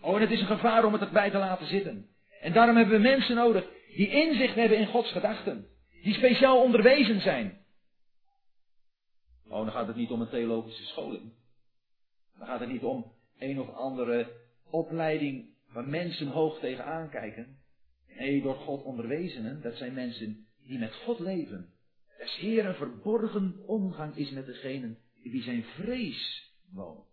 Oh, 0.00 0.14
en 0.14 0.20
het 0.20 0.30
is 0.30 0.40
een 0.40 0.46
gevaar 0.46 0.84
om 0.84 0.92
het 0.92 1.02
erbij 1.02 1.30
te 1.30 1.38
laten 1.38 1.66
zitten. 1.66 2.08
En 2.40 2.52
daarom 2.52 2.76
hebben 2.76 2.94
we 2.94 3.02
mensen 3.02 3.36
nodig 3.36 3.64
die 3.96 4.08
inzicht 4.08 4.54
hebben 4.54 4.78
in 4.78 4.86
Gods 4.86 5.12
gedachten. 5.12 5.66
Die 6.02 6.14
speciaal 6.14 6.62
onderwezen 6.62 7.20
zijn. 7.20 7.58
Oh, 9.48 9.56
dan 9.56 9.70
gaat 9.70 9.86
het 9.86 9.96
niet 9.96 10.10
om 10.10 10.20
een 10.20 10.28
theologische 10.28 10.84
scholing. 10.84 11.32
Dan 12.38 12.46
gaat 12.46 12.60
het 12.60 12.68
niet 12.68 12.82
om 12.82 13.12
een 13.38 13.60
of 13.60 13.74
andere 13.74 14.32
opleiding 14.70 15.54
waar 15.72 15.88
mensen 15.88 16.28
hoog 16.28 16.58
tegenaan 16.58 17.10
kijken. 17.10 17.58
Nee, 18.16 18.42
door 18.42 18.54
God 18.54 18.82
onderwezenen, 18.82 19.62
dat 19.62 19.76
zijn 19.76 19.94
mensen 19.94 20.46
die 20.66 20.78
met 20.78 20.94
God 20.94 21.18
leven. 21.18 21.72
Des 22.20 22.36
Heer 22.36 22.74
verborgen 22.74 23.62
omgang 23.66 24.16
is 24.16 24.30
met 24.30 24.46
degenen 24.46 24.98
die 25.22 25.42
zijn 25.42 25.64
vrees 25.64 26.52
woont. 26.72 27.08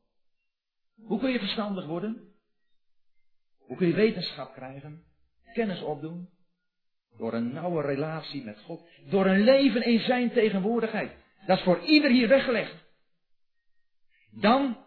Hoe 0.96 1.20
kun 1.20 1.32
je 1.32 1.40
verstandig 1.40 1.86
worden? 1.86 2.34
Hoe 3.58 3.78
kun 3.78 3.88
je 3.88 3.94
wetenschap 3.94 4.54
krijgen? 4.54 5.04
Kennis 5.54 5.82
opdoen? 5.82 6.30
Door 7.18 7.34
een 7.34 7.54
nauwe 7.54 7.82
relatie 7.82 8.44
met 8.44 8.60
God. 8.60 8.88
Door 9.10 9.26
een 9.26 9.42
leven 9.42 9.86
in 9.86 10.00
zijn 10.00 10.32
tegenwoordigheid. 10.32 11.12
Dat 11.46 11.58
is 11.58 11.64
voor 11.64 11.80
ieder 11.80 12.12
hier 12.12 12.28
weggelegd. 12.28 12.76
Dan, 14.32 14.78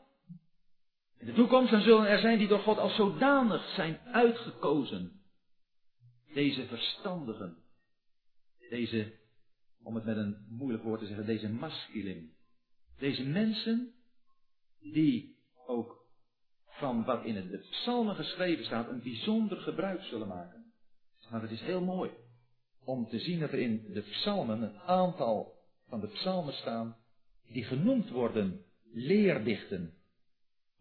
in 1.18 1.26
de 1.26 1.32
toekomst, 1.32 1.70
dan 1.70 1.80
zullen 1.80 2.08
er 2.08 2.18
zijn 2.18 2.38
die 2.38 2.48
door 2.48 2.58
God 2.58 2.78
als 2.78 2.94
zodanig 2.94 3.74
zijn 3.74 3.98
uitgekozen. 3.98 5.22
Deze 6.32 6.66
verstandigen. 6.66 7.56
Deze, 8.70 9.19
om 9.82 9.94
het 9.94 10.04
met 10.04 10.16
een 10.16 10.46
moeilijk 10.48 10.82
woord 10.82 11.00
te 11.00 11.06
zeggen, 11.06 11.26
deze 11.26 11.48
masculine. 11.48 12.28
Deze 12.98 13.24
mensen 13.24 13.94
die 14.80 15.38
ook 15.66 16.00
van 16.66 17.04
wat 17.04 17.24
in 17.24 17.34
de 17.34 17.58
psalmen 17.70 18.14
geschreven 18.14 18.64
staat 18.64 18.88
een 18.88 19.02
bijzonder 19.02 19.58
gebruik 19.58 20.02
zullen 20.02 20.28
maken. 20.28 20.72
Maar 21.30 21.42
het 21.42 21.50
is 21.50 21.60
heel 21.60 21.84
mooi 21.84 22.10
om 22.84 23.08
te 23.08 23.18
zien 23.18 23.40
dat 23.40 23.52
er 23.52 23.58
in 23.58 23.92
de 23.92 24.00
psalmen 24.00 24.62
een 24.62 24.78
aantal 24.80 25.58
van 25.88 26.00
de 26.00 26.06
psalmen 26.06 26.54
staan 26.54 26.96
die 27.52 27.64
genoemd 27.64 28.10
worden 28.10 28.64
leerdichten. 28.92 29.94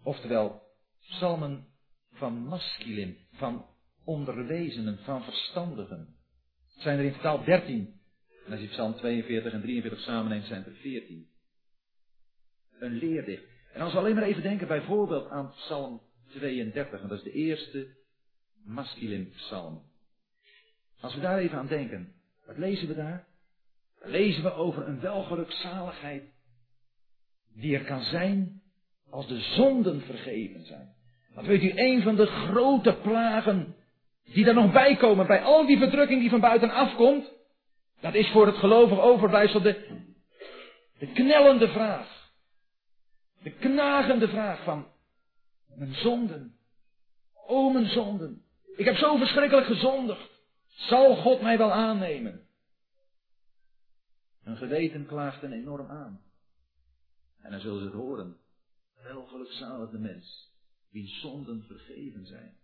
Oftewel 0.04 0.62
psalmen 1.00 1.68
van 2.12 2.34
masculin, 2.34 3.18
van 3.32 3.66
onderwezenen, 4.04 4.98
van 4.98 5.24
verstandigen. 5.24 6.16
Het 6.74 6.82
zijn 6.82 7.00
er 7.00 7.06
in 7.06 7.14
totaal 7.14 7.44
dertien. 7.44 7.99
En 8.50 8.56
als 8.56 8.64
je 8.64 8.70
psalm 8.72 8.96
42 8.96 9.54
en 9.54 9.62
43 9.62 10.00
samen 10.00 10.30
neemt, 10.30 10.46
zijn 10.46 10.66
er 10.66 10.74
veertien. 10.82 11.28
Een 12.80 12.92
leerdicht. 12.92 13.44
En 13.74 13.82
als 13.82 13.94
we 13.94 14.00
alleen 14.00 14.16
maar 14.16 14.24
even 14.24 14.42
denken 14.42 14.68
bijvoorbeeld 14.68 15.30
aan 15.30 15.52
Psalm 15.52 16.02
32, 16.30 17.02
en 17.02 17.08
dat 17.08 17.18
is 17.18 17.24
de 17.24 17.32
eerste 17.32 17.88
masculin 18.66 19.32
psalm. 19.36 19.82
Als 21.00 21.16
we 21.16 21.22
daar 21.22 21.38
even 21.38 21.58
aan 21.58 21.68
denken, 21.68 22.14
wat 22.46 22.58
lezen 22.58 22.88
we 22.88 22.96
daar? 22.96 23.28
Lezen 24.02 24.44
we 24.44 24.54
over 24.54 24.88
een 24.88 25.00
welgelukzaligheid 25.00 26.24
die 27.54 27.78
er 27.78 27.86
kan 27.86 28.04
zijn 28.04 28.62
als 29.10 29.28
de 29.28 29.40
zonden 29.40 30.02
vergeven 30.02 30.66
zijn. 30.66 30.94
Want 31.34 31.48
weet 31.48 31.64
u, 31.64 31.72
een 31.76 32.02
van 32.02 32.16
de 32.16 32.26
grote 32.26 32.98
plagen 33.02 33.76
die 34.34 34.46
er 34.46 34.54
nog 34.54 34.72
bij 34.72 34.96
komen 34.96 35.28
bij 35.28 35.42
al 35.42 35.66
die 35.66 35.78
verdrukking 35.78 36.22
die 36.22 36.30
van 36.30 36.40
buiten 36.40 36.96
komt, 36.96 37.38
dat 38.02 38.14
is 38.14 38.32
voor 38.32 38.46
het 38.46 38.58
gelovig 38.58 39.00
overblijfsel 39.00 39.62
de, 39.62 40.04
de 41.00 41.12
knellende 41.12 41.68
vraag. 41.68 42.32
De 43.44 43.52
knagende 43.52 44.28
vraag 44.28 44.64
van 44.64 44.88
mijn 45.76 45.94
zonden. 45.94 46.58
O 47.34 47.70
mijn 47.70 47.90
zonden. 47.90 48.44
Ik 48.76 48.86
heb 48.86 48.96
zo 48.96 49.18
verschrikkelijk 49.18 49.68
gezondigd. 49.68 50.30
Zal 50.68 51.16
God 51.16 51.42
mij 51.42 51.58
wel 51.58 51.72
aannemen? 51.72 52.48
Een 54.44 54.58
geweten 54.58 55.06
klaagt 55.06 55.44
een 55.44 55.54
enorm 55.54 55.88
aan. 55.88 56.22
En 57.42 57.52
dan 57.52 57.60
zullen 57.60 57.80
ze 57.80 57.86
het 57.86 57.94
horen. 57.94 58.38
Wel 59.04 59.26
gelukzalig 59.26 59.90
de 59.90 59.98
mens, 59.98 60.54
wie 60.90 61.08
zonden 61.08 61.64
vergeven 61.64 62.26
zijn. 62.26 62.58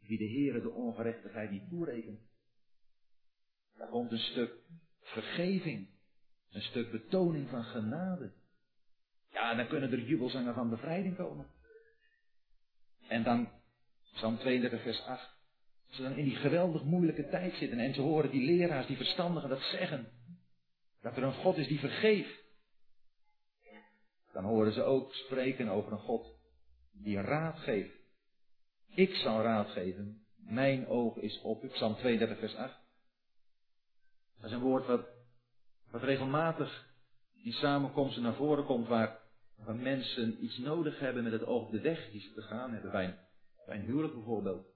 Wie 0.00 0.18
de 0.18 0.28
Heere 0.28 0.60
de 0.60 0.70
ongerechtigheid 0.70 1.50
niet 1.50 1.68
toerekent. 1.68 2.20
Daar 3.76 3.88
komt 3.88 4.12
een 4.12 4.18
stuk 4.18 4.52
vergeving. 5.02 5.88
Een 6.50 6.62
stuk 6.62 6.90
betoning 6.90 7.48
van 7.48 7.64
genade. 7.64 8.32
Ja, 9.32 9.54
dan 9.54 9.68
kunnen 9.68 9.92
er 9.92 10.00
jubelzangen 10.00 10.54
van 10.54 10.70
bevrijding 10.70 11.16
komen. 11.16 11.46
En 13.08 13.22
dan, 13.22 13.48
Psalm 14.12 14.38
32 14.38 14.82
vers 14.82 15.00
8. 15.00 15.34
Als 15.86 15.96
ze 15.96 16.02
dan 16.02 16.16
in 16.16 16.24
die 16.24 16.36
geweldig 16.36 16.84
moeilijke 16.84 17.28
tijd 17.28 17.54
zitten 17.54 17.78
en 17.78 17.94
ze 17.94 18.00
horen 18.00 18.30
die 18.30 18.44
leraars, 18.44 18.86
die 18.86 18.96
verstandigen 18.96 19.48
dat 19.48 19.60
zeggen. 19.60 20.08
Dat 21.00 21.16
er 21.16 21.22
een 21.22 21.32
God 21.32 21.56
is 21.56 21.68
die 21.68 21.78
vergeeft. 21.78 22.44
Dan 24.32 24.44
horen 24.44 24.72
ze 24.72 24.82
ook 24.82 25.14
spreken 25.14 25.68
over 25.68 25.92
een 25.92 25.98
God 25.98 26.36
die 26.92 27.20
raad 27.20 27.58
geeft. 27.58 27.94
Ik 28.94 29.14
zal 29.14 29.42
raad 29.42 29.70
geven. 29.70 30.26
Mijn 30.36 30.86
oog 30.86 31.16
is 31.16 31.40
op. 31.40 31.68
Psalm 31.68 31.94
32 31.94 32.38
vers 32.38 32.54
8. 32.54 32.85
Dat 34.36 34.50
is 34.50 34.56
een 34.56 34.62
woord 34.62 34.86
wat, 34.86 35.06
wat 35.90 36.02
regelmatig 36.02 36.86
in 37.42 37.52
samenkomsten 37.52 38.22
naar 38.22 38.34
voren 38.34 38.64
komt 38.64 38.88
waar 38.88 39.24
waar 39.64 39.76
mensen 39.76 40.44
iets 40.44 40.58
nodig 40.58 40.98
hebben 40.98 41.22
met 41.22 41.32
het 41.32 41.44
oog 41.44 41.64
op 41.64 41.70
de 41.70 41.80
weg 41.80 42.10
die 42.10 42.20
ze 42.20 42.32
te 42.32 42.42
gaan 42.42 42.72
hebben. 42.72 42.90
Bij, 42.90 43.18
bij 43.66 43.76
een 43.76 43.84
huwelijk 43.84 44.14
bijvoorbeeld. 44.14 44.66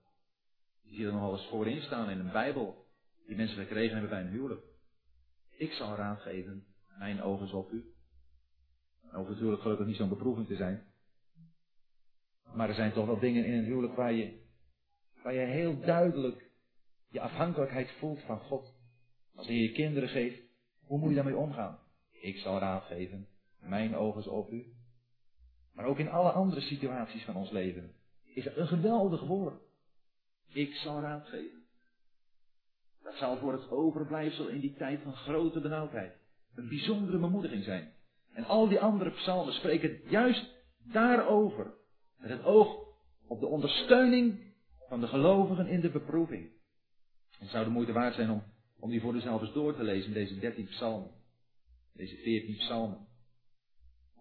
Die 0.82 0.94
zie 0.94 1.06
er 1.06 1.12
nogal 1.12 1.32
eens 1.32 1.48
voorin 1.48 1.82
staan 1.82 2.10
in 2.10 2.18
een 2.18 2.32
Bijbel. 2.32 2.86
Die 3.26 3.36
mensen 3.36 3.56
gekregen 3.56 3.92
hebben 3.92 4.10
bij 4.10 4.20
een 4.20 4.32
huwelijk. 4.32 4.64
Ik 5.50 5.72
zal 5.72 5.94
raad 5.94 6.20
geven. 6.20 6.64
Mijn 6.98 7.22
ogen 7.22 7.46
is 7.46 7.52
op 7.52 7.70
u. 7.70 7.94
Nou, 9.10 9.28
natuurlijk 9.28 9.62
gelukkig 9.62 9.86
niet 9.86 9.96
zo'n 9.96 10.08
beproeving 10.08 10.46
te 10.46 10.56
zijn. 10.56 10.84
Maar 12.54 12.68
er 12.68 12.74
zijn 12.74 12.92
toch 12.92 13.06
wel 13.06 13.18
dingen 13.18 13.44
in 13.44 13.52
een 13.52 13.64
huwelijk 13.64 13.94
waar 13.94 14.12
je, 14.12 14.40
waar 15.22 15.34
je 15.34 15.40
heel 15.40 15.80
duidelijk 15.80 16.50
je 17.08 17.20
afhankelijkheid 17.20 17.90
voelt 17.90 18.20
van 18.20 18.40
God. 18.40 18.79
Als 19.34 19.46
hij 19.46 19.56
je 19.56 19.72
kinderen 19.72 20.08
geeft, 20.08 20.40
hoe 20.84 20.98
moet 20.98 21.08
je 21.08 21.14
daarmee 21.14 21.36
omgaan? 21.36 21.78
Ik 22.10 22.36
zal 22.36 22.58
raad 22.58 22.84
geven. 22.84 23.28
Mijn 23.60 23.96
ogen 23.96 24.20
is 24.20 24.26
op 24.26 24.50
u. 24.50 24.72
Maar 25.72 25.84
ook 25.84 25.98
in 25.98 26.08
alle 26.08 26.30
andere 26.30 26.60
situaties 26.60 27.24
van 27.24 27.36
ons 27.36 27.50
leven 27.50 27.94
is 28.24 28.44
het 28.44 28.56
een 28.56 28.66
geweldig 28.66 29.20
woord. 29.20 29.62
Ik 30.52 30.74
zal 30.74 31.00
raad 31.00 31.26
geven. 31.26 31.64
Dat 33.02 33.14
zal 33.14 33.36
voor 33.36 33.52
het 33.52 33.70
overblijfsel 33.70 34.48
in 34.48 34.60
die 34.60 34.74
tijd 34.74 35.02
van 35.02 35.14
grote 35.14 35.60
benauwdheid 35.60 36.18
een 36.54 36.68
bijzondere 36.68 37.18
bemoediging 37.18 37.64
zijn. 37.64 37.92
En 38.32 38.44
al 38.44 38.68
die 38.68 38.80
andere 38.80 39.10
psalmen 39.10 39.54
spreken 39.54 40.00
juist 40.08 40.54
daarover. 40.82 41.74
Met 42.18 42.30
het 42.30 42.44
oog 42.44 42.88
op 43.26 43.40
de 43.40 43.46
ondersteuning 43.46 44.54
van 44.88 45.00
de 45.00 45.06
gelovigen 45.06 45.66
in 45.66 45.80
de 45.80 45.90
beproeving. 45.90 46.50
Het 47.38 47.48
zou 47.48 47.64
de 47.64 47.70
moeite 47.70 47.92
waard 47.92 48.14
zijn 48.14 48.30
om, 48.30 48.42
om 48.80 48.90
die 48.90 49.00
voor 49.00 49.14
uzelf 49.14 49.40
eens 49.40 49.52
door 49.52 49.76
te 49.76 49.82
lezen, 49.82 50.12
deze 50.12 50.38
dertien 50.38 50.66
psalmen. 50.66 51.10
Deze 51.92 52.16
veertien 52.16 52.56
psalmen 52.56 53.08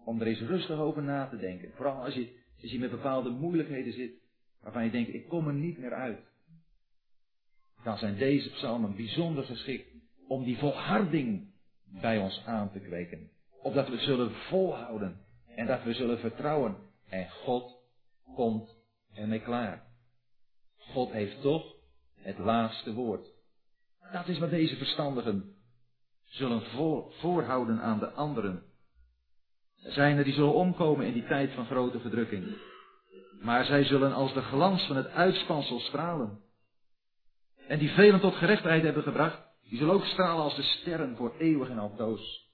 om 0.04 0.20
er 0.20 0.26
eens 0.26 0.40
rustig 0.40 0.78
over 0.78 1.02
na 1.02 1.28
te 1.28 1.36
denken. 1.36 1.72
Vooral 1.74 2.04
als 2.04 2.14
je, 2.14 2.28
als 2.62 2.70
je 2.70 2.78
met 2.78 2.90
bepaalde 2.90 3.30
moeilijkheden 3.30 3.92
zit, 3.92 4.12
waarvan 4.62 4.84
je 4.84 4.90
denkt, 4.90 5.14
ik 5.14 5.28
kom 5.28 5.46
er 5.46 5.54
niet 5.54 5.78
meer 5.78 5.92
uit. 5.92 6.20
Dan 7.84 7.98
zijn 7.98 8.16
deze 8.16 8.50
psalmen 8.50 8.96
bijzonder 8.96 9.44
geschikt 9.44 9.88
om 10.28 10.44
die 10.44 10.58
volharding 10.58 11.52
bij 11.84 12.18
ons 12.18 12.42
aan 12.44 12.72
te 12.72 12.78
kweken. 12.78 13.30
Opdat 13.62 13.88
we 13.88 13.98
zullen 13.98 14.32
volhouden 14.32 15.20
en 15.54 15.66
dat 15.66 15.82
we 15.82 15.92
zullen 15.92 16.18
vertrouwen. 16.18 16.76
En 17.08 17.30
God 17.30 17.78
komt 18.34 18.76
ermee 19.14 19.40
klaar. 19.40 19.88
God 20.76 21.10
heeft 21.10 21.40
toch 21.40 21.74
het 22.14 22.38
laatste 22.38 22.94
woord. 22.94 23.29
Dat 24.12 24.28
is 24.28 24.38
wat 24.38 24.50
deze 24.50 24.76
verstandigen 24.76 25.54
zullen 26.24 26.62
voorhouden 27.20 27.80
aan 27.80 27.98
de 27.98 28.10
anderen. 28.10 28.62
Er 29.82 29.92
zijn 29.92 30.18
er 30.18 30.24
die 30.24 30.34
zullen 30.34 30.54
omkomen 30.54 31.06
in 31.06 31.12
die 31.12 31.26
tijd 31.26 31.52
van 31.52 31.66
grote 31.66 32.00
verdrukking. 32.00 32.56
Maar 33.40 33.64
zij 33.64 33.84
zullen 33.84 34.12
als 34.12 34.34
de 34.34 34.42
glans 34.42 34.86
van 34.86 34.96
het 34.96 35.08
uitspansel 35.08 35.80
stralen. 35.80 36.40
En 37.68 37.78
die 37.78 37.90
velen 37.90 38.20
tot 38.20 38.34
gerechtigheid 38.34 38.82
hebben 38.82 39.02
gebracht, 39.02 39.42
die 39.68 39.78
zullen 39.78 39.94
ook 39.94 40.04
stralen 40.04 40.42
als 40.42 40.56
de 40.56 40.62
sterren 40.62 41.16
voor 41.16 41.34
eeuwig 41.38 41.68
en 41.68 41.78
altoos. 41.78 42.48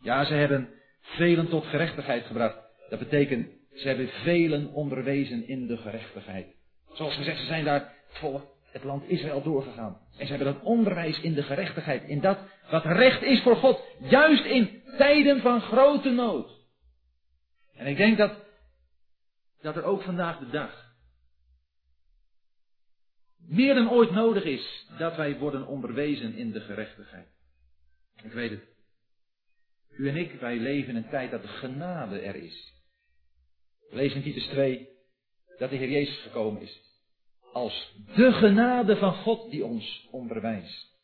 Ja, 0.00 0.24
ze 0.24 0.34
hebben 0.34 0.68
velen 1.00 1.48
tot 1.48 1.64
gerechtigheid 1.64 2.26
gebracht. 2.26 2.58
Dat 2.88 2.98
betekent, 2.98 3.48
ze 3.74 3.86
hebben 3.86 4.08
velen 4.08 4.72
onderwezen 4.72 5.48
in 5.48 5.66
de 5.66 5.76
gerechtigheid. 5.76 6.54
Zoals 6.92 7.14
gezegd, 7.14 7.38
ze 7.38 7.46
zijn 7.46 7.64
daar 7.64 7.94
volk, 8.08 8.55
het 8.76 8.84
land 8.84 9.08
Israël 9.08 9.42
doorgegaan. 9.42 10.00
En 10.18 10.26
ze 10.26 10.34
hebben 10.34 10.54
dat 10.54 10.62
onderwijs 10.62 11.20
in 11.20 11.34
de 11.34 11.42
gerechtigheid, 11.42 12.08
in 12.08 12.20
dat 12.20 12.38
wat 12.70 12.84
recht 12.84 13.22
is 13.22 13.42
voor 13.42 13.56
God, 13.56 13.84
juist 13.98 14.44
in 14.44 14.82
tijden 14.98 15.40
van 15.40 15.60
grote 15.60 16.10
nood. 16.10 16.50
En 17.74 17.86
ik 17.86 17.96
denk 17.96 18.18
dat, 18.18 18.32
dat 19.60 19.76
er 19.76 19.84
ook 19.84 20.02
vandaag 20.02 20.38
de 20.38 20.50
dag 20.50 20.84
meer 23.36 23.74
dan 23.74 23.90
ooit 23.90 24.10
nodig 24.10 24.44
is 24.44 24.86
dat 24.98 25.16
wij 25.16 25.38
worden 25.38 25.66
onderwezen 25.66 26.34
in 26.34 26.52
de 26.52 26.60
gerechtigheid. 26.60 27.28
Ik 28.22 28.32
weet 28.32 28.50
het. 28.50 28.64
U 29.90 30.08
en 30.08 30.16
ik, 30.16 30.40
wij 30.40 30.56
leven 30.56 30.88
in 30.88 30.96
een 30.96 31.08
tijd 31.08 31.30
dat 31.30 31.42
de 31.42 31.48
genade 31.48 32.20
er 32.20 32.34
is. 32.34 32.72
Lezen 33.90 34.16
in 34.16 34.22
Titus 34.22 34.46
2 34.46 34.88
dat 35.58 35.70
de 35.70 35.76
Heer 35.76 35.90
Jezus 35.90 36.22
gekomen 36.22 36.62
is. 36.62 36.85
Als 37.56 37.94
de 38.14 38.32
genade 38.32 38.96
van 38.96 39.12
God 39.14 39.50
die 39.50 39.64
ons 39.64 40.08
onderwijst. 40.10 40.94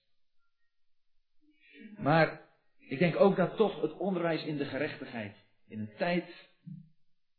Maar 1.99 2.41
ik 2.79 2.99
denk 2.99 3.21
ook 3.21 3.37
dat 3.37 3.57
toch 3.57 3.81
het 3.81 3.97
onderwijs 3.97 4.45
in 4.45 4.57
de 4.57 4.65
gerechtigheid 4.65 5.37
in 5.69 5.81
een 5.81 5.91
tijd 5.97 6.25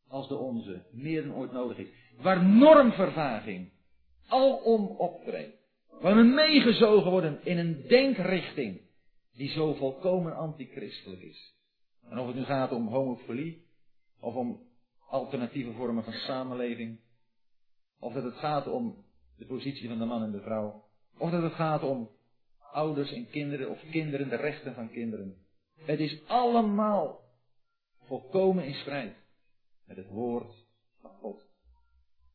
als 0.07 0.27
de 0.27 0.35
onze 0.35 0.85
meer 0.91 1.23
dan 1.23 1.35
ooit 1.35 1.51
nodig 1.51 1.77
is. 1.77 1.87
Waar 2.21 2.43
normvervaging 2.43 3.71
alom 4.27 4.85
optreedt. 4.87 5.57
Waar 6.01 6.15
we 6.15 6.23
meegezogen 6.23 7.11
worden 7.11 7.39
in 7.43 7.57
een 7.57 7.87
denkrichting 7.87 8.81
die 9.33 9.49
zo 9.49 9.73
volkomen 9.73 10.35
antichristelijk 10.35 11.21
is. 11.21 11.53
En 12.09 12.19
of 12.19 12.27
het 12.27 12.35
nu 12.35 12.43
gaat 12.43 12.71
om 12.71 12.87
homofilie, 12.87 13.65
of 14.19 14.35
om 14.35 14.61
alternatieve 15.07 15.71
vormen 15.71 16.03
van 16.03 16.13
samenleving, 16.13 16.99
of 18.03 18.13
dat 18.13 18.23
het 18.23 18.35
gaat 18.35 18.67
om 18.67 19.05
de 19.37 19.45
positie 19.45 19.89
van 19.89 19.97
de 19.97 20.05
man 20.05 20.23
en 20.23 20.31
de 20.31 20.41
vrouw, 20.41 20.83
of 21.17 21.31
dat 21.31 21.43
het 21.43 21.53
gaat 21.53 21.83
om 21.83 22.09
ouders 22.71 23.11
en 23.11 23.29
kinderen, 23.29 23.69
of 23.69 23.83
kinderen, 23.91 24.29
de 24.29 24.35
rechten 24.35 24.73
van 24.73 24.89
kinderen. 24.89 25.35
Het 25.77 25.99
is 25.99 26.27
allemaal 26.27 27.21
volkomen 27.99 28.65
in 28.65 28.73
strijd 28.73 29.15
met 29.85 29.97
het 29.97 30.07
woord 30.07 30.53
van 31.01 31.11
God. 31.11 31.47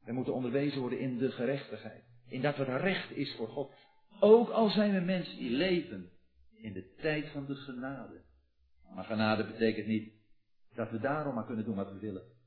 We 0.04 0.12
moeten 0.12 0.34
onderwezen 0.34 0.80
worden 0.80 0.98
in 0.98 1.18
de 1.18 1.30
gerechtigheid. 1.30 2.04
In 2.28 2.40
dat 2.40 2.56
wat 2.56 2.66
recht 2.66 3.10
is 3.10 3.34
voor 3.36 3.48
God. 3.48 3.72
Ook 4.20 4.48
al 4.48 4.68
zijn 4.68 4.94
we 4.94 5.00
mensen 5.00 5.36
die 5.36 5.50
leven 5.50 6.10
in 6.56 6.72
de 6.72 6.94
tijd 6.94 7.28
van 7.28 7.46
de 7.46 7.54
genade. 7.54 8.22
Maar 8.94 9.04
genade 9.04 9.46
betekent 9.46 9.86
niet 9.86 10.12
dat 10.74 10.90
we 10.90 10.98
daarom 10.98 11.34
maar 11.34 11.46
kunnen 11.46 11.64
doen 11.64 11.76
wat 11.76 11.92
we 11.92 11.98
willen. 11.98 12.37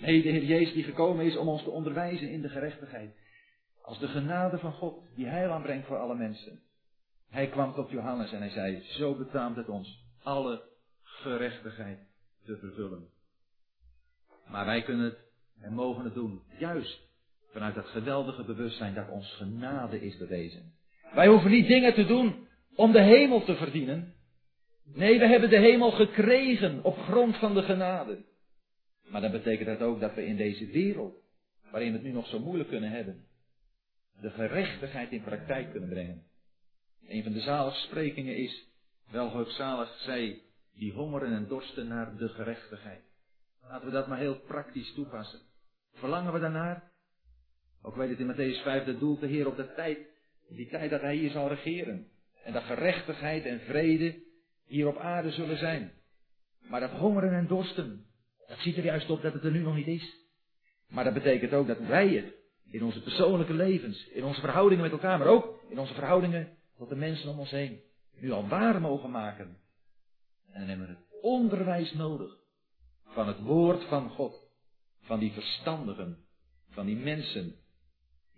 Nee, 0.00 0.22
de 0.22 0.28
Heer 0.28 0.44
Jezus 0.44 0.74
die 0.74 0.84
gekomen 0.84 1.24
is 1.24 1.36
om 1.36 1.48
ons 1.48 1.62
te 1.62 1.70
onderwijzen 1.70 2.30
in 2.30 2.40
de 2.40 2.48
gerechtigheid. 2.48 3.10
Als 3.82 3.98
de 3.98 4.08
genade 4.08 4.58
van 4.58 4.72
God 4.72 5.04
die 5.14 5.26
heil 5.26 5.50
aanbrengt 5.50 5.86
voor 5.86 5.98
alle 5.98 6.14
mensen. 6.14 6.60
Hij 7.30 7.48
kwam 7.48 7.74
tot 7.74 7.90
Johannes 7.90 8.32
en 8.32 8.38
hij 8.38 8.50
zei, 8.50 8.82
zo 8.82 9.14
betaamt 9.14 9.56
het 9.56 9.68
ons 9.68 10.04
alle 10.22 10.62
gerechtigheid 11.02 11.98
te 12.44 12.56
vervullen. 12.56 13.08
Maar 14.48 14.66
wij 14.66 14.82
kunnen 14.82 15.04
het 15.04 15.18
en 15.60 15.72
mogen 15.72 16.04
het 16.04 16.14
doen, 16.14 16.42
juist 16.58 17.08
vanuit 17.52 17.74
dat 17.74 17.86
geweldige 17.86 18.44
bewustzijn 18.44 18.94
dat 18.94 19.08
ons 19.08 19.32
genade 19.32 20.00
is 20.00 20.16
bewezen. 20.16 20.72
Wij 21.14 21.26
hoeven 21.26 21.50
niet 21.50 21.66
dingen 21.66 21.94
te 21.94 22.06
doen 22.06 22.48
om 22.74 22.92
de 22.92 23.02
hemel 23.02 23.44
te 23.44 23.56
verdienen. 23.56 24.14
Nee, 24.94 25.18
we 25.18 25.26
hebben 25.26 25.50
de 25.50 25.58
hemel 25.58 25.90
gekregen 25.90 26.84
op 26.84 26.98
grond 26.98 27.36
van 27.36 27.54
de 27.54 27.62
genade. 27.62 28.24
Maar 29.10 29.20
dan 29.20 29.30
betekent 29.30 29.66
dat 29.66 29.88
ook 29.88 30.00
dat 30.00 30.14
we 30.14 30.26
in 30.26 30.36
deze 30.36 30.66
wereld, 30.66 31.14
waarin 31.70 31.90
we 31.90 31.98
het 31.98 32.06
nu 32.06 32.12
nog 32.12 32.26
zo 32.26 32.38
moeilijk 32.38 32.68
kunnen 32.68 32.90
hebben, 32.90 33.26
de 34.20 34.30
gerechtigheid 34.30 35.10
in 35.10 35.22
praktijk 35.22 35.70
kunnen 35.70 35.88
brengen. 35.88 36.24
Een 37.06 37.22
van 37.22 37.32
de 37.32 37.40
zaligsprekingen 37.40 38.36
is, 38.36 38.68
welhoogzalig 39.10 39.98
zij 39.98 40.42
die 40.74 40.92
hongeren 40.92 41.32
en 41.32 41.48
dorsten 41.48 41.88
naar 41.88 42.16
de 42.16 42.28
gerechtigheid. 42.28 43.02
Laten 43.62 43.86
we 43.86 43.92
dat 43.92 44.08
maar 44.08 44.18
heel 44.18 44.40
praktisch 44.40 44.94
toepassen. 44.94 45.40
Verlangen 45.92 46.32
we 46.32 46.38
daarnaar? 46.38 46.90
Ook 47.82 47.96
weet 47.96 48.08
het 48.08 48.18
in 48.18 48.32
Matthäus 48.32 48.62
5, 48.62 48.84
dat 48.84 49.00
doelt 49.00 49.20
de 49.20 49.26
Heer 49.26 49.46
op 49.46 49.56
de 49.56 49.74
tijd, 49.74 49.98
die 50.48 50.68
tijd 50.68 50.90
dat 50.90 51.00
Hij 51.00 51.14
hier 51.14 51.30
zal 51.30 51.48
regeren. 51.48 52.08
En 52.44 52.52
dat 52.52 52.62
gerechtigheid 52.62 53.44
en 53.44 53.60
vrede 53.60 54.22
hier 54.66 54.86
op 54.86 54.96
aarde 54.96 55.30
zullen 55.30 55.58
zijn. 55.58 55.92
Maar 56.68 56.80
dat 56.80 56.90
hongeren 56.90 57.32
en 57.32 57.46
dorsten, 57.46 58.09
dat 58.60 58.68
ziet 58.68 58.84
er 58.84 58.90
juist 58.90 59.10
op 59.10 59.22
dat 59.22 59.32
het 59.32 59.44
er 59.44 59.50
nu 59.50 59.62
nog 59.62 59.74
niet 59.74 59.86
is. 59.86 60.16
Maar 60.88 61.04
dat 61.04 61.14
betekent 61.14 61.52
ook 61.52 61.66
dat 61.66 61.78
wij 61.78 62.08
het 62.08 62.34
in 62.70 62.82
onze 62.82 63.02
persoonlijke 63.02 63.54
levens, 63.54 64.08
in 64.08 64.24
onze 64.24 64.40
verhoudingen 64.40 64.82
met 64.82 64.92
elkaar, 64.92 65.18
maar 65.18 65.26
ook 65.26 65.60
in 65.68 65.78
onze 65.78 65.94
verhoudingen 65.94 66.56
tot 66.76 66.88
de 66.88 66.96
mensen 66.96 67.30
om 67.30 67.38
ons 67.38 67.50
heen, 67.50 67.80
nu 68.14 68.30
al 68.30 68.48
waar 68.48 68.80
mogen 68.80 69.10
maken. 69.10 69.58
En 70.52 70.60
dan 70.60 70.68
hebben 70.68 70.86
we 70.86 70.92
het 70.92 71.22
onderwijs 71.22 71.92
nodig 71.92 72.36
van 73.04 73.26
het 73.26 73.40
woord 73.40 73.84
van 73.84 74.10
God, 74.10 74.42
van 75.00 75.18
die 75.18 75.32
verstandigen, 75.32 76.24
van 76.70 76.86
die 76.86 76.96
mensen 76.96 77.54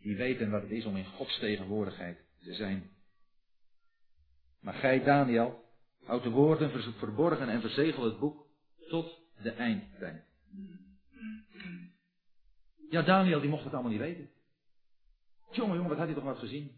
die 0.02 0.16
weten 0.16 0.50
wat 0.50 0.62
het 0.62 0.70
is 0.70 0.84
om 0.84 0.96
in 0.96 1.06
Gods 1.06 1.38
tegenwoordigheid 1.38 2.18
te 2.44 2.54
zijn. 2.54 2.90
Maar 4.60 4.74
gij, 4.74 5.04
Daniel, 5.04 5.64
houd 6.04 6.22
de 6.22 6.30
woorden 6.30 6.94
verborgen 6.98 7.48
en 7.48 7.60
verzegel 7.60 8.04
het 8.04 8.18
boek 8.18 8.46
tot 8.88 9.21
de 9.42 9.50
eindtijd. 9.50 10.24
Ja, 12.90 13.02
Daniel, 13.02 13.40
die 13.40 13.50
mocht 13.50 13.64
het 13.64 13.72
allemaal 13.72 13.90
niet 13.90 14.00
weten. 14.00 14.30
Jongen, 15.50 15.74
jongen, 15.74 15.88
wat 15.88 15.98
had 15.98 16.06
hij 16.06 16.14
toch 16.14 16.24
wat 16.24 16.38
gezien? 16.38 16.70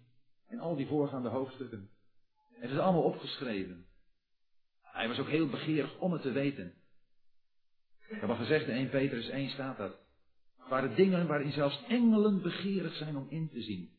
In 0.49 0.61
al 0.61 0.77
die 0.77 0.87
voorgaande 0.87 1.29
hoofdstukken. 1.29 1.91
Het 2.53 2.71
is 2.71 2.79
allemaal 2.79 3.03
opgeschreven. 3.03 3.87
Hij 4.83 5.09
was 5.09 5.19
ook 5.19 5.29
heel 5.29 5.49
begeerig 5.49 5.99
om 5.99 6.13
het 6.13 6.23
te 6.23 6.33
weten. 6.33 6.75
Heb 7.99 8.29
al 8.29 8.37
gezegd, 8.37 8.69
in 8.69 8.75
1 8.75 8.89
Petrus 8.91 9.29
1 9.29 9.51
staat 9.51 9.77
dat. 9.77 9.97
Waren 10.69 10.95
dingen 10.95 11.27
waarin 11.27 11.53
zelfs 11.53 11.85
engelen 11.89 12.43
begeerig 12.43 12.95
zijn 12.95 13.17
om 13.17 13.27
in 13.29 13.49
te 13.49 13.63
zien. 13.63 13.93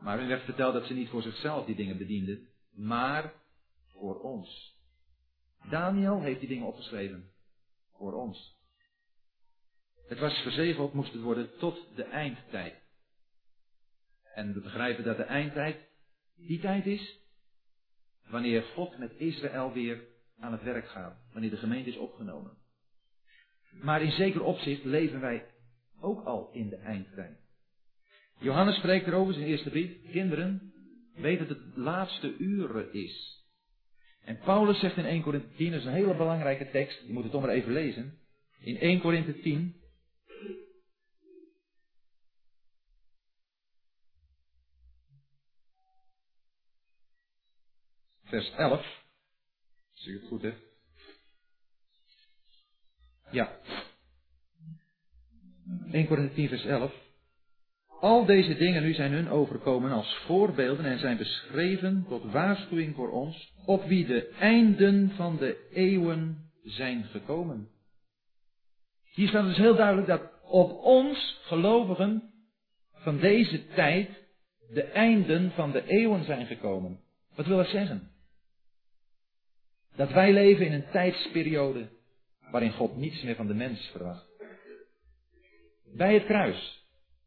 Maar 0.00 0.18
er 0.18 0.26
werd 0.26 0.44
verteld 0.44 0.72
dat 0.72 0.86
ze 0.86 0.94
niet 0.94 1.08
voor 1.08 1.22
zichzelf 1.22 1.66
die 1.66 1.74
dingen 1.76 1.98
bedienden, 1.98 2.48
maar 2.70 3.32
voor 3.86 4.20
ons. 4.20 4.78
Daniel 5.70 6.20
heeft 6.20 6.40
die 6.40 6.48
dingen 6.48 6.66
opgeschreven. 6.66 7.32
Voor 7.96 8.12
ons. 8.12 8.56
Het 10.08 10.18
was 10.18 10.38
verzegeld, 10.42 10.92
moest 10.92 11.12
het 11.12 11.22
worden 11.22 11.58
tot 11.58 11.96
de 11.96 12.04
eindtijd. 12.04 12.82
En 14.34 14.52
we 14.52 14.60
begrijpen 14.60 15.04
dat 15.04 15.16
de 15.16 15.22
eindtijd 15.22 15.88
die 16.36 16.60
tijd 16.60 16.86
is 16.86 17.18
wanneer 18.28 18.62
God 18.62 18.98
met 18.98 19.12
Israël 19.16 19.72
weer 19.72 20.04
aan 20.38 20.52
het 20.52 20.62
werk 20.62 20.88
gaat. 20.88 21.16
Wanneer 21.32 21.50
de 21.50 21.56
gemeente 21.56 21.90
is 21.90 21.96
opgenomen. 21.96 22.56
Maar 23.70 24.02
in 24.02 24.12
zeker 24.12 24.42
opzicht 24.42 24.84
leven 24.84 25.20
wij 25.20 25.50
ook 26.00 26.24
al 26.24 26.50
in 26.52 26.68
de 26.68 26.76
eindtijd. 26.76 27.38
Johannes 28.38 28.76
spreekt 28.76 29.06
erover 29.06 29.32
in 29.32 29.38
zijn 29.38 29.50
eerste 29.50 29.70
brief. 29.70 30.10
Kinderen, 30.10 30.72
weet 31.14 31.38
dat 31.38 31.48
het 31.48 31.76
laatste 31.76 32.36
uren 32.36 32.92
is. 32.92 33.43
En 34.24 34.38
Paulus 34.38 34.80
zegt 34.80 34.96
in 34.96 35.04
1 35.04 35.22
Korinthe 35.22 35.54
10, 35.54 35.70
dat 35.70 35.80
is 35.80 35.86
een 35.86 35.92
hele 35.92 36.16
belangrijke 36.16 36.70
tekst, 36.70 37.00
je 37.06 37.12
moet 37.12 37.22
het 37.22 37.32
toch 37.32 37.40
maar 37.40 37.50
even 37.50 37.72
lezen. 37.72 38.18
In 38.60 38.78
1 38.78 39.00
Korinthe 39.00 39.40
10, 39.40 39.82
vers 48.24 48.50
11, 48.50 49.02
als 49.94 50.06
ik 50.06 50.20
het 50.20 50.28
goed 50.28 50.42
heb. 50.42 50.56
Ja. 53.30 53.60
1 55.90 56.06
Korinther 56.06 56.34
10 56.34 56.48
vers 56.48 56.64
11. 56.64 57.03
Al 58.04 58.24
deze 58.24 58.56
dingen 58.56 58.82
nu 58.82 58.94
zijn 58.94 59.12
hun 59.12 59.28
overkomen 59.28 59.92
als 59.92 60.16
voorbeelden 60.26 60.84
en 60.84 60.98
zijn 60.98 61.16
beschreven 61.16 62.04
tot 62.08 62.32
waarschuwing 62.32 62.94
voor 62.94 63.10
ons, 63.10 63.52
op 63.64 63.84
wie 63.84 64.06
de 64.06 64.28
einden 64.28 65.10
van 65.10 65.36
de 65.36 65.68
eeuwen 65.72 66.50
zijn 66.64 67.04
gekomen. 67.04 67.68
Hier 69.12 69.28
staat 69.28 69.44
dus 69.44 69.56
heel 69.56 69.76
duidelijk 69.76 70.06
dat 70.06 70.22
op 70.42 70.70
ons, 70.70 71.40
gelovigen, 71.42 72.32
van 72.92 73.18
deze 73.18 73.66
tijd 73.66 74.10
de 74.70 74.82
einden 74.82 75.50
van 75.50 75.70
de 75.70 75.86
eeuwen 75.86 76.24
zijn 76.24 76.46
gekomen. 76.46 77.00
Wat 77.34 77.46
wil 77.46 77.56
dat 77.56 77.68
zeggen? 77.68 78.10
Dat 79.96 80.12
wij 80.12 80.32
leven 80.32 80.66
in 80.66 80.72
een 80.72 80.90
tijdsperiode 80.90 81.88
waarin 82.50 82.72
God 82.72 82.96
niets 82.96 83.22
meer 83.22 83.36
van 83.36 83.46
de 83.46 83.54
mens 83.54 83.88
verwacht. 83.92 84.26
Bij 85.96 86.14
het 86.14 86.24
kruis 86.24 86.83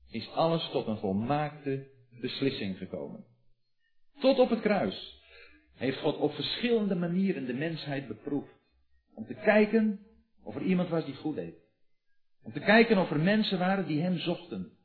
is 0.10 0.30
alles 0.30 0.70
tot 0.70 0.88
een 0.88 0.98
volmaakte 0.98 1.88
beslissing 2.22 2.78
gekomen. 2.78 3.26
Tot 4.20 4.40
op 4.40 4.50
het 4.50 4.62
kruis 4.62 5.22
heeft 5.74 6.00
God 6.00 6.18
op 6.18 6.34
verschillende 6.34 6.96
manieren 6.96 7.46
de 7.46 7.54
mensheid 7.54 8.08
beproefd. 8.08 8.56
Om 9.14 9.26
te 9.26 9.34
kijken 9.34 10.06
of 10.44 10.56
er 10.56 10.62
iemand 10.62 10.90
was 10.90 11.06
die 11.06 11.16
goed 11.16 11.36
deed. 11.36 11.56
Om 12.44 12.52
te 12.52 12.60
kijken 12.60 12.98
of 12.98 13.12
er 13.12 13.20
mensen 13.20 13.60
waren 13.60 13.88
die 13.88 14.02
hem 14.02 14.18
zochten. 14.18 14.78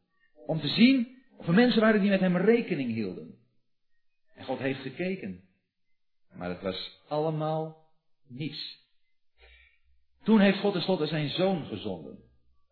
Om 0.47 0.61
te 0.61 0.68
zien 0.68 1.16
of 1.37 1.47
er 1.47 1.55
mensen 1.55 1.81
waren 1.81 2.01
die 2.01 2.11
met 2.11 2.20
hem 2.20 2.37
rekening 2.37 2.91
hielden. 2.91 3.39
En 4.35 4.45
God 4.45 4.59
heeft 4.59 4.81
gekeken. 4.81 5.45
Maar 6.33 6.49
het 6.49 6.62
was 6.62 7.01
allemaal 7.09 7.91
niets. 8.29 8.81
Toen 10.23 10.41
heeft 10.41 10.59
God 10.59 10.73
tenslotte 10.73 11.07
zijn 11.07 11.29
zoon 11.29 11.64
gezonden. 11.66 12.18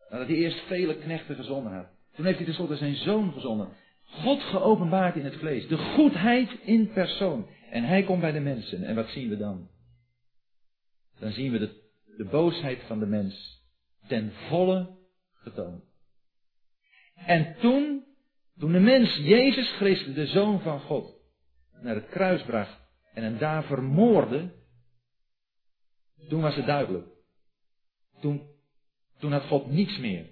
Nadat 0.09 0.27
hij 0.27 0.37
eerst 0.37 0.67
vele 0.67 0.99
knechten 0.99 1.37
gezonden 1.37 1.73
had. 1.73 1.89
Toen 2.15 2.25
heeft 2.25 2.37
hij 2.37 2.47
tenslotte 2.47 2.77
zijn 2.77 2.97
zoon 2.97 3.33
gezonden. 3.33 3.69
God 4.05 4.43
geopenbaard 4.43 5.17
in 5.17 5.25
het 5.25 5.37
vlees. 5.37 5.69
De 5.69 5.77
goedheid 5.77 6.51
in 6.63 6.93
persoon. 6.93 7.49
En 7.71 7.85
hij 7.85 8.03
komt 8.03 8.21
bij 8.21 8.33
de 8.33 8.41
mensen. 8.41 8.85
En 8.85 8.95
wat 8.95 9.09
zien 9.09 9.29
we 9.29 9.37
dan? 9.37 9.69
Dan 11.19 11.33
zien 11.33 11.53
we 11.53 11.59
de, 11.59 11.91
de 12.17 12.25
boosheid 12.25 12.83
van 12.87 12.99
de 12.99 13.07
mens 13.07 13.65
ten 14.07 14.33
volle 14.49 14.99
getoond. 15.35 15.85
En 17.15 17.57
toen, 17.61 18.05
toen 18.59 18.73
de 18.73 18.81
mens 18.81 19.17
Jezus 19.17 19.71
Christus, 19.71 20.15
de 20.15 20.27
Zoon 20.27 20.61
van 20.61 20.81
God, 20.81 21.15
naar 21.83 21.95
het 21.95 22.09
kruis 22.09 22.43
bracht 22.43 22.81
en 23.15 23.23
hem 23.23 23.39
daar 23.39 23.65
vermoordde, 23.65 24.53
toen 26.29 26.41
was 26.41 26.57
het 26.57 26.67
duidelijk. 26.67 27.07
Toen, 28.21 28.49
toen 29.19 29.33
had 29.33 29.43
God 29.43 29.71
niets 29.71 29.99
meer. 29.99 30.27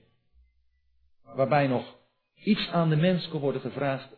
Waarbij 1.34 1.66
nog 1.66 1.96
iets 2.34 2.68
aan 2.68 2.88
de 2.88 2.96
mens 2.96 3.28
kon 3.28 3.40
worden 3.40 3.60
gevraagd 3.60 4.16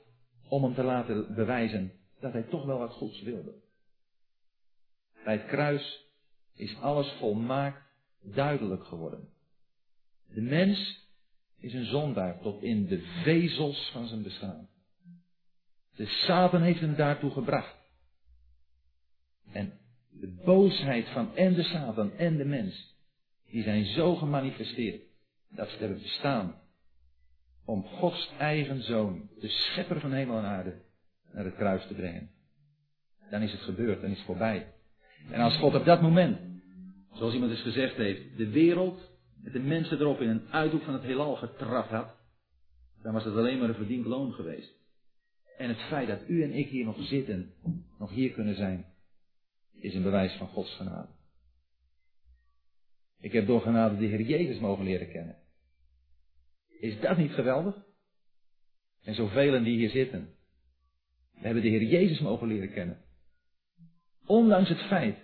om 0.48 0.62
hem 0.62 0.74
te 0.74 0.82
laten 0.82 1.34
bewijzen 1.34 1.92
dat 2.20 2.32
hij 2.32 2.42
toch 2.42 2.64
wel 2.64 2.78
wat 2.78 2.92
goeds 2.92 3.22
wilde. 3.22 3.54
Bij 5.24 5.36
het 5.36 5.46
kruis 5.46 6.06
is 6.54 6.76
alles 6.80 7.12
volmaakt 7.18 7.82
duidelijk 8.22 8.84
geworden. 8.84 9.28
De 10.34 10.40
mens 10.40 11.08
is 11.58 11.74
een 11.74 11.84
zondaar 11.84 12.40
tot 12.40 12.62
in 12.62 12.86
de 12.86 13.00
vezels 13.22 13.90
van 13.92 14.06
zijn 14.06 14.22
bestaan. 14.22 14.68
De 15.94 16.06
Satan 16.06 16.62
heeft 16.62 16.80
hem 16.80 16.94
daartoe 16.94 17.30
gebracht. 17.30 17.76
En 19.52 19.78
de 20.10 20.40
boosheid 20.44 21.08
van 21.08 21.36
en 21.36 21.54
de 21.54 21.62
Satan 21.62 22.12
en 22.12 22.36
de 22.36 22.44
mens, 22.44 22.96
die 23.50 23.62
zijn 23.62 23.84
zo 23.84 24.14
gemanifesteerd 24.14 25.02
dat 25.48 25.68
ze 25.68 25.76
hebben 25.76 26.02
bestaan 26.02 26.59
om 27.64 27.84
Gods 27.84 28.32
eigen 28.38 28.82
zoon, 28.82 29.28
de 29.40 29.48
schepper 29.48 30.00
van 30.00 30.12
hemel 30.12 30.38
en 30.38 30.44
aarde, 30.44 30.74
naar 31.32 31.44
het 31.44 31.54
kruis 31.54 31.86
te 31.86 31.94
brengen. 31.94 32.30
Dan 33.30 33.42
is 33.42 33.52
het 33.52 33.60
gebeurd, 33.60 34.00
dan 34.00 34.10
is 34.10 34.16
het 34.16 34.26
voorbij. 34.26 34.72
En 35.30 35.40
als 35.40 35.56
God 35.56 35.74
op 35.74 35.84
dat 35.84 36.02
moment, 36.02 36.38
zoals 37.12 37.34
iemand 37.34 37.52
eens 37.52 37.62
gezegd 37.62 37.96
heeft, 37.96 38.36
de 38.36 38.50
wereld 38.50 39.10
met 39.42 39.52
de 39.52 39.60
mensen 39.60 40.00
erop 40.00 40.20
in 40.20 40.28
een 40.28 40.48
uithoek 40.50 40.82
van 40.82 40.94
het 40.94 41.02
heelal 41.02 41.36
getrapt 41.36 41.90
had, 41.90 42.16
dan 43.02 43.12
was 43.12 43.24
het 43.24 43.34
alleen 43.34 43.58
maar 43.58 43.68
een 43.68 43.74
verdiend 43.74 44.06
loon 44.06 44.32
geweest. 44.32 44.78
En 45.58 45.68
het 45.68 45.80
feit 45.80 46.08
dat 46.08 46.28
u 46.28 46.42
en 46.42 46.52
ik 46.52 46.68
hier 46.68 46.84
nog 46.84 46.96
zitten, 47.02 47.52
nog 47.98 48.10
hier 48.10 48.30
kunnen 48.30 48.54
zijn, 48.56 48.84
is 49.74 49.94
een 49.94 50.02
bewijs 50.02 50.32
van 50.32 50.48
Gods 50.48 50.76
genade. 50.76 51.08
Ik 53.20 53.32
heb 53.32 53.46
door 53.46 53.60
genade 53.60 53.96
de 53.96 54.06
Heer 54.06 54.20
Jezus 54.20 54.58
mogen 54.58 54.84
leren 54.84 55.10
kennen. 55.10 55.36
Is 56.80 57.00
dat 57.00 57.16
niet 57.16 57.32
geweldig? 57.32 57.74
En 59.02 59.14
zoveel 59.14 59.62
die 59.62 59.76
hier 59.76 59.90
zitten. 59.90 60.34
Hebben 61.34 61.62
de 61.62 61.68
Heer 61.68 61.82
Jezus 61.82 62.20
mogen 62.20 62.48
leren 62.48 62.72
kennen. 62.72 63.04
Ondanks 64.26 64.68
het 64.68 64.80
feit 64.80 65.18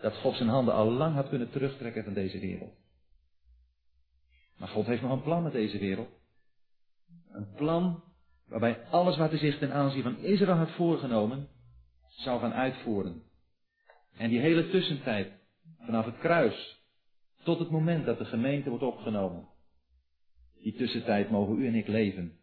dat 0.00 0.16
God 0.16 0.36
zijn 0.36 0.48
handen 0.48 0.74
al 0.74 0.90
lang 0.90 1.14
had 1.14 1.28
kunnen 1.28 1.50
terugtrekken 1.50 2.04
van 2.04 2.12
deze 2.12 2.38
wereld. 2.38 2.74
Maar 4.58 4.68
God 4.68 4.86
heeft 4.86 5.02
nog 5.02 5.12
een 5.12 5.22
plan 5.22 5.42
met 5.42 5.52
deze 5.52 5.78
wereld. 5.78 6.08
Een 7.30 7.52
plan 7.54 8.02
waarbij 8.48 8.84
alles 8.90 9.16
wat 9.16 9.30
hij 9.30 9.38
zich 9.38 9.58
ten 9.58 9.72
aanzien 9.72 10.02
van 10.02 10.18
Israël 10.18 10.56
had 10.56 10.70
voorgenomen, 10.70 11.48
zou 12.08 12.40
gaan 12.40 12.52
uitvoeren. 12.52 13.22
En 14.16 14.28
die 14.28 14.40
hele 14.40 14.70
tussentijd, 14.70 15.32
vanaf 15.78 16.04
het 16.04 16.18
kruis 16.18 16.82
tot 17.42 17.58
het 17.58 17.70
moment 17.70 18.04
dat 18.06 18.18
de 18.18 18.24
gemeente 18.24 18.68
wordt 18.68 18.84
opgenomen, 18.84 19.48
die 20.64 20.74
tussentijd 20.74 21.30
mogen 21.30 21.58
u 21.58 21.66
en 21.66 21.74
ik 21.74 21.86
leven 21.86 22.38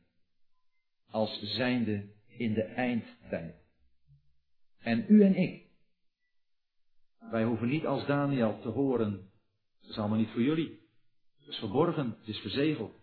als 1.09 1.41
zijnde 1.41 2.09
in 2.27 2.53
de 2.53 2.63
eindtijd. 2.63 3.55
En 4.79 5.05
u 5.07 5.23
en 5.23 5.35
ik, 5.35 5.65
wij 7.31 7.43
hoeven 7.43 7.67
niet 7.67 7.85
als 7.85 8.05
Daniel 8.05 8.59
te 8.59 8.69
horen, 8.69 9.11
dat 9.81 9.89
is 9.89 9.97
allemaal 9.97 10.17
niet 10.17 10.29
voor 10.29 10.41
jullie. 10.41 10.79
Het 11.39 11.47
is 11.47 11.57
verborgen, 11.57 12.15
het 12.19 12.27
is 12.27 12.37
verzegeld. 12.37 12.93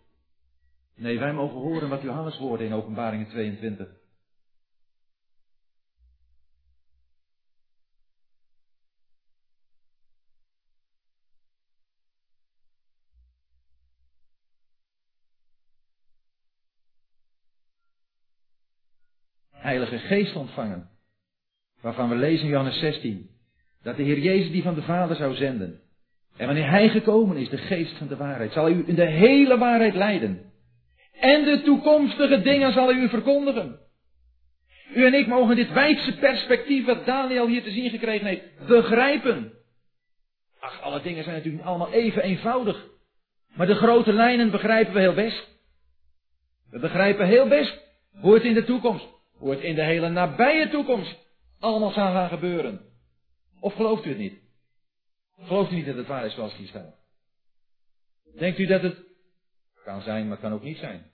Nee, 0.94 1.18
wij 1.18 1.32
mogen 1.32 1.60
horen 1.60 1.88
wat 1.88 2.02
Johannes 2.02 2.36
hoorde 2.36 2.64
in 2.64 2.72
Openbaringen 2.72 3.28
22. 3.28 3.88
Heilige 19.78 20.06
Geest 20.06 20.36
ontvangen. 20.36 20.88
Waarvan 21.80 22.08
we 22.08 22.14
lezen 22.14 22.44
in 22.44 22.50
Johannes 22.50 22.78
16. 22.78 23.30
Dat 23.82 23.96
de 23.96 24.02
Heer 24.02 24.18
Jezus 24.18 24.50
die 24.50 24.62
van 24.62 24.74
de 24.74 24.82
Vader 24.82 25.16
zou 25.16 25.34
zenden. 25.34 25.80
En 26.36 26.46
wanneer 26.46 26.70
Hij 26.70 26.88
gekomen 26.88 27.36
is, 27.36 27.48
de 27.48 27.56
Geest 27.56 27.96
van 27.96 28.06
de 28.06 28.16
waarheid, 28.16 28.52
zal 28.52 28.64
Hij 28.64 28.72
u 28.72 28.84
in 28.86 28.94
de 28.94 29.06
hele 29.06 29.58
waarheid 29.58 29.94
leiden. 29.94 30.52
En 31.20 31.44
de 31.44 31.62
toekomstige 31.64 32.42
dingen 32.42 32.72
zal 32.72 32.88
Hij 32.88 32.96
u 32.96 33.08
verkondigen. 33.08 33.78
U 34.94 35.06
en 35.06 35.14
ik 35.14 35.26
mogen 35.26 35.56
dit 35.56 35.72
wijdse 35.72 36.18
perspectief 36.18 36.84
wat 36.86 37.06
Daniel 37.06 37.46
hier 37.46 37.62
te 37.62 37.70
zien 37.70 37.90
gekregen 37.90 38.26
heeft, 38.26 38.66
begrijpen. 38.66 39.52
Ach, 40.60 40.82
alle 40.82 41.02
dingen 41.02 41.24
zijn 41.24 41.36
natuurlijk 41.36 41.64
allemaal 41.64 41.92
even 41.92 42.22
eenvoudig. 42.22 42.86
Maar 43.54 43.66
de 43.66 43.74
grote 43.74 44.12
lijnen 44.12 44.50
begrijpen 44.50 44.94
we 44.94 45.00
heel 45.00 45.14
best. 45.14 45.48
We 46.70 46.78
begrijpen 46.78 47.26
heel 47.26 47.48
best 47.48 47.86
hoe 48.20 48.34
het 48.34 48.42
in 48.42 48.54
de 48.54 48.64
toekomst, 48.64 49.17
hoe 49.38 49.50
het 49.50 49.60
in 49.60 49.74
de 49.74 49.82
hele 49.82 50.08
nabije 50.08 50.68
toekomst 50.68 51.16
allemaal 51.58 51.90
zal 51.90 52.12
gaan 52.12 52.28
gebeuren. 52.28 52.80
Of 53.60 53.74
gelooft 53.74 54.04
u 54.04 54.08
het 54.08 54.18
niet? 54.18 54.38
Gelooft 55.40 55.70
u 55.70 55.74
niet 55.74 55.86
dat 55.86 55.96
het 55.96 56.06
waar 56.06 56.26
is 56.26 56.34
zoals 56.34 56.56
hier 56.56 56.68
staat? 56.68 56.96
Denkt 58.38 58.58
u 58.58 58.66
dat 58.66 58.82
het 58.82 58.96
kan 59.84 60.02
zijn, 60.02 60.28
maar 60.28 60.38
kan 60.38 60.52
ook 60.52 60.62
niet 60.62 60.78
zijn? 60.78 61.10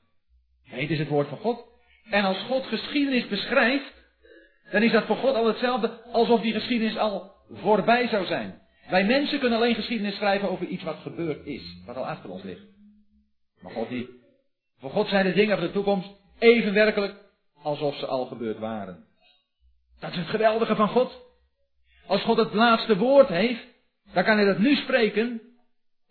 Het 0.62 0.91
is 0.91 0.99
het 0.99 1.09
woord 1.09 1.29
van 1.29 1.39
God. 1.39 1.72
En 2.11 2.25
als 2.25 2.39
God 2.39 2.64
geschiedenis 2.64 3.29
beschrijft, 3.29 3.93
dan 4.70 4.83
is 4.83 4.93
dat 4.93 5.05
voor 5.05 5.16
God 5.16 5.35
al 5.35 5.47
hetzelfde 5.47 6.03
alsof 6.03 6.41
die 6.41 6.53
geschiedenis 6.53 6.97
al 6.97 7.33
voorbij 7.51 8.09
zou 8.09 8.27
zijn. 8.27 8.62
Wij 8.89 9.05
mensen 9.05 9.39
kunnen 9.39 9.59
alleen 9.59 9.75
geschiedenis 9.75 10.14
schrijven 10.14 10.51
over 10.51 10.66
iets 10.66 10.83
wat 10.83 10.97
gebeurd 10.97 11.47
is, 11.47 11.83
wat 11.87 11.97
al 11.97 12.07
achter 12.07 12.31
ons 12.31 12.43
ligt. 12.43 12.64
Maar 13.61 13.72
God 13.72 13.91
niet. 13.91 14.09
Voor 14.79 14.91
God 14.91 15.09
zijn 15.09 15.25
de 15.25 15.33
dingen 15.33 15.57
van 15.57 15.66
de 15.66 15.72
toekomst 15.72 16.09
even 16.39 16.72
werkelijk 16.72 17.24
alsof 17.65 17.97
ze 17.97 18.07
al 18.07 18.27
gebeurd 18.27 18.59
waren. 18.59 19.07
Dat 20.01 20.11
is 20.11 20.17
het 20.17 20.27
geweldige 20.27 20.77
van 20.77 20.89
God. 20.89 21.23
Als 22.07 22.23
God 22.23 22.37
het 22.37 22.53
laatste 22.53 22.97
woord 22.97 23.29
heeft, 23.29 23.65
dan 24.12 24.25
kan 24.25 24.37
hij 24.37 24.47
dat 24.47 24.59
nu 24.59 24.77
spreken, 24.77 25.41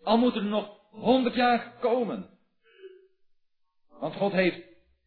al 0.02 0.18
moeten 0.18 0.42
er 0.42 0.48
nog 0.48 0.78
honderd 0.90 1.34
jaar 1.34 1.72
komen. 1.80 2.30
Want 3.88 4.14
God 4.14 4.32
heeft 4.32 4.60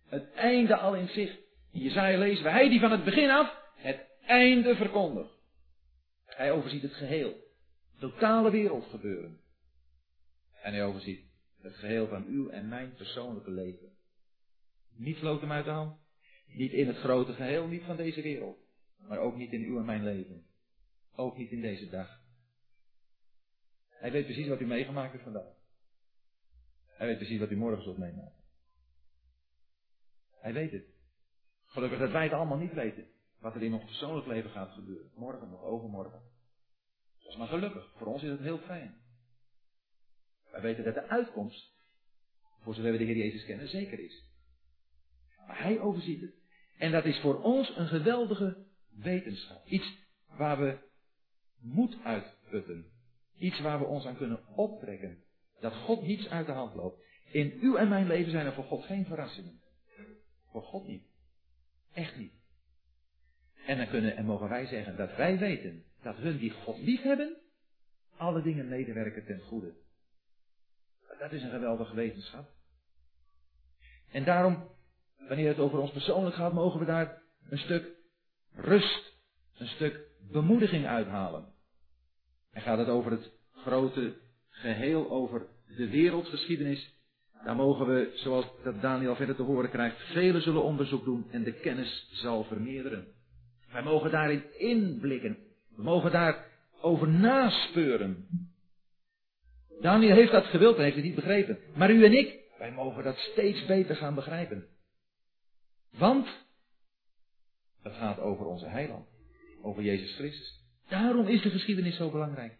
het 0.09 0.33
einde 0.33 0.77
al 0.77 0.95
in 0.95 1.07
zich. 1.07 1.37
In 1.71 1.81
Jezaja 1.81 2.17
lezen 2.17 2.43
we, 2.43 2.49
hij 2.49 2.69
die 2.69 2.79
van 2.79 2.91
het 2.91 3.03
begin 3.03 3.29
af 3.29 3.55
het 3.75 4.07
einde 4.25 4.75
verkondigt. 4.75 5.33
Hij 6.25 6.51
overziet 6.51 6.81
het 6.81 6.93
geheel. 6.93 7.33
Totale 7.99 8.51
wereld 8.51 8.85
gebeuren. 8.89 9.39
En 10.61 10.73
hij 10.73 10.85
overziet 10.85 11.25
het 11.61 11.75
geheel 11.75 12.07
van 12.07 12.25
uw 12.25 12.49
en 12.49 12.67
mijn 12.67 12.93
persoonlijke 12.93 13.51
leven. 13.51 13.89
Niet 14.95 15.17
floot 15.17 15.41
hem 15.41 15.51
uit 15.51 15.65
de 15.65 15.71
hand. 15.71 16.06
Niet 16.57 16.71
in 16.71 16.87
het 16.87 16.97
grote 16.97 17.33
geheel, 17.33 17.67
niet 17.67 17.83
van 17.83 17.95
deze 17.95 18.21
wereld. 18.21 18.57
Maar 18.97 19.19
ook 19.19 19.35
niet 19.35 19.51
in 19.51 19.63
uw 19.63 19.77
en 19.77 19.85
mijn 19.85 20.03
leven. 20.03 20.45
Ook 21.15 21.37
niet 21.37 21.51
in 21.51 21.61
deze 21.61 21.89
dag. 21.89 22.21
Hij 23.89 24.11
weet 24.11 24.25
precies 24.25 24.47
wat 24.47 24.61
u 24.61 24.65
meegemaakt 24.65 25.11
heeft 25.11 25.23
vandaag. 25.23 25.53
Hij 26.85 27.07
weet 27.07 27.17
precies 27.17 27.39
wat 27.39 27.51
u 27.51 27.55
morgen 27.55 27.83
zult 27.83 27.97
meemaken. 27.97 28.43
Hij 30.39 30.53
weet 30.53 30.71
het. 30.71 30.85
Gelukkig 31.65 31.99
dat 31.99 32.11
wij 32.11 32.23
het 32.23 32.33
allemaal 32.33 32.57
niet 32.57 32.73
weten. 32.73 33.07
Wat 33.39 33.55
er 33.55 33.63
in 33.63 33.73
ons 33.73 33.85
persoonlijk 33.85 34.27
leven 34.27 34.49
gaat 34.49 34.71
gebeuren. 34.71 35.11
Morgen 35.15 35.53
of 35.53 35.61
overmorgen. 35.61 36.21
Maar 37.37 37.47
gelukkig. 37.47 37.91
Voor 37.95 38.07
ons 38.07 38.23
is 38.23 38.29
het 38.29 38.39
heel 38.39 38.59
fijn. 38.59 39.01
Wij 40.51 40.61
weten 40.61 40.83
dat 40.83 40.93
de 40.93 41.07
uitkomst, 41.07 41.73
voor 42.59 42.73
zover 42.73 42.91
we 42.91 42.97
de 42.97 43.03
Heer 43.03 43.17
Jezus 43.17 43.45
kennen, 43.45 43.67
zeker 43.67 43.99
is. 43.99 44.25
Maar 45.47 45.61
Hij 45.61 45.79
overziet 45.79 46.21
het. 46.21 46.46
En 46.77 46.91
dat 46.91 47.05
is 47.05 47.19
voor 47.19 47.41
ons 47.41 47.75
een 47.75 47.87
geweldige 47.87 48.65
wetenschap. 48.89 49.65
Iets 49.65 49.97
waar 50.37 50.59
we 50.59 50.77
moed 51.59 51.97
uitputten. 52.03 52.85
Iets 53.37 53.59
waar 53.59 53.79
we 53.79 53.85
ons 53.85 54.05
aan 54.05 54.17
kunnen 54.17 54.47
optrekken. 54.55 55.23
Dat 55.59 55.73
God 55.73 56.01
niets 56.01 56.29
uit 56.29 56.45
de 56.45 56.51
hand 56.51 56.75
loopt. 56.75 57.03
In 57.31 57.57
uw 57.61 57.75
en 57.75 57.89
mijn 57.89 58.07
leven 58.07 58.31
zijn 58.31 58.45
er 58.45 58.53
voor 58.53 58.63
God 58.63 58.85
geen 58.85 59.05
verrassingen. 59.05 59.61
Voor 60.51 60.63
God 60.63 60.87
niet. 60.87 61.03
Echt 61.93 62.17
niet. 62.17 62.33
En 63.65 63.77
dan 63.77 63.87
kunnen 63.87 64.15
en 64.15 64.25
mogen 64.25 64.49
wij 64.49 64.65
zeggen 64.65 64.97
dat 64.97 65.15
wij 65.15 65.37
weten 65.37 65.83
dat 66.01 66.15
hun 66.15 66.37
die 66.37 66.51
God 66.51 66.77
lief 66.77 67.01
hebben, 67.01 67.37
alle 68.17 68.41
dingen 68.41 68.67
medewerken 68.67 69.25
ten 69.25 69.39
goede. 69.39 69.73
Dat 71.19 71.31
is 71.31 71.43
een 71.43 71.49
geweldige 71.49 71.95
wetenschap. 71.95 72.49
En 74.11 74.23
daarom, 74.23 74.69
wanneer 75.27 75.47
het 75.47 75.59
over 75.59 75.79
ons 75.79 75.91
persoonlijk 75.91 76.35
gaat, 76.35 76.53
mogen 76.53 76.79
we 76.79 76.85
daar 76.85 77.21
een 77.49 77.57
stuk 77.57 77.85
rust, 78.53 79.13
een 79.57 79.67
stuk 79.67 79.99
bemoediging 80.31 80.85
uithalen. 80.85 81.45
En 82.51 82.61
gaat 82.61 82.77
het 82.77 82.87
over 82.87 83.11
het 83.11 83.31
grote 83.53 84.17
geheel, 84.49 85.09
over 85.09 85.47
de 85.77 85.89
wereldgeschiedenis, 85.89 86.95
daar 87.43 87.55
mogen 87.55 87.87
we, 87.87 88.11
zoals 88.13 88.45
dat 88.63 88.81
Daniel 88.81 89.15
verder 89.15 89.35
te 89.35 89.41
horen 89.41 89.69
krijgt, 89.69 89.97
velen 89.97 90.41
zullen 90.41 90.63
onderzoek 90.63 91.03
doen 91.03 91.27
en 91.31 91.43
de 91.43 91.53
kennis 91.53 92.09
zal 92.11 92.43
vermeerderen. 92.43 93.07
Wij 93.71 93.83
mogen 93.83 94.11
daarin 94.11 94.43
inblikken. 94.57 95.37
We 95.75 95.83
mogen 95.83 96.11
daarover 96.11 97.07
naspeuren. 97.07 98.27
Daniel 99.81 100.15
heeft 100.15 100.31
dat 100.31 100.45
gewild 100.45 100.77
en 100.77 100.83
heeft 100.83 100.95
het 100.95 101.05
niet 101.05 101.15
begrepen. 101.15 101.57
Maar 101.75 101.91
u 101.91 102.05
en 102.05 102.17
ik, 102.17 102.39
wij 102.57 102.71
mogen 102.71 103.03
dat 103.03 103.17
steeds 103.17 103.65
beter 103.65 103.95
gaan 103.95 104.15
begrijpen. 104.15 104.67
Want 105.97 106.27
het 107.83 107.93
gaat 107.93 108.19
over 108.19 108.45
onze 108.45 108.65
heiland. 108.65 109.07
Over 109.61 109.83
Jezus 109.83 110.15
Christus. 110.15 110.65
Daarom 110.87 111.27
is 111.27 111.41
de 111.41 111.49
geschiedenis 111.49 111.95
zo 111.95 112.09
belangrijk. 112.09 112.57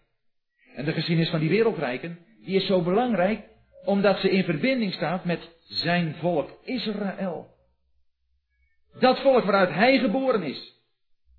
En 0.75 0.85
de 0.85 0.93
geschiedenis 0.93 1.29
van 1.29 1.39
die 1.39 1.49
wereldrijken, 1.49 2.19
die 2.43 2.55
is 2.55 2.65
zo 2.65 2.81
belangrijk 2.81 3.55
omdat 3.85 4.19
ze 4.19 4.29
in 4.29 4.43
verbinding 4.43 4.93
staat 4.93 5.25
met 5.25 5.55
zijn 5.67 6.15
volk 6.15 6.59
Israël. 6.63 7.55
Dat 8.99 9.19
volk 9.19 9.43
waaruit 9.43 9.69
hij 9.69 9.99
geboren 9.99 10.43
is. 10.43 10.75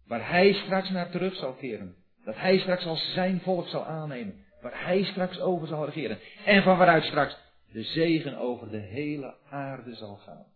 Waar 0.07 0.31
hij 0.31 0.53
straks 0.53 0.91
naar 0.91 1.11
terug 1.11 1.35
zal 1.35 1.55
keren. 1.55 1.97
Dat 2.25 2.37
hij 2.37 2.59
straks 2.59 2.85
als 2.85 3.13
zijn 3.13 3.41
volk 3.41 3.69
zal 3.69 3.85
aannemen. 3.85 4.45
Waar 4.61 4.85
hij 4.85 5.05
straks 5.05 5.41
over 5.41 5.67
zal 5.67 5.85
regeren. 5.85 6.19
En 6.45 6.63
van 6.63 6.77
waaruit 6.77 7.05
straks 7.05 7.37
de 7.73 7.83
zegen 7.83 8.37
over 8.37 8.71
de 8.71 8.79
hele 8.79 9.37
aarde 9.51 9.95
zal 9.95 10.17
gaan. 10.17 10.47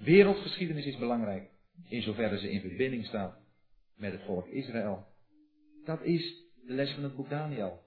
Wereldgeschiedenis 0.00 0.84
is 0.84 0.98
belangrijk. 0.98 1.50
In 1.88 2.02
zoverre 2.02 2.38
ze 2.38 2.50
in 2.50 2.60
verbinding 2.60 3.06
staat 3.06 3.38
met 3.96 4.12
het 4.12 4.22
volk 4.22 4.46
Israël. 4.46 5.06
Dat 5.84 6.02
is 6.02 6.34
de 6.66 6.72
les 6.72 6.92
van 6.92 7.02
het 7.02 7.16
boek 7.16 7.28
Daniel. 7.28 7.82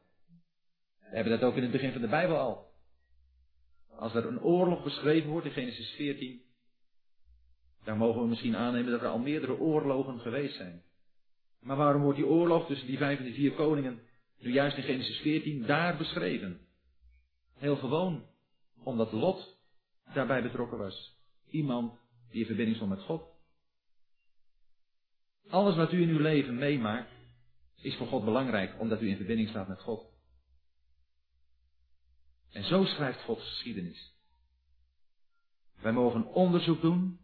We 1.00 1.16
hebben 1.16 1.40
dat 1.40 1.50
ook 1.50 1.56
in 1.56 1.62
het 1.62 1.72
begin 1.72 1.92
van 1.92 2.02
de 2.02 2.08
Bijbel 2.08 2.38
al. 2.38 2.72
Als 3.96 4.16
er 4.16 4.26
een 4.26 4.42
oorlog 4.42 4.84
beschreven 4.84 5.30
wordt 5.30 5.46
in 5.46 5.52
Genesis 5.52 5.90
14, 5.90 6.42
dan 7.84 7.98
mogen 7.98 8.22
we 8.22 8.28
misschien 8.28 8.56
aannemen 8.56 8.92
dat 8.92 9.02
er 9.02 9.08
al 9.08 9.20
meerdere 9.20 9.60
oorlogen 9.60 10.20
geweest 10.20 10.56
zijn. 10.56 10.84
Maar 11.60 11.78
waarom 11.78 12.02
wordt 12.02 12.18
die 12.18 12.28
oorlog 12.28 12.68
tussen 12.68 12.88
die 12.88 12.98
vijf 12.98 13.18
en 13.18 13.26
die 13.26 13.34
vier 13.34 13.52
koningen 13.52 14.00
nu 14.40 14.52
juist 14.52 14.78
in 14.78 14.84
Genesis 14.84 15.18
14 15.18 15.66
daar 15.66 15.98
beschreven? 15.98 16.60
Heel 17.58 17.76
gewoon, 17.76 18.26
omdat 18.84 19.12
Lot 19.12 19.58
daarbij 20.14 20.42
betrokken 20.42 20.78
was. 20.78 21.18
Iemand 21.50 22.02
die 22.34 22.42
in 22.42 22.48
verbinding 22.48 22.76
stond 22.76 22.92
met 22.92 23.02
God. 23.02 23.24
Alles 25.50 25.76
wat 25.76 25.94
u 25.94 26.02
in 26.02 26.10
uw 26.10 26.20
leven 26.20 26.56
meemaakt, 26.56 27.12
is 27.82 27.96
voor 27.96 28.08
God 28.08 28.26
belangrijk, 28.26 28.80
omdat 28.80 29.02
u 29.02 29.10
in 29.10 29.16
verbinding 29.16 29.50
staat 29.50 29.68
met 29.68 29.82
God. 29.82 30.12
En 32.52 32.64
zo 32.64 32.86
schrijft 32.86 33.22
Gods 33.22 33.50
geschiedenis. 33.50 34.14
Wij 35.82 35.92
mogen 35.92 36.26
onderzoek 36.26 36.82
doen 36.82 37.20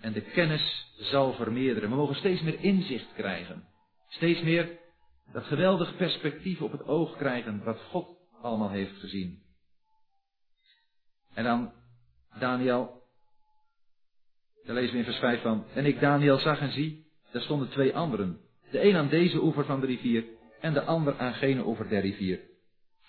en 0.00 0.12
de 0.12 0.22
kennis 0.22 0.94
zal 0.96 1.32
vermeerderen. 1.32 1.90
We 1.90 1.96
mogen 1.96 2.16
steeds 2.16 2.42
meer 2.42 2.60
inzicht 2.60 3.12
krijgen. 3.12 3.68
Steeds 4.08 4.42
meer 4.42 4.78
dat 5.32 5.44
geweldig 5.44 5.96
perspectief 5.96 6.60
op 6.60 6.72
het 6.72 6.82
oog 6.82 7.16
krijgen 7.16 7.64
wat 7.64 7.80
God 7.80 8.18
allemaal 8.42 8.70
heeft 8.70 8.96
gezien. 8.96 9.42
En 11.34 11.44
dan 11.44 11.72
Daniel, 12.38 12.97
daar 14.68 14.76
lezen 14.76 14.92
we 14.92 14.98
in 14.98 15.04
vers 15.04 15.18
5 15.18 15.42
van, 15.42 15.64
en 15.74 15.86
ik 15.86 16.00
Daniel 16.00 16.38
zag 16.38 16.60
en 16.60 16.72
zie, 16.72 17.06
daar 17.32 17.42
stonden 17.42 17.68
twee 17.68 17.96
anderen. 17.96 18.38
De 18.70 18.82
een 18.82 18.96
aan 18.96 19.08
deze 19.08 19.42
oever 19.42 19.64
van 19.64 19.80
de 19.80 19.86
rivier 19.86 20.24
en 20.60 20.72
de 20.72 20.82
ander 20.82 21.18
aan 21.18 21.34
gene 21.34 21.66
oever 21.66 21.88
der 21.88 22.00
rivier. 22.00 22.40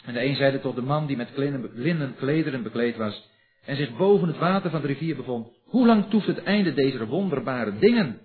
En 0.06 0.14
de 0.14 0.24
een 0.24 0.36
zeide 0.36 0.60
tot 0.60 0.76
de 0.76 0.82
man 0.82 1.08
die 1.08 1.18
met 1.18 1.30
linnen 1.74 2.16
klederen 2.16 2.64
bekleed 2.64 2.96
was 2.96 3.30
en 3.66 3.76
zich 3.76 3.98
boven 3.98 4.28
het 4.28 4.38
water 4.38 4.70
van 4.70 4.82
de 4.82 4.88
rivier 4.88 5.16
bevond, 5.16 5.48
hoe 5.64 5.86
lang 5.86 6.10
toeft 6.10 6.28
het 6.28 6.44
einde 6.44 6.74
deze 6.74 7.06
wonderbare 7.06 7.80
dingen? 7.80 8.20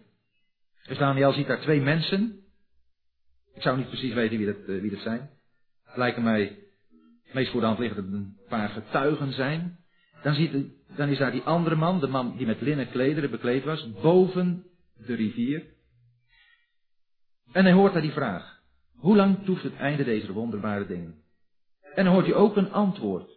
Dus 0.86 0.98
Daniel 0.98 1.32
ziet 1.32 1.46
daar 1.46 1.60
twee 1.60 1.80
mensen. 1.80 2.40
Ik 3.54 3.62
zou 3.62 3.76
niet 3.76 3.88
precies 3.88 4.14
weten 4.14 4.36
wie 4.38 4.46
dat, 4.46 4.56
uh, 4.66 4.80
wie 4.80 4.90
dat 4.90 5.00
zijn. 5.00 5.30
Het 5.84 5.96
lijken 5.96 6.22
mij 6.22 6.58
meest 7.32 7.50
voor 7.50 7.60
de 7.60 7.66
hand 7.66 7.78
liggen 7.78 7.96
dat 7.96 8.12
het 8.12 8.14
een 8.14 8.36
paar 8.48 8.68
getuigen 8.68 9.32
zijn. 9.32 9.83
Dan, 10.24 10.34
ziet, 10.34 10.52
dan 10.96 11.08
is 11.08 11.18
daar 11.18 11.32
die 11.32 11.42
andere 11.42 11.74
man, 11.74 12.00
de 12.00 12.06
man 12.06 12.36
die 12.36 12.46
met 12.46 12.60
linnen 12.60 12.90
klederen 12.90 13.30
bekleed 13.30 13.64
was, 13.64 13.90
boven 14.02 14.64
de 15.06 15.14
rivier. 15.14 15.64
En 17.52 17.64
hij 17.64 17.72
hoort 17.72 17.92
daar 17.92 18.02
die 18.02 18.12
vraag. 18.12 18.60
Hoe 18.96 19.16
lang 19.16 19.44
toeft 19.44 19.62
het 19.62 19.76
einde 19.76 20.04
deze 20.04 20.32
wonderbare 20.32 20.86
dingen? 20.86 21.14
En 21.94 22.04
dan 22.04 22.12
hoort 22.12 22.26
hij 22.26 22.34
ook 22.34 22.56
een 22.56 22.72
antwoord. 22.72 23.30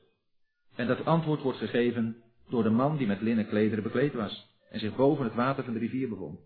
En 0.75 0.87
dat 0.87 1.05
antwoord 1.05 1.41
wordt 1.41 1.57
gegeven 1.57 2.15
door 2.49 2.63
de 2.63 2.69
man 2.69 2.97
die 2.97 3.07
met 3.07 3.21
linnen 3.21 3.47
klederen 3.47 3.83
bekleed 3.83 4.13
was 4.13 4.47
en 4.69 4.79
zich 4.79 4.95
boven 4.95 5.25
het 5.25 5.35
water 5.35 5.63
van 5.63 5.73
de 5.73 5.79
rivier 5.79 6.09
bevond. 6.09 6.39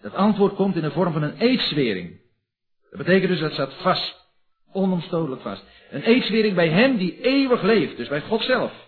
Dat 0.00 0.14
antwoord 0.14 0.54
komt 0.54 0.76
in 0.76 0.82
de 0.82 0.90
vorm 0.90 1.12
van 1.12 1.22
een 1.22 1.38
eedswering. 1.38 2.20
Dat 2.90 2.98
betekent 2.98 3.30
dus 3.30 3.40
dat 3.40 3.52
staat 3.52 3.74
vast, 3.74 4.28
onomstotelijk 4.72 5.42
vast. 5.42 5.64
Een 5.90 6.02
eedswering 6.02 6.54
bij 6.54 6.68
hem 6.68 6.96
die 6.96 7.20
eeuwig 7.20 7.62
leeft, 7.62 7.96
dus 7.96 8.08
bij 8.08 8.20
God 8.20 8.42
zelf. 8.42 8.87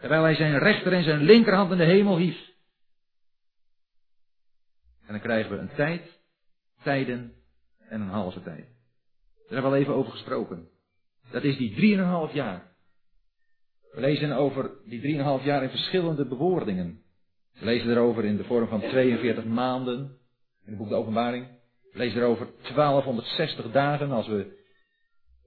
Terwijl 0.00 0.22
hij 0.22 0.34
zijn 0.34 0.58
rechter 0.58 0.92
en 0.92 1.04
zijn 1.04 1.22
linkerhand 1.22 1.70
in 1.70 1.78
de 1.78 1.84
hemel 1.84 2.16
hief. 2.16 2.48
En 5.06 5.12
dan 5.12 5.20
krijgen 5.20 5.50
we 5.50 5.56
een 5.56 5.74
tijd, 5.74 6.20
tijden 6.82 7.32
en 7.88 8.00
een 8.00 8.08
halve 8.08 8.42
tijd. 8.42 8.66
Daar 8.66 9.62
hebben 9.62 9.70
we 9.70 9.76
al 9.76 9.82
even 9.82 9.94
over 9.94 10.12
gesproken. 10.12 10.68
Dat 11.30 11.44
is 11.44 11.56
die 11.56 11.74
drieënhalf 11.74 12.32
jaar. 12.32 12.70
We 13.92 14.00
lezen 14.00 14.32
over 14.32 14.70
die 14.84 15.00
drieënhalf 15.00 15.44
jaar 15.44 15.62
in 15.62 15.70
verschillende 15.70 16.26
bewoordingen. 16.26 17.02
We 17.58 17.64
lezen 17.64 17.90
erover 17.90 18.24
in 18.24 18.36
de 18.36 18.44
vorm 18.44 18.68
van 18.68 18.80
42 18.80 19.44
maanden 19.44 19.98
in 20.64 20.68
het 20.72 20.76
boek 20.76 20.88
de 20.88 20.94
Openbaring. 20.94 21.46
We 21.92 21.98
lezen 21.98 22.20
erover 22.20 22.46
1260 22.46 23.70
dagen 23.70 24.10
als 24.10 24.26
we 24.26 24.58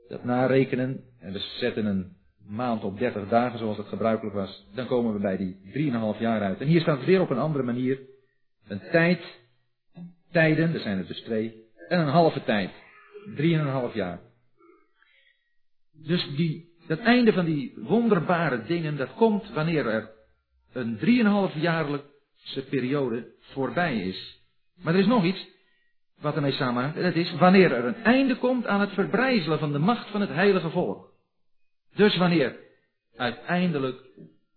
dat 0.08 0.24
narekenen. 0.24 1.04
En 1.20 1.34
we 1.34 1.40
zetten 1.40 1.86
een 1.86 2.18
maand 2.48 2.84
op 2.84 3.00
30 3.00 3.28
dagen 3.28 3.60
zoals 3.60 3.78
het 3.78 3.88
gebruikelijk 3.88 4.36
was. 4.36 4.68
Dan 4.76 4.88
komen 4.88 5.14
we 5.14 5.20
bij 5.20 5.38
die 5.38 5.60
drieënhalf 5.72 6.20
jaar 6.20 6.42
uit. 6.42 6.60
En 6.60 6.68
hier 6.68 6.82
staat 6.82 6.98
het 6.98 7.06
weer 7.06 7.22
op 7.22 7.30
een 7.30 7.38
andere 7.38 7.64
manier. 7.64 8.00
Een 8.68 8.82
tijd, 8.92 9.40
tijden, 10.32 10.74
er 10.74 10.80
zijn 10.80 10.98
er 10.98 11.08
dus 11.08 11.22
twee. 11.22 11.64
En 11.88 12.00
een 12.00 12.08
halve 12.08 12.44
tijd. 12.44 12.72
Drieënhalf 13.36 13.94
jaar. 13.94 14.20
Dus 15.94 16.36
die, 16.36 16.74
dat 16.88 17.00
einde 17.00 17.34
van 17.34 17.46
die 17.46 17.74
wonderbare 17.76 18.64
dingen, 18.64 18.98
dat 18.98 19.14
komt 19.14 19.54
wanneer 19.54 19.88
er 19.88 20.12
een 20.74 20.98
drieënhalf 20.98 21.54
jaarlijkse 21.54 22.66
periode 22.70 23.34
voorbij 23.40 24.00
is. 24.00 24.42
Maar 24.82 24.94
er 24.94 25.00
is 25.00 25.08
nog 25.08 25.24
iets 25.24 25.48
wat 26.22 26.36
ermee 26.36 26.52
samenhangt. 26.52 26.98
En 26.98 27.04
dat 27.04 27.16
is 27.16 27.36
wanneer 27.36 27.72
er 27.72 27.86
een 27.86 28.04
einde 28.04 28.38
komt 28.38 28.68
aan 28.68 28.80
het 28.80 28.92
verbrijzelen 28.92 29.60
van 29.60 29.72
de 29.72 29.80
macht 29.80 30.10
van 30.10 30.22
het 30.22 30.30
heilige 30.30 30.70
volk. 30.70 31.13
Dus 31.96 32.18
wanneer 32.18 32.60
uiteindelijk 33.16 33.98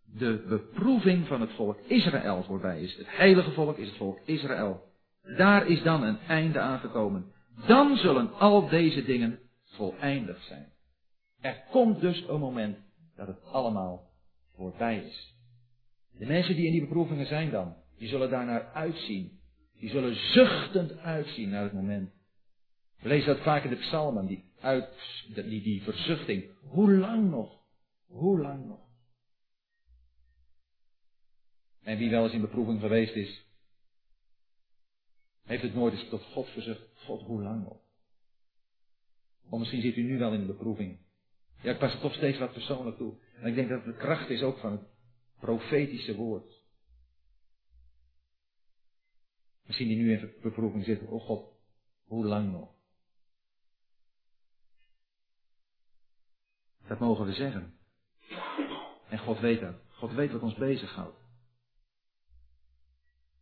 de 0.04 0.44
beproeving 0.48 1.26
van 1.26 1.40
het 1.40 1.50
volk 1.50 1.78
Israël 1.86 2.42
voorbij 2.42 2.80
is, 2.80 2.96
het 2.96 3.16
heilige 3.16 3.50
volk 3.50 3.78
is 3.78 3.88
het 3.88 3.96
volk 3.96 4.18
Israël, 4.24 4.82
daar 5.36 5.66
is 5.66 5.82
dan 5.82 6.02
een 6.02 6.18
einde 6.18 6.60
aangekomen. 6.60 7.32
Dan 7.66 7.96
zullen 7.96 8.32
al 8.32 8.68
deze 8.68 9.04
dingen 9.04 9.38
voleindigd 9.64 10.44
zijn. 10.44 10.72
Er 11.40 11.64
komt 11.70 12.00
dus 12.00 12.28
een 12.28 12.40
moment 12.40 12.78
dat 13.16 13.26
het 13.26 13.44
allemaal 13.44 14.10
voorbij 14.56 14.98
is. 14.98 15.34
De 16.18 16.26
mensen 16.26 16.56
die 16.56 16.66
in 16.66 16.72
die 16.72 16.80
beproevingen 16.80 17.26
zijn 17.26 17.50
dan, 17.50 17.74
die 17.98 18.08
zullen 18.08 18.30
daarnaar 18.30 18.72
uitzien. 18.72 19.40
Die 19.78 19.90
zullen 19.90 20.14
zuchtend 20.14 20.98
uitzien 20.98 21.48
naar 21.48 21.62
het 21.62 21.72
moment. 21.72 22.10
We 23.00 23.08
lezen 23.08 23.34
dat 23.34 23.44
vaak 23.44 23.64
in 23.64 23.70
de 23.70 23.76
psalmen, 23.76 24.26
die, 24.26 24.44
uit, 24.60 24.88
die, 25.34 25.62
die 25.62 25.82
verzuchting. 25.82 26.44
Hoe 26.60 26.92
lang 26.92 27.30
nog? 27.30 27.60
Hoe 28.06 28.40
lang 28.40 28.66
nog? 28.66 28.80
En 31.82 31.98
wie 31.98 32.10
wel 32.10 32.24
eens 32.24 32.32
in 32.32 32.40
beproeving 32.40 32.80
geweest 32.80 33.14
is, 33.14 33.46
heeft 35.42 35.62
het 35.62 35.74
nooit 35.74 35.92
eens 35.92 36.08
tot 36.08 36.22
God 36.22 36.48
verzucht. 36.48 36.88
God, 36.94 37.22
hoe 37.22 37.42
lang 37.42 37.64
nog? 37.64 37.78
Of 39.48 39.58
misschien 39.58 39.80
zit 39.80 39.96
u 39.96 40.02
nu 40.02 40.18
wel 40.18 40.32
in 40.32 40.40
de 40.40 40.46
beproeving. 40.46 40.98
Ja, 41.62 41.72
ik 41.72 41.78
pas 41.78 42.00
toch 42.00 42.14
steeds 42.14 42.38
wat 42.38 42.52
persoonlijk 42.52 42.96
toe. 42.96 43.14
En 43.40 43.46
ik 43.46 43.54
denk 43.54 43.68
dat 43.68 43.84
de 43.84 43.94
kracht 43.94 44.30
is 44.30 44.42
ook 44.42 44.58
van 44.58 44.72
het 44.72 44.82
profetische 45.40 46.14
woord. 46.14 46.64
Misschien 49.66 49.88
die 49.88 49.96
nu 49.96 50.12
in 50.12 50.32
beproeving 50.42 50.84
zitten. 50.84 51.08
Oh 51.08 51.22
God, 51.22 51.52
hoe 52.04 52.26
lang 52.26 52.52
nog? 52.52 52.75
Dat 56.88 56.98
mogen 56.98 57.26
we 57.26 57.32
zeggen. 57.32 57.74
En 59.08 59.18
God 59.18 59.40
weet 59.40 59.60
dat. 59.60 59.74
God 59.90 60.12
weet 60.12 60.32
wat 60.32 60.42
ons 60.42 60.54
bezighoudt. 60.54 61.16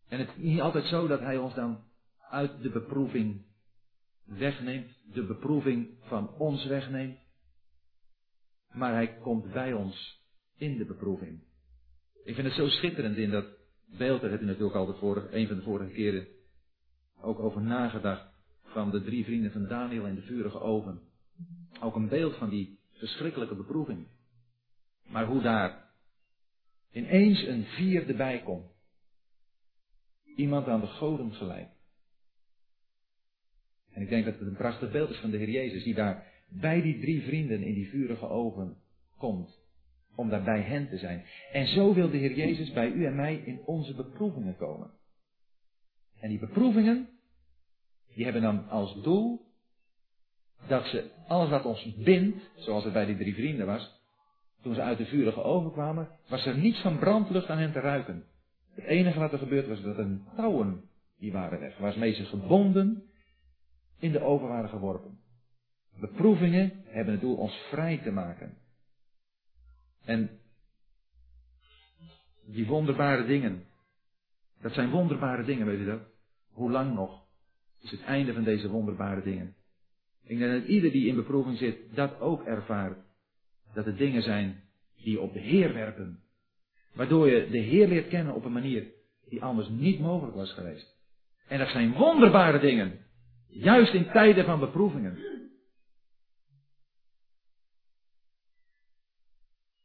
En 0.08 0.18
het 0.18 0.28
is 0.28 0.36
niet 0.36 0.60
altijd 0.60 0.84
zo 0.84 1.06
dat 1.06 1.20
Hij 1.20 1.36
ons 1.36 1.54
dan 1.54 1.84
uit 2.30 2.62
de 2.62 2.70
beproeving 2.70 3.44
wegneemt, 4.24 4.90
de 5.12 5.26
beproeving 5.26 5.88
van 6.00 6.34
ons 6.34 6.66
wegneemt, 6.66 7.18
maar 8.72 8.92
Hij 8.92 9.18
komt 9.18 9.52
bij 9.52 9.72
ons 9.72 10.22
in 10.56 10.76
de 10.76 10.84
beproeving. 10.84 11.42
Ik 12.24 12.34
vind 12.34 12.46
het 12.46 12.56
zo 12.56 12.68
schitterend 12.68 13.16
in 13.16 13.30
dat 13.30 13.46
beeld, 13.86 14.20
daar 14.20 14.30
heb 14.30 14.40
je 14.40 14.46
natuurlijk 14.46 14.76
al 14.76 14.86
de 14.86 14.94
vorige, 14.94 15.36
een 15.36 15.46
van 15.46 15.56
de 15.56 15.62
vorige 15.62 15.92
keren 15.92 16.26
ook 17.20 17.38
over 17.38 17.62
nagedacht, 17.62 18.26
van 18.62 18.90
de 18.90 19.02
drie 19.02 19.24
vrienden 19.24 19.52
van 19.52 19.66
Daniel 19.66 20.06
in 20.06 20.14
de 20.14 20.22
vurige 20.22 20.60
oven. 20.60 21.00
Ook 21.80 21.94
een 21.94 22.08
beeld 22.08 22.36
van 22.36 22.48
die 22.48 22.78
verschrikkelijke 22.98 23.54
beproeving. 23.54 24.06
Maar 25.06 25.26
hoe 25.26 25.42
daar 25.42 25.84
ineens 26.92 27.42
een 27.42 27.64
vierde 27.64 28.14
bij 28.14 28.42
komt. 28.42 28.72
Iemand 30.36 30.66
aan 30.66 30.80
de 30.80 30.86
goden 30.86 31.32
gelijk. 31.32 31.68
En 33.92 34.02
ik 34.02 34.08
denk 34.08 34.24
dat 34.24 34.38
het 34.38 34.48
een 34.48 34.56
prachtig 34.56 34.92
beeld 34.92 35.10
is 35.10 35.18
van 35.18 35.30
de 35.30 35.36
Heer 35.36 35.50
Jezus, 35.50 35.84
die 35.84 35.94
daar 35.94 36.26
bij 36.48 36.80
die 36.80 37.00
drie 37.00 37.22
vrienden 37.22 37.62
in 37.62 37.74
die 37.74 37.88
vurige 37.88 38.26
oven 38.26 38.76
komt. 39.16 39.62
Om 40.14 40.28
daar 40.28 40.44
bij 40.44 40.60
hen 40.60 40.88
te 40.88 40.98
zijn. 40.98 41.24
En 41.52 41.66
zo 41.66 41.94
wil 41.94 42.10
de 42.10 42.16
Heer 42.16 42.34
Jezus 42.34 42.72
bij 42.72 42.90
u 42.90 43.06
en 43.06 43.16
mij 43.16 43.36
in 43.36 43.60
onze 43.64 43.94
beproevingen 43.94 44.56
komen. 44.56 44.90
En 46.20 46.28
die 46.28 46.38
beproevingen, 46.38 47.08
die 48.14 48.24
hebben 48.24 48.42
dan 48.42 48.68
als 48.68 49.02
doel 49.02 49.43
dat 50.68 50.86
ze 50.86 51.10
alles 51.26 51.48
wat 51.48 51.64
ons 51.64 51.94
bindt, 51.96 52.50
zoals 52.56 52.84
het 52.84 52.92
bij 52.92 53.06
die 53.06 53.16
drie 53.16 53.34
vrienden 53.34 53.66
was, 53.66 54.02
toen 54.62 54.74
ze 54.74 54.82
uit 54.82 54.98
de 54.98 55.06
vurige 55.06 55.42
oven 55.42 55.72
kwamen, 55.72 56.08
was 56.28 56.46
er 56.46 56.58
niets 56.58 56.80
van 56.80 56.98
brandlucht 56.98 57.48
aan 57.48 57.58
hen 57.58 57.72
te 57.72 57.80
ruiken. 57.80 58.24
Het 58.74 58.84
enige 58.84 59.18
wat 59.18 59.32
er 59.32 59.38
gebeurd 59.38 59.68
was 59.68 59.82
dat 59.82 59.98
een 59.98 60.24
touwen 60.36 60.88
die 61.18 61.32
waren 61.32 61.60
weg, 61.60 61.78
waarmee 61.78 62.14
ze 62.14 62.24
gebonden 62.24 63.02
in 63.98 64.12
de 64.12 64.20
oven 64.20 64.48
waren 64.48 64.68
geworpen. 64.68 65.18
Beproevingen 66.00 66.82
hebben 66.84 67.12
het 67.12 67.22
doel 67.22 67.36
ons 67.36 67.54
vrij 67.70 67.98
te 67.98 68.10
maken. 68.10 68.56
En 70.04 70.30
die 72.46 72.66
wonderbare 72.66 73.26
dingen, 73.26 73.64
dat 74.60 74.72
zijn 74.72 74.90
wonderbare 74.90 75.44
dingen, 75.44 75.66
weet 75.66 75.78
u 75.78 75.84
dat? 75.84 76.02
Hoe 76.52 76.70
lang 76.70 76.94
nog 76.94 77.26
is 77.80 77.90
het 77.90 78.02
einde 78.02 78.32
van 78.32 78.44
deze 78.44 78.68
wonderbare 78.68 79.22
dingen? 79.22 79.54
Ik 80.26 80.38
denk 80.38 80.52
dat 80.52 80.68
ieder 80.68 80.90
die 80.90 81.06
in 81.06 81.14
beproeving 81.14 81.58
zit, 81.58 81.76
dat 81.94 82.20
ook 82.20 82.44
ervaart. 82.44 82.98
Dat 83.74 83.84
het 83.84 83.98
dingen 83.98 84.22
zijn 84.22 84.62
die 85.02 85.20
op 85.20 85.32
de 85.32 85.40
Heer 85.40 85.72
werpen. 85.72 86.22
Waardoor 86.94 87.30
je 87.30 87.50
de 87.50 87.58
Heer 87.58 87.88
leert 87.88 88.08
kennen 88.08 88.34
op 88.34 88.44
een 88.44 88.52
manier 88.52 88.86
die 89.28 89.42
anders 89.42 89.68
niet 89.68 90.00
mogelijk 90.00 90.36
was 90.36 90.52
geweest. 90.52 90.96
En 91.48 91.58
dat 91.58 91.68
zijn 91.68 91.92
wonderbare 91.92 92.58
dingen. 92.58 92.98
Juist 93.48 93.94
in 93.94 94.10
tijden 94.10 94.44
van 94.44 94.60
beproevingen. 94.60 95.18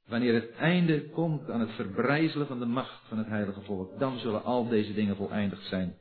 Wanneer 0.05 0.33
het 0.33 0.51
einde 0.51 1.09
komt 1.09 1.49
aan 1.49 1.59
het 1.59 1.71
verbrijzelen 1.71 2.47
van 2.47 2.59
de 2.59 2.65
macht 2.65 3.07
van 3.07 3.17
het 3.17 3.27
heilige 3.27 3.61
volk, 3.61 3.99
dan 3.99 4.19
zullen 4.19 4.43
al 4.43 4.67
deze 4.67 4.93
dingen 4.93 5.15
voleindigd 5.15 5.67
zijn. 5.67 5.97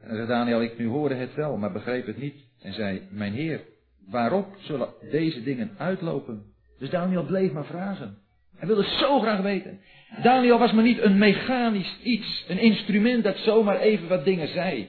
En 0.00 0.08
dan 0.08 0.16
zei 0.16 0.28
Daniel, 0.28 0.62
ik 0.62 0.78
nu 0.78 0.86
hoorde 0.86 1.14
het 1.14 1.34
wel, 1.34 1.56
maar 1.56 1.72
begreep 1.72 2.06
het 2.06 2.16
niet. 2.16 2.45
En 2.66 2.72
zei, 2.72 3.02
mijn 3.10 3.32
heer, 3.32 3.60
waarop 4.06 4.56
zullen 4.58 4.88
deze 5.10 5.42
dingen 5.42 5.74
uitlopen? 5.78 6.42
Dus 6.78 6.90
Daniel 6.90 7.24
bleef 7.24 7.52
maar 7.52 7.64
vragen. 7.64 8.18
Hij 8.56 8.66
wilde 8.66 8.88
zo 8.98 9.20
graag 9.20 9.40
weten. 9.40 9.80
Daniel 10.22 10.58
was 10.58 10.72
maar 10.72 10.84
niet 10.84 11.02
een 11.02 11.18
mechanisch 11.18 11.98
iets, 12.02 12.44
een 12.48 12.58
instrument 12.58 13.24
dat 13.24 13.36
zomaar 13.36 13.80
even 13.80 14.08
wat 14.08 14.24
dingen 14.24 14.48
zei. 14.48 14.88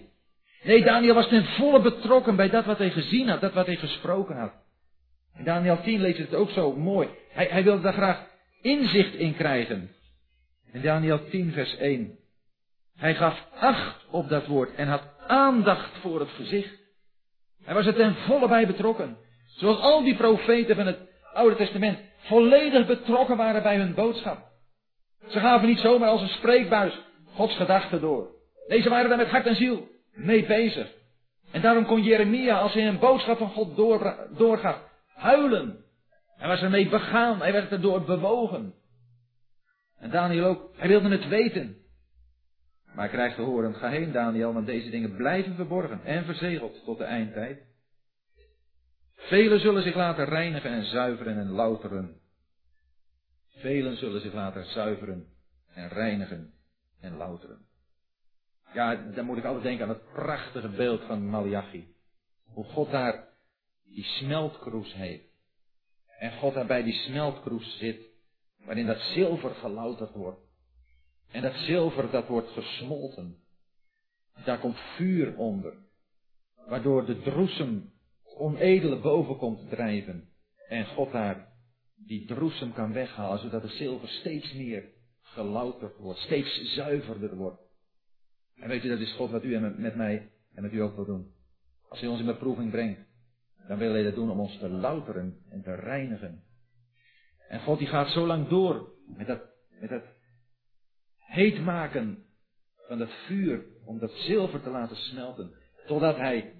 Nee, 0.63 0.83
Daniel 0.83 1.13
was 1.13 1.27
ten 1.27 1.45
volle 1.45 1.81
betrokken 1.81 2.35
bij 2.35 2.49
dat 2.49 2.65
wat 2.65 2.77
hij 2.77 2.89
gezien 2.89 3.27
had, 3.27 3.41
dat 3.41 3.53
wat 3.53 3.65
hij 3.65 3.75
gesproken 3.75 4.35
had. 4.37 4.53
In 5.37 5.43
Daniel 5.43 5.81
10 5.81 6.01
leest 6.01 6.17
het 6.17 6.35
ook 6.35 6.49
zo 6.49 6.75
mooi. 6.75 7.07
Hij, 7.29 7.47
hij 7.51 7.63
wilde 7.63 7.81
daar 7.81 7.93
graag 7.93 8.27
inzicht 8.61 9.13
in 9.13 9.35
krijgen. 9.35 9.89
In 10.71 10.81
Daniel 10.81 11.29
10 11.29 11.51
vers 11.51 11.77
1. 11.77 12.17
Hij 12.95 13.15
gaf 13.15 13.47
acht 13.59 14.05
op 14.09 14.29
dat 14.29 14.47
woord 14.47 14.75
en 14.75 14.87
had 14.87 15.03
aandacht 15.27 15.97
voor 15.97 16.19
het 16.19 16.29
gezicht. 16.29 16.86
Hij 17.67 17.75
was 17.75 17.85
er 17.85 17.93
ten 17.93 18.15
volle 18.15 18.47
bij 18.47 18.67
betrokken. 18.67 19.17
Zoals 19.45 19.79
al 19.79 20.03
die 20.03 20.15
profeten 20.15 20.75
van 20.75 20.85
het 20.85 20.97
Oude 21.33 21.55
Testament 21.55 21.99
volledig 22.17 22.85
betrokken 22.85 23.37
waren 23.37 23.63
bij 23.63 23.77
hun 23.77 23.93
boodschap. 23.93 24.37
Ze 25.27 25.39
gaven 25.39 25.67
niet 25.67 25.79
zomaar 25.79 26.09
als 26.09 26.21
een 26.21 26.27
spreekbuis 26.27 26.93
Gods 27.33 27.55
gedachten 27.55 28.01
door. 28.01 28.29
Nee, 28.67 28.81
ze 28.81 28.89
waren 28.89 29.09
daar 29.09 29.17
met 29.17 29.27
hart 29.27 29.45
en 29.45 29.55
ziel 29.55 29.87
mee 30.13 30.45
bezig. 30.45 30.87
En 31.51 31.61
daarom 31.61 31.85
kon 31.85 32.03
Jeremia, 32.03 32.59
als 32.59 32.73
hij 32.73 32.87
een 32.87 32.99
boodschap 32.99 33.37
van 33.37 33.49
God 33.49 33.75
door, 33.75 34.27
doorgaf, 34.37 34.81
huilen. 35.13 35.85
Hij 36.37 36.47
was 36.47 36.61
ermee 36.61 36.89
begaan, 36.89 37.39
hij 37.39 37.51
werd 37.51 37.71
erdoor 37.71 38.03
bewogen. 38.03 38.73
En 39.99 40.09
Daniel 40.09 40.45
ook, 40.45 40.69
hij 40.75 40.87
wilde 40.87 41.09
het 41.09 41.27
weten. 41.27 41.77
Maar 42.97 43.09
krijgt 43.09 43.35
te 43.35 43.41
horen, 43.41 43.75
ga 43.75 43.89
heen 43.89 44.11
Daniel, 44.11 44.53
want 44.53 44.65
deze 44.65 44.89
dingen 44.89 45.15
blijven 45.15 45.55
verborgen 45.55 46.03
en 46.03 46.25
verzegeld 46.25 46.83
tot 46.83 46.97
de 46.97 47.03
eindtijd. 47.03 47.61
Velen 49.15 49.59
zullen 49.59 49.83
zich 49.83 49.95
laten 49.95 50.25
reinigen 50.25 50.71
en 50.71 50.85
zuiveren 50.85 51.37
en 51.37 51.49
louteren. 51.49 52.19
Velen 53.47 53.97
zullen 53.97 54.21
zich 54.21 54.33
laten 54.33 54.65
zuiveren 54.65 55.27
en 55.73 55.89
reinigen 55.89 56.53
en 56.99 57.17
louteren. 57.17 57.65
Ja, 58.73 58.95
dan 58.95 59.25
moet 59.25 59.37
ik 59.37 59.45
altijd 59.45 59.63
denken 59.63 59.83
aan 59.83 59.93
het 59.93 60.13
prachtige 60.13 60.69
beeld 60.69 61.01
van 61.01 61.29
Malachi. 61.29 61.95
Hoe 62.43 62.65
God 62.65 62.91
daar 62.91 63.27
die 63.85 64.03
smeltkroes 64.03 64.93
heeft. 64.93 65.29
En 66.19 66.31
God 66.31 66.53
daar 66.53 66.65
bij 66.65 66.83
die 66.83 66.93
smeltkroes 66.93 67.77
zit, 67.77 68.01
waarin 68.65 68.85
dat 68.85 68.99
zilver 68.99 69.55
gelouterd 69.55 70.13
wordt. 70.13 70.46
En 71.31 71.41
dat 71.41 71.53
zilver 71.53 72.11
dat 72.11 72.27
wordt 72.27 72.49
gesmolten. 72.49 73.37
Daar 74.45 74.59
komt 74.59 74.77
vuur 74.95 75.37
onder. 75.37 75.73
Waardoor 76.67 77.05
de 77.05 77.21
droesem 77.21 77.91
onedele 78.23 78.99
boven 78.99 79.37
komt 79.37 79.69
drijven. 79.69 80.29
En 80.67 80.85
God 80.85 81.11
daar 81.11 81.55
die 81.95 82.25
droesem 82.25 82.73
kan 82.73 82.93
weghalen, 82.93 83.39
zodat 83.39 83.61
het 83.61 83.71
zilver 83.71 84.07
steeds 84.07 84.53
meer 84.53 84.89
gelouterd 85.21 85.97
wordt, 85.97 86.19
steeds 86.19 86.73
zuiverder 86.73 87.35
wordt. 87.35 87.61
En 88.55 88.69
weet 88.69 88.81
je, 88.81 88.89
dat 88.89 88.99
is 88.99 89.13
God 89.13 89.31
wat 89.31 89.43
u 89.43 89.55
en 89.55 89.81
met 89.81 89.95
mij 89.95 90.31
en 90.53 90.61
met 90.61 90.73
u 90.73 90.81
ook 90.81 90.95
wil 90.95 91.05
doen. 91.05 91.31
Als 91.89 91.99
hij 91.99 92.09
ons 92.09 92.19
in 92.19 92.25
beproeving 92.25 92.71
brengt, 92.71 92.99
dan 93.67 93.77
wil 93.77 93.91
hij 93.91 94.03
dat 94.03 94.15
doen 94.15 94.31
om 94.31 94.39
ons 94.39 94.57
te 94.57 94.69
louteren 94.69 95.37
en 95.49 95.61
te 95.61 95.75
reinigen. 95.75 96.43
En 97.47 97.61
God 97.61 97.77
die 97.79 97.87
gaat 97.87 98.07
zo 98.07 98.25
lang 98.25 98.47
door 98.47 98.93
met 99.17 99.27
dat, 99.27 99.41
met 99.79 99.89
dat 99.89 100.03
heet 101.27 101.61
maken 101.61 102.25
van 102.87 102.97
dat 102.97 103.11
vuur, 103.25 103.65
om 103.85 103.99
dat 103.99 104.11
zilver 104.11 104.61
te 104.61 104.69
laten 104.69 104.95
smelten, 104.95 105.53
totdat 105.85 106.17
hij, 106.17 106.53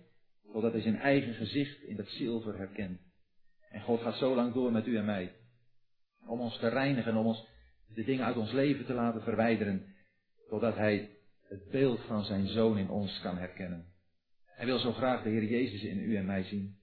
totdat 0.52 0.72
hij 0.72 0.82
zijn 0.82 1.00
eigen 1.00 1.34
gezicht 1.34 1.82
in 1.82 1.96
dat 1.96 2.08
zilver 2.08 2.58
herkent. 2.58 3.00
En 3.70 3.82
God 3.82 4.02
gaat 4.02 4.18
zo 4.18 4.36
lang 4.36 4.54
door 4.54 4.72
met 4.72 4.88
u 4.88 4.98
en 4.98 5.06
mij. 5.06 5.36
Om 6.26 6.40
ons 6.40 6.58
te 6.58 6.68
reinigen, 6.68 7.16
om 7.16 7.26
ons 7.26 7.48
de 7.88 8.04
dingen 8.04 8.26
uit 8.26 8.38
ons 8.38 8.52
leven 8.52 8.86
te 8.86 8.94
laten 8.94 9.22
verwijderen. 9.22 9.96
Totdat 10.50 10.76
Hij 10.76 11.18
het 11.44 11.70
beeld 11.70 12.00
van 12.00 12.24
zijn 12.24 12.48
zoon 12.48 12.78
in 12.78 12.90
ons 12.90 13.20
kan 13.22 13.38
herkennen. 13.38 13.94
Hij 14.46 14.66
wil 14.66 14.80
zo 14.80 14.94
graag 14.94 15.24
de 15.24 15.30
Heer 15.30 15.44
Jezus 15.44 15.84
in 15.84 16.00
u 16.00 16.16
en 16.16 16.26
mij 16.26 16.44
zien. 16.44 16.80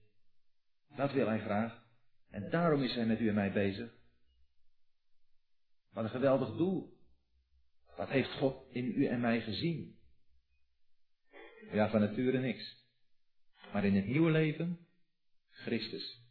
Dat 0.95 1.11
wil 1.11 1.27
Hij 1.27 1.39
graag. 1.39 1.83
En 2.29 2.49
daarom 2.49 2.81
is 2.81 2.95
Hij 2.95 3.05
met 3.05 3.19
u 3.19 3.27
en 3.27 3.33
mij 3.33 3.51
bezig. 3.51 3.93
Wat 5.91 6.03
een 6.03 6.09
geweldig 6.09 6.55
doel. 6.55 6.94
Wat 7.97 8.09
heeft 8.09 8.31
God 8.31 8.65
in 8.71 8.85
u 8.95 9.05
en 9.05 9.19
mij 9.19 9.41
gezien? 9.41 9.95
Ja, 11.71 11.89
van 11.89 11.99
nature 11.99 12.39
niks. 12.39 12.83
Maar 13.73 13.85
in 13.85 13.95
het 13.95 14.05
nieuwe 14.05 14.31
leven, 14.31 14.79
Christus. 15.49 16.23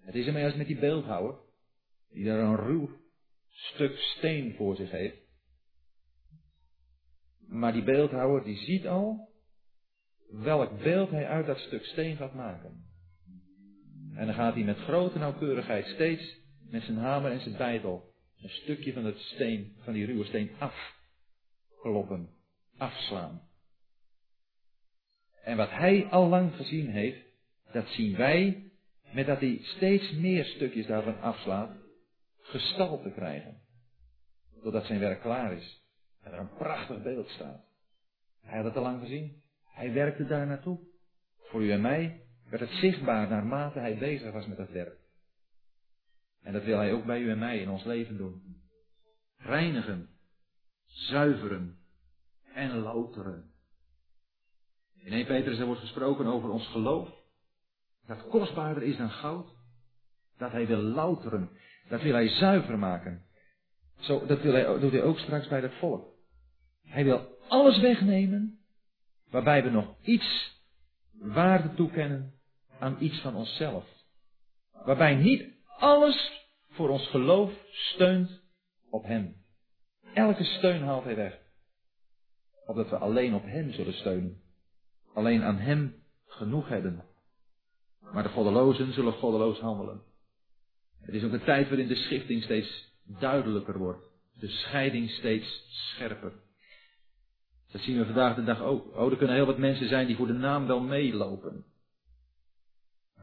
Het 0.00 0.14
is 0.14 0.26
ermee 0.26 0.44
als 0.44 0.54
met 0.54 0.66
die 0.66 0.78
beeldhouwer, 0.78 1.38
die 2.10 2.24
daar 2.24 2.38
een 2.38 2.56
ruw 2.56 2.90
stuk 3.48 3.96
steen 3.96 4.54
voor 4.54 4.76
zich 4.76 4.90
heeft. 4.90 5.26
Maar 7.46 7.72
die 7.72 7.84
beeldhouwer 7.84 8.44
die 8.44 8.56
ziet 8.56 8.86
al 8.86 9.28
welk 10.30 10.82
beeld 10.82 11.10
hij 11.10 11.26
uit 11.26 11.46
dat 11.46 11.58
stuk 11.58 11.84
steen 11.84 12.16
gaat 12.16 12.34
maken. 12.34 12.86
En 14.14 14.26
dan 14.26 14.34
gaat 14.34 14.54
hij 14.54 14.64
met 14.64 14.78
grote 14.78 15.18
nauwkeurigheid 15.18 15.86
steeds 15.86 16.40
met 16.70 16.82
zijn 16.82 16.96
hamer 16.96 17.30
en 17.30 17.40
zijn 17.40 17.56
bijtel 17.56 18.07
een 18.42 18.48
stukje 18.48 18.92
van 18.92 19.04
het 19.04 19.18
steen, 19.18 19.76
van 19.82 19.92
die 19.92 20.06
ruwe 20.06 20.24
steen 20.24 20.50
afkloppen, 20.58 22.28
afslaan. 22.76 23.48
En 25.42 25.56
wat 25.56 25.70
hij 25.70 26.06
al 26.06 26.28
lang 26.28 26.54
gezien 26.54 26.90
heeft, 26.90 27.26
dat 27.72 27.88
zien 27.88 28.16
wij 28.16 28.70
met 29.12 29.26
dat 29.26 29.40
hij 29.40 29.58
steeds 29.62 30.12
meer 30.12 30.44
stukjes 30.44 30.86
daarvan 30.86 31.20
afslaat, 31.20 31.76
gestalte 32.40 33.10
krijgen. 33.10 33.60
Totdat 34.62 34.84
zijn 34.84 35.00
werk 35.00 35.20
klaar 35.20 35.52
is. 35.52 35.82
En 36.22 36.32
er 36.32 36.38
een 36.38 36.54
prachtig 36.54 37.02
beeld 37.02 37.28
staat. 37.28 37.64
Hij 38.40 38.56
had 38.56 38.64
het 38.64 38.76
al 38.76 38.82
lang 38.82 39.00
gezien. 39.00 39.42
Hij 39.64 39.92
werkte 39.92 40.26
daar 40.26 40.46
naartoe. 40.46 40.78
Voor 41.38 41.62
u 41.62 41.70
en 41.70 41.80
mij 41.80 42.22
werd 42.50 42.62
het 42.62 42.78
zichtbaar 42.78 43.28
naarmate 43.28 43.78
hij 43.78 43.98
bezig 43.98 44.32
was 44.32 44.46
met 44.46 44.56
dat 44.56 44.70
werk. 44.70 44.98
En 46.48 46.54
dat 46.54 46.64
wil 46.64 46.78
hij 46.78 46.92
ook 46.92 47.04
bij 47.04 47.20
u 47.20 47.30
en 47.30 47.38
mij 47.38 47.58
in 47.58 47.68
ons 47.68 47.84
leven 47.84 48.16
doen. 48.16 48.42
Reinigen, 49.36 50.08
zuiveren 50.86 51.78
en 52.54 52.78
louteren. 52.78 53.52
In 54.96 55.12
1 55.12 55.26
Petrus 55.26 55.58
wordt 55.58 55.80
gesproken 55.80 56.26
over 56.26 56.50
ons 56.50 56.66
geloof. 56.66 57.08
Dat 58.06 58.28
kostbaarder 58.28 58.82
is 58.82 58.96
dan 58.96 59.10
goud. 59.10 59.48
Dat 60.38 60.52
hij 60.52 60.66
wil 60.66 60.80
louteren. 60.80 61.50
Dat 61.88 62.02
wil 62.02 62.12
hij 62.12 62.28
zuiver 62.28 62.78
maken. 62.78 63.24
Zo, 63.98 64.26
dat 64.26 64.42
wil 64.42 64.52
hij, 64.52 64.78
doet 64.78 64.92
hij 64.92 65.02
ook 65.02 65.18
straks 65.18 65.48
bij 65.48 65.60
het 65.60 65.74
volk. 65.74 66.14
Hij 66.84 67.04
wil 67.04 67.38
alles 67.48 67.80
wegnemen 67.80 68.58
waarbij 69.30 69.62
we 69.62 69.70
nog 69.70 69.96
iets 70.02 70.60
waarde 71.12 71.74
toekennen 71.74 72.34
aan 72.78 72.96
iets 73.00 73.20
van 73.20 73.34
onszelf. 73.34 73.84
Waarbij 74.72 75.14
niet 75.14 75.56
alles 75.78 76.46
voor 76.70 76.88
ons 76.88 77.08
geloof 77.08 77.52
steunt 77.70 78.40
op 78.90 79.04
Hem. 79.04 79.36
Elke 80.14 80.44
steun 80.44 80.82
haalt 80.82 81.04
Hij 81.04 81.16
weg. 81.16 81.38
Opdat 82.66 82.88
we 82.90 82.96
alleen 82.96 83.34
op 83.34 83.44
Hem 83.44 83.72
zullen 83.72 83.94
steunen. 83.94 84.42
Alleen 85.14 85.42
aan 85.42 85.58
Hem 85.58 86.02
genoeg 86.26 86.68
hebben. 86.68 87.04
Maar 88.12 88.22
de 88.22 88.28
goddelozen 88.28 88.92
zullen 88.92 89.12
goddeloos 89.12 89.58
handelen. 89.58 90.02
Het 91.00 91.14
is 91.14 91.24
ook 91.24 91.32
een 91.32 91.44
tijd 91.44 91.68
waarin 91.68 91.88
de 91.88 91.94
schifting 91.94 92.42
steeds 92.42 92.92
duidelijker 93.04 93.78
wordt. 93.78 94.02
De 94.34 94.48
scheiding 94.48 95.10
steeds 95.10 95.64
scherper. 95.68 96.32
Dat 97.72 97.80
zien 97.80 97.98
we 97.98 98.04
vandaag 98.04 98.34
de 98.34 98.44
dag 98.44 98.62
ook. 98.62 98.96
Oh, 98.96 99.10
er 99.10 99.16
kunnen 99.16 99.36
heel 99.36 99.46
wat 99.46 99.58
mensen 99.58 99.88
zijn 99.88 100.06
die 100.06 100.16
voor 100.16 100.26
de 100.26 100.32
naam 100.32 100.66
wel 100.66 100.80
meelopen. 100.80 101.64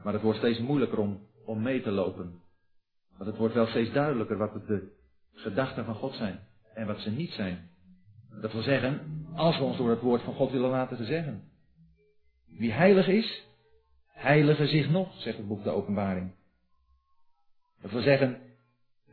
Maar 0.02 0.12
het 0.12 0.22
wordt 0.22 0.38
steeds 0.38 0.58
moeilijker 0.58 0.98
om, 0.98 1.26
om 1.44 1.62
mee 1.62 1.82
te 1.82 1.90
lopen. 1.90 2.40
Want 3.16 3.30
het 3.30 3.38
wordt 3.38 3.54
wel 3.54 3.66
steeds 3.66 3.92
duidelijker 3.92 4.36
wat 4.36 4.66
de 4.66 4.92
gedachten 5.32 5.84
van 5.84 5.94
God 5.94 6.14
zijn 6.14 6.40
en 6.74 6.86
wat 6.86 6.98
ze 6.98 7.10
niet 7.10 7.30
zijn. 7.30 7.70
Dat 8.40 8.52
wil 8.52 8.62
zeggen, 8.62 9.26
als 9.34 9.58
we 9.58 9.64
ons 9.64 9.76
door 9.76 9.90
het 9.90 10.00
woord 10.00 10.22
van 10.22 10.34
God 10.34 10.50
willen 10.50 10.70
laten 10.70 11.06
zeggen. 11.06 11.50
Wie 12.46 12.72
heilig 12.72 13.08
is, 13.08 13.46
heilige 14.06 14.66
zich 14.66 14.90
nog, 14.90 15.20
zegt 15.20 15.36
het 15.36 15.48
boek 15.48 15.62
de 15.62 15.70
Openbaring. 15.70 16.34
Dat 17.80 17.90
wil 17.90 18.02
zeggen, 18.02 18.40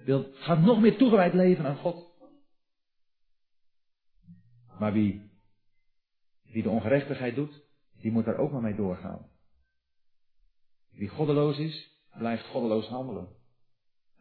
wil, 0.03 0.27
gaat 0.33 0.61
nog 0.61 0.79
meer 0.79 0.97
toegewijd 0.97 1.33
leven 1.33 1.65
aan 1.65 1.77
God. 1.77 2.11
Maar 4.79 4.93
wie, 4.93 5.31
wie 6.43 6.63
de 6.63 6.69
ongerechtigheid 6.69 7.35
doet, 7.35 7.61
die 7.99 8.11
moet 8.11 8.25
daar 8.25 8.37
ook 8.37 8.51
maar 8.51 8.61
mee 8.61 8.75
doorgaan. 8.75 9.29
Wie 10.91 11.09
goddeloos 11.09 11.57
is, 11.57 11.91
blijft 12.17 12.45
goddeloos 12.45 12.87
handelen. 12.87 13.27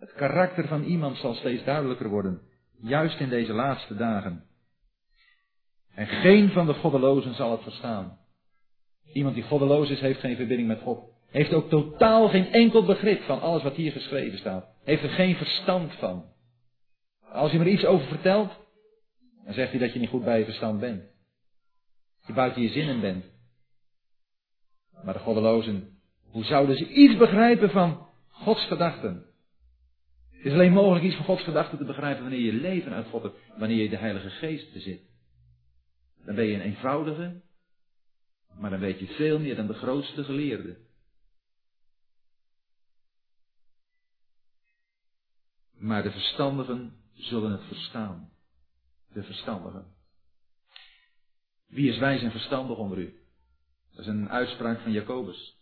Het 0.03 0.13
karakter 0.13 0.69
van 0.69 0.83
iemand 0.83 1.17
zal 1.17 1.35
steeds 1.35 1.65
duidelijker 1.65 2.09
worden, 2.09 2.41
juist 2.81 3.21
in 3.21 3.29
deze 3.29 3.53
laatste 3.53 3.97
dagen. 3.97 4.45
En 5.95 6.07
geen 6.07 6.51
van 6.51 6.67
de 6.67 6.75
goddelozen 6.75 7.35
zal 7.35 7.51
het 7.51 7.63
verstaan. 7.63 8.19
Iemand 9.13 9.35
die 9.35 9.45
goddeloos 9.45 9.91
is, 9.91 10.01
heeft 10.01 10.21
geen 10.21 10.37
verbinding 10.37 10.69
met 10.69 10.81
God. 10.81 11.11
Heeft 11.31 11.53
ook 11.53 11.69
totaal 11.69 12.29
geen 12.29 12.53
enkel 12.53 12.85
begrip 12.85 13.23
van 13.23 13.41
alles 13.41 13.63
wat 13.63 13.75
hier 13.75 13.93
geschreven 13.93 14.39
staat. 14.39 14.67
Heeft 14.85 15.03
er 15.03 15.09
geen 15.09 15.37
verstand 15.37 15.93
van. 15.93 16.25
Als 17.33 17.53
je 17.53 17.59
er 17.59 17.69
iets 17.69 17.85
over 17.85 18.07
vertelt, 18.07 18.53
dan 19.45 19.55
zegt 19.55 19.71
hij 19.71 19.81
dat 19.81 19.93
je 19.93 19.99
niet 19.99 20.09
goed 20.09 20.25
bij 20.25 20.39
je 20.39 20.45
verstand 20.45 20.81
bent. 20.81 21.03
Je 22.27 22.33
buiten 22.33 22.63
je 22.63 22.69
zinnen 22.69 23.01
bent. 23.01 23.25
Maar 25.05 25.15
de 25.15 25.21
goddelozen, 25.21 25.99
hoe 26.31 26.45
zouden 26.45 26.77
ze 26.77 26.89
iets 26.89 27.17
begrijpen 27.17 27.71
van 27.71 28.07
Gods 28.29 28.67
gedachten? 28.67 29.31
Het 30.43 30.51
is 30.51 30.57
alleen 30.57 30.73
mogelijk 30.73 31.05
iets 31.05 31.17
van 31.17 31.25
Gods 31.25 31.43
gedachten 31.43 31.79
te 31.79 31.85
begrijpen 31.85 32.23
wanneer 32.23 32.41
je 32.41 32.53
leven 32.53 32.93
uit 32.93 33.07
God 33.07 33.23
hebt, 33.23 33.37
wanneer 33.57 33.83
je 33.83 33.89
de 33.89 33.97
Heilige 33.97 34.31
Geest 34.31 34.73
bezit. 34.73 35.01
Dan 36.25 36.35
ben 36.35 36.45
je 36.45 36.55
een 36.55 36.61
eenvoudige, 36.61 37.43
maar 38.55 38.71
dan 38.71 38.81
weet 38.81 38.99
je 38.99 39.07
veel 39.07 39.39
meer 39.39 39.57
dan 39.57 39.67
de 39.67 39.75
grootste 39.75 40.25
geleerde. 40.25 40.79
Maar 45.73 46.03
de 46.03 46.11
verstandigen 46.11 46.97
zullen 47.13 47.51
het 47.53 47.65
verstaan. 47.65 48.31
De 49.13 49.23
verstandigen. 49.23 49.95
Wie 51.67 51.91
is 51.91 51.99
wijs 51.99 52.23
en 52.23 52.31
verstandig 52.31 52.77
onder 52.77 52.99
u? 52.99 53.21
Dat 53.91 54.01
is 54.01 54.07
een 54.07 54.31
uitspraak 54.31 54.81
van 54.81 54.93
Jacobus. 54.93 55.62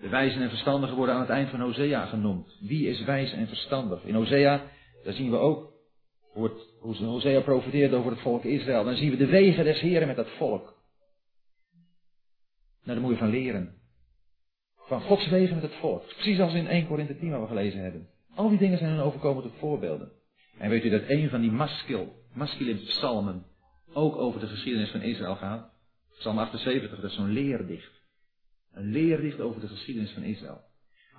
De 0.00 0.08
wijzen 0.08 0.42
en 0.42 0.48
verstandigen 0.48 0.96
worden 0.96 1.14
aan 1.14 1.20
het 1.20 1.30
eind 1.30 1.50
van 1.50 1.60
Hosea 1.60 2.06
genoemd. 2.06 2.56
Wie 2.60 2.88
is 2.88 3.04
wijs 3.04 3.32
en 3.32 3.48
verstandig? 3.48 4.04
In 4.04 4.14
Hosea, 4.14 4.62
daar 5.04 5.14
zien 5.14 5.30
we 5.30 5.36
ook 5.36 5.72
hoe, 6.32 6.50
Hosea 6.80 7.40
profeteert 7.40 7.92
over 7.92 8.10
het 8.10 8.20
volk 8.20 8.44
Israël. 8.44 8.84
Dan 8.84 8.96
zien 8.96 9.10
we 9.10 9.16
de 9.16 9.26
wegen 9.26 9.64
des 9.64 9.80
Heren 9.80 10.06
met 10.06 10.16
dat 10.16 10.30
volk. 10.30 10.80
Nou, 12.84 12.98
daar 12.98 13.00
moet 13.00 13.10
je 13.10 13.24
van 13.24 13.30
leren. 13.30 13.74
Van 14.76 15.00
Gods 15.00 15.28
wegen 15.28 15.54
met 15.54 15.64
het 15.64 15.74
volk. 15.74 16.06
Precies 16.06 16.40
als 16.40 16.54
in 16.54 16.66
1 16.66 16.86
Korinthe 16.86 17.18
10 17.18 17.30
waar 17.30 17.40
we 17.40 17.46
gelezen 17.46 17.80
hebben. 17.80 18.08
Al 18.34 18.48
die 18.48 18.58
dingen 18.58 18.78
zijn 18.78 18.90
hun 18.90 19.00
overkomen 19.00 19.42
tot 19.42 19.52
voorbeelden. 19.58 20.12
En 20.58 20.70
weet 20.70 20.84
u 20.84 20.88
dat 20.88 21.02
een 21.06 21.28
van 21.28 21.40
die 21.40 21.50
maskil, 21.50 22.14
masculine 22.34 22.78
psalmen 22.78 23.44
ook 23.92 24.16
over 24.16 24.40
de 24.40 24.46
geschiedenis 24.46 24.90
van 24.90 25.02
Israël 25.02 25.36
gaat? 25.36 25.70
Psalm 26.18 26.38
78, 26.38 26.90
dat 26.90 27.10
is 27.10 27.16
zo'n 27.16 27.32
leerdicht. 27.32 28.01
Een 28.72 28.90
leerdicht 28.90 29.40
over 29.40 29.60
de 29.60 29.68
geschiedenis 29.68 30.10
van 30.10 30.22
Israël. 30.22 30.60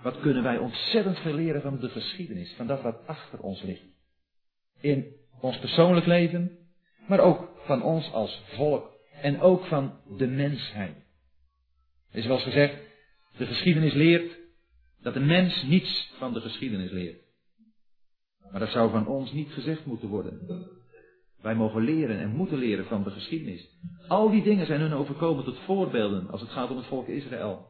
Wat 0.02 0.20
kunnen 0.20 0.44
wij 0.44 0.58
ontzettend 0.58 1.20
veel 1.20 1.34
leren 1.34 1.62
van 1.62 1.80
de 1.80 1.90
geschiedenis, 1.90 2.54
van 2.54 2.68
dat 2.68 2.82
wat 2.82 3.08
achter 3.08 3.40
ons 3.40 3.62
ligt. 3.62 3.84
In 4.80 5.16
ons 5.40 5.60
persoonlijk 5.60 6.06
leven, 6.06 6.58
maar 7.08 7.20
ook 7.20 7.50
van 7.66 7.84
ons 7.84 8.12
als 8.12 8.42
volk 8.46 8.92
en 9.22 9.42
ook 9.42 9.66
van 9.66 10.00
de 10.18 10.28
mensheid. 10.28 10.96
Er 12.12 12.20
is 12.20 12.26
wel 12.26 12.40
gezegd, 12.40 12.76
de 13.38 13.46
geschiedenis 13.46 13.94
leert 13.94 14.38
dat 15.02 15.14
de 15.14 15.20
mens 15.20 15.64
niets 15.64 16.12
van 16.18 16.34
de 16.34 16.42
geschiedenis 16.42 16.92
leert. 16.92 17.22
Maar 18.52 18.60
dat 18.60 18.70
zou 18.70 18.92
van 18.92 19.08
ons 19.08 19.32
niet 19.32 19.52
gezegd 19.52 19.86
moeten 19.86 20.08
worden. 20.08 20.48
Wij 21.44 21.56
mogen 21.56 21.82
leren 21.82 22.20
en 22.20 22.36
moeten 22.36 22.58
leren 22.58 22.86
van 22.86 23.04
de 23.04 23.10
geschiedenis. 23.10 23.70
Al 24.08 24.30
die 24.30 24.44
dingen 24.44 24.66
zijn 24.66 24.80
hun 24.80 24.94
overkomen 24.94 25.44
tot 25.44 25.60
voorbeelden 25.60 26.30
als 26.30 26.42
het 26.42 26.50
gaat 26.50 26.70
om 26.70 26.78
het 26.78 26.86
volk 26.86 27.08
Israël. 27.08 27.68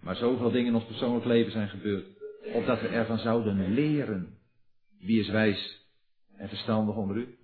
Maar 0.00 0.16
zoveel 0.16 0.50
dingen 0.50 0.66
in 0.66 0.74
ons 0.74 0.84
persoonlijk 0.84 1.24
leven 1.24 1.52
zijn 1.52 1.68
gebeurd, 1.68 2.06
opdat 2.52 2.80
we 2.80 2.88
ervan 2.88 3.18
zouden 3.18 3.74
leren. 3.74 4.38
Wie 4.98 5.20
is 5.20 5.28
wijs 5.28 5.86
en 6.36 6.48
verstandig 6.48 6.94
onder 6.94 7.16
u? 7.16 7.38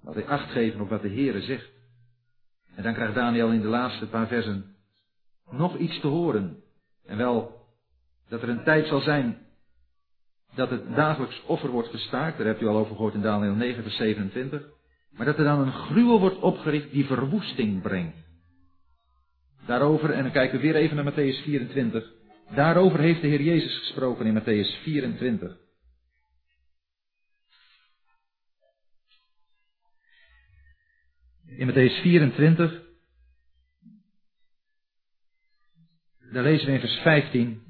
Wat 0.00 0.14
hij 0.14 0.26
acht 0.26 0.50
geven 0.50 0.80
op 0.80 0.88
wat 0.88 1.02
de 1.02 1.08
Heere 1.08 1.42
zegt. 1.42 1.70
En 2.74 2.82
dan 2.82 2.94
krijgt 2.94 3.14
Daniel 3.14 3.52
in 3.52 3.60
de 3.60 3.68
laatste 3.68 4.06
paar 4.06 4.26
versen 4.26 4.76
nog 5.50 5.76
iets 5.76 6.00
te 6.00 6.06
horen. 6.06 6.62
En 7.04 7.16
wel 7.16 7.66
dat 8.28 8.42
er 8.42 8.48
een 8.48 8.64
tijd 8.64 8.86
zal 8.86 9.00
zijn 9.00 9.46
dat 10.54 10.70
het 10.70 10.94
dagelijks 10.94 11.42
offer 11.46 11.70
wordt 11.70 11.88
gestaakt. 11.88 12.36
Daar 12.36 12.46
hebt 12.46 12.62
u 12.62 12.66
al 12.66 12.76
over 12.76 12.94
gehoord 12.94 13.14
in 13.14 13.22
Daniel 13.22 13.54
9, 13.54 13.82
vers 13.82 13.96
27. 13.96 14.68
Maar 15.10 15.26
dat 15.26 15.38
er 15.38 15.44
dan 15.44 15.60
een 15.60 15.72
gruwel 15.72 16.20
wordt 16.20 16.38
opgericht 16.38 16.90
die 16.90 17.06
verwoesting 17.06 17.82
brengt. 17.82 18.16
Daarover, 19.66 20.10
en 20.10 20.22
dan 20.22 20.32
kijken 20.32 20.56
we 20.56 20.62
weer 20.62 20.74
even 20.74 20.96
naar 20.96 21.12
Matthäus 21.12 21.42
24. 21.42 22.12
Daarover 22.54 22.98
heeft 22.98 23.20
de 23.20 23.26
Heer 23.26 23.42
Jezus 23.42 23.78
gesproken 23.78 24.26
in 24.26 24.40
Matthäus 24.40 24.82
24. 24.82 25.56
In 31.56 31.70
Matthäus 31.70 32.00
24, 32.00 32.82
daar 36.32 36.42
lezen 36.42 36.66
we 36.66 36.72
in 36.72 36.80
vers 36.80 36.96
15. 36.96 37.61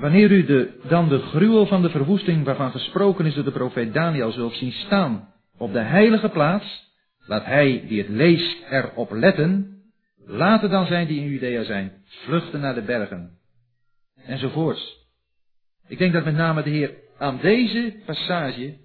Wanneer 0.00 0.30
u 0.30 0.44
de, 0.44 0.80
dan 0.88 1.08
de 1.08 1.18
gruwel 1.18 1.66
van 1.66 1.82
de 1.82 1.90
verwoesting 1.90 2.44
waarvan 2.44 2.70
gesproken 2.70 3.26
is 3.26 3.34
door 3.34 3.44
de 3.44 3.50
profeet 3.50 3.92
Daniel 3.92 4.32
zult 4.32 4.54
zien 4.54 4.72
staan 4.72 5.28
op 5.58 5.72
de 5.72 5.80
heilige 5.80 6.28
plaats, 6.28 6.92
laat 7.26 7.44
hij 7.44 7.84
die 7.88 7.98
het 7.98 8.08
leest 8.08 8.62
erop 8.70 9.10
letten, 9.10 9.82
later 10.26 10.68
dan 10.68 10.86
zijn 10.86 11.06
die 11.06 11.20
in 11.20 11.28
Judea 11.28 11.64
zijn, 11.64 11.92
vluchten 12.04 12.60
naar 12.60 12.74
de 12.74 12.82
bergen, 12.82 13.38
enzovoorts. 14.24 14.98
Ik 15.88 15.98
denk 15.98 16.12
dat 16.12 16.24
met 16.24 16.34
name 16.34 16.62
de 16.62 16.70
Heer 16.70 16.94
aan 17.18 17.38
deze 17.42 17.94
passage 18.06 18.76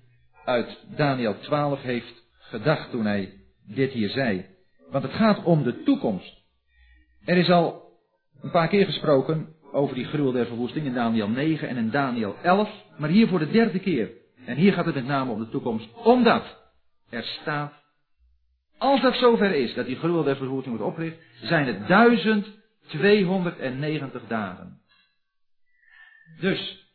uit 0.46 0.78
Daniel 0.96 1.40
12 1.40 1.82
heeft 1.82 2.24
gedacht 2.40 2.92
toen 2.92 3.06
hij 3.06 3.34
dit 3.68 3.92
hier 3.92 4.10
zei. 4.10 4.46
Want 4.92 5.04
het 5.04 5.14
gaat 5.14 5.44
om 5.44 5.64
de 5.64 5.84
toekomst. 5.84 6.44
Er 7.26 7.38
is 7.38 7.50
al 7.50 7.84
een 8.42 8.52
paar 8.52 8.68
keer 8.68 8.86
gesproken 8.86 9.55
over 9.76 9.96
die 9.96 10.06
gruwel 10.06 10.32
der 10.32 10.46
verwoesting 10.46 10.86
in 10.86 10.94
Daniel 10.94 11.30
9 11.30 11.68
en 11.68 11.78
in 11.78 11.90
Daniel 11.90 12.36
11, 12.42 12.70
maar 12.98 13.10
hier 13.10 13.28
voor 13.28 13.40
de 13.40 13.52
derde 13.52 13.80
keer. 13.80 14.10
En 14.46 14.56
hier 14.56 14.74
gaat 14.74 14.86
het 14.86 14.96
met 14.96 15.06
name 15.06 15.32
om 15.32 15.40
de 15.40 15.50
toekomst, 15.50 15.88
omdat 16.04 16.44
er 17.10 17.24
staat, 17.24 17.74
als 18.78 19.02
dat 19.02 19.16
zover 19.16 19.56
is 19.56 19.74
dat 19.74 19.86
die 19.86 19.96
gruwel 19.96 20.24
der 20.24 20.36
verwoesting 20.36 20.78
wordt 20.78 20.92
opgericht, 20.92 21.18
zijn 21.42 21.68
het 21.68 21.88
1290 21.88 24.22
dagen. 24.28 24.80
Dus, 26.40 26.90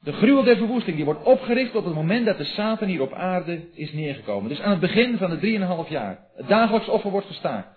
de 0.00 0.12
gruwel 0.12 0.44
der 0.44 0.56
verwoesting 0.56 0.96
die 0.96 1.04
wordt 1.04 1.22
opgericht 1.22 1.74
op 1.74 1.84
het 1.84 1.94
moment 1.94 2.26
dat 2.26 2.38
de 2.38 2.44
Satan 2.44 2.88
hier 2.88 3.02
op 3.02 3.12
aarde 3.12 3.68
is 3.74 3.92
neergekomen. 3.92 4.48
Dus 4.48 4.60
aan 4.60 4.70
het 4.70 4.80
begin 4.80 5.18
van 5.18 5.30
de 5.30 5.84
3,5 5.86 5.88
jaar. 5.88 6.18
Het 6.36 6.48
dagelijks 6.48 6.88
offer 6.88 7.10
wordt 7.10 7.26
gestaakt. 7.26 7.74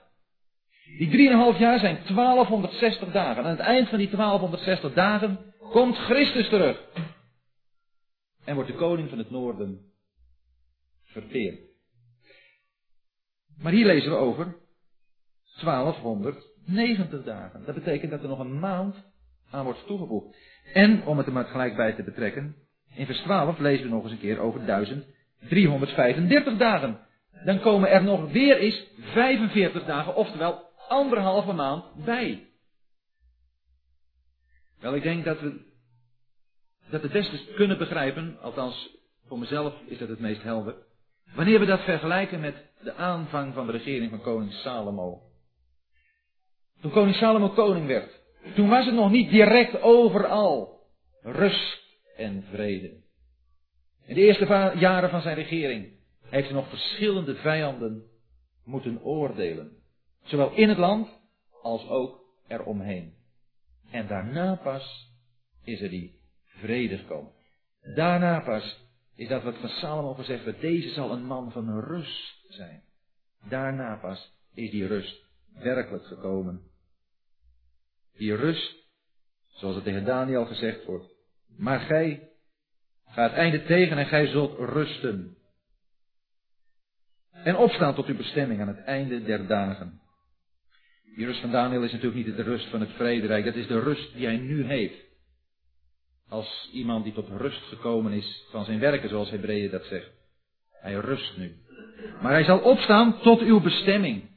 Die 0.97 1.29
3,5 1.53 1.59
jaar 1.59 1.79
zijn 1.79 1.99
1260 2.15 3.11
dagen. 3.11 3.43
Aan 3.43 3.49
het 3.49 3.59
eind 3.59 3.89
van 3.89 3.97
die 3.97 4.09
1260 4.09 4.93
dagen 4.93 5.53
komt 5.71 5.97
Christus 5.97 6.49
terug. 6.49 6.83
En 8.45 8.55
wordt 8.55 8.69
de 8.69 8.75
koning 8.75 9.09
van 9.09 9.17
het 9.17 9.29
noorden 9.31 9.79
verteerd. 11.03 11.59
Maar 13.57 13.71
hier 13.71 13.85
lezen 13.85 14.11
we 14.11 14.17
over 14.17 14.55
1290 15.61 17.23
dagen. 17.23 17.65
Dat 17.65 17.75
betekent 17.75 18.11
dat 18.11 18.21
er 18.21 18.29
nog 18.29 18.39
een 18.39 18.59
maand 18.59 18.95
aan 19.49 19.63
wordt 19.63 19.88
toegevoegd. 19.88 20.38
En, 20.73 21.05
om 21.05 21.17
het 21.17 21.27
er 21.27 21.33
maar 21.33 21.45
gelijk 21.45 21.75
bij 21.75 21.93
te 21.93 22.03
betrekken, 22.03 22.55
in 22.95 23.05
vers 23.05 23.19
12 23.19 23.59
lezen 23.59 23.85
we 23.85 23.91
nog 23.91 24.03
eens 24.03 24.11
een 24.11 24.19
keer 24.19 24.39
over 24.39 24.65
1335 24.65 26.57
dagen. 26.57 26.99
Dan 27.45 27.59
komen 27.59 27.89
er 27.89 28.03
nog 28.03 28.31
weer 28.31 28.57
eens 28.57 28.88
45 28.99 29.85
dagen, 29.85 30.15
oftewel 30.15 30.66
anderhalve 30.88 31.53
maand 31.53 32.05
bij. 32.05 32.47
Wel, 34.79 34.95
ik 34.95 35.03
denk 35.03 35.25
dat 35.25 35.39
we 35.39 35.65
dat 36.89 37.01
het 37.01 37.11
beste 37.11 37.53
kunnen 37.55 37.77
begrijpen, 37.77 38.38
althans 38.41 38.97
voor 39.27 39.39
mezelf 39.39 39.73
is 39.85 39.97
dat 39.97 40.09
het 40.09 40.19
meest 40.19 40.41
helder, 40.41 40.75
wanneer 41.35 41.59
we 41.59 41.65
dat 41.65 41.81
vergelijken 41.81 42.39
met 42.39 42.55
de 42.83 42.93
aanvang 42.93 43.53
van 43.53 43.65
de 43.65 43.71
regering 43.71 44.09
van 44.09 44.21
koning 44.21 44.51
Salomo. 44.51 45.21
Toen 46.81 46.91
koning 46.91 47.15
Salomo 47.15 47.49
koning 47.49 47.88
werd, 47.88 48.21
toen 48.55 48.69
was 48.69 48.85
het 48.85 48.95
nog 48.95 49.11
niet 49.11 49.29
direct 49.29 49.81
overal 49.81 50.81
rust 51.21 51.83
en 52.15 52.43
vrede. 52.51 53.05
In 54.05 54.15
de 54.15 54.21
eerste 54.21 54.73
jaren 54.79 55.09
van 55.09 55.21
zijn 55.21 55.35
regering 55.35 55.99
heeft 56.21 56.47
hij 56.47 56.55
nog 56.55 56.69
verschillende 56.69 57.35
vijanden 57.35 58.03
moeten 58.63 59.01
oordelen. 59.01 59.76
Zowel 60.28 60.53
in 60.53 60.69
het 60.69 60.78
land 60.78 61.09
als 61.61 61.88
ook 61.88 62.23
eromheen. 62.47 63.13
En 63.91 64.07
daarna 64.07 64.55
pas 64.55 65.11
is 65.63 65.82
er 65.82 65.89
die 65.89 66.19
vrede 66.43 66.97
gekomen. 66.97 67.32
Daarna 67.95 68.39
pas 68.39 68.86
is 69.15 69.28
dat 69.28 69.43
wat 69.43 69.57
van 69.57 69.69
Salomo 69.69 70.13
gezegd 70.13 70.43
werd, 70.43 70.61
deze 70.61 70.89
zal 70.89 71.11
een 71.11 71.25
man 71.25 71.51
van 71.51 71.80
rust 71.80 72.45
zijn. 72.49 72.84
Daarna 73.49 73.95
pas 73.95 74.32
is 74.53 74.71
die 74.71 74.88
rust 74.88 75.25
werkelijk 75.53 76.05
gekomen. 76.05 76.61
Die 78.17 78.36
rust, 78.36 78.75
zoals 79.47 79.75
het 79.75 79.84
tegen 79.84 80.05
Daniel 80.05 80.45
gezegd 80.45 80.86
wordt. 80.86 81.07
Maar 81.57 81.80
gij 81.80 82.30
gaat 83.05 83.30
het 83.30 83.39
einde 83.39 83.63
tegen 83.63 83.97
en 83.97 84.05
gij 84.05 84.28
zult 84.28 84.57
rusten. 84.59 85.38
En 87.32 87.55
opstaan 87.55 87.95
tot 87.95 88.05
uw 88.05 88.17
bestemming 88.17 88.61
aan 88.61 88.67
het 88.67 88.84
einde 88.84 89.23
der 89.23 89.47
dagen. 89.47 90.01
Die 91.18 91.26
rust 91.26 91.39
van 91.39 91.51
Daniel 91.51 91.84
is 91.84 91.91
natuurlijk 91.91 92.26
niet 92.26 92.36
de 92.36 92.43
rust 92.43 92.68
van 92.68 92.80
het 92.80 92.89
vrederijk, 92.89 93.45
dat 93.45 93.55
is 93.55 93.68
de 93.68 93.80
rust 93.80 94.13
die 94.13 94.26
hij 94.26 94.38
nu 94.38 94.63
heeft. 94.63 95.05
Als 96.30 96.70
iemand 96.74 97.03
die 97.03 97.13
tot 97.13 97.30
rust 97.30 97.61
gekomen 97.61 98.11
is 98.11 98.45
van 98.51 98.65
zijn 98.65 98.80
werken, 98.80 99.09
zoals 99.09 99.30
Hebreeën 99.30 99.72
dat 99.72 99.86
zegt. 99.86 100.11
Hij 100.72 100.93
rust 100.93 101.38
nu. 101.38 101.55
Maar 102.22 102.32
hij 102.32 102.43
zal 102.43 102.59
opstaan 102.59 103.20
tot 103.20 103.41
uw 103.41 103.59
bestemming. 103.59 104.30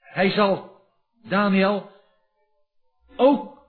Hij 0.00 0.30
zal, 0.30 0.80
Daniel, 1.28 1.90
ook 3.16 3.66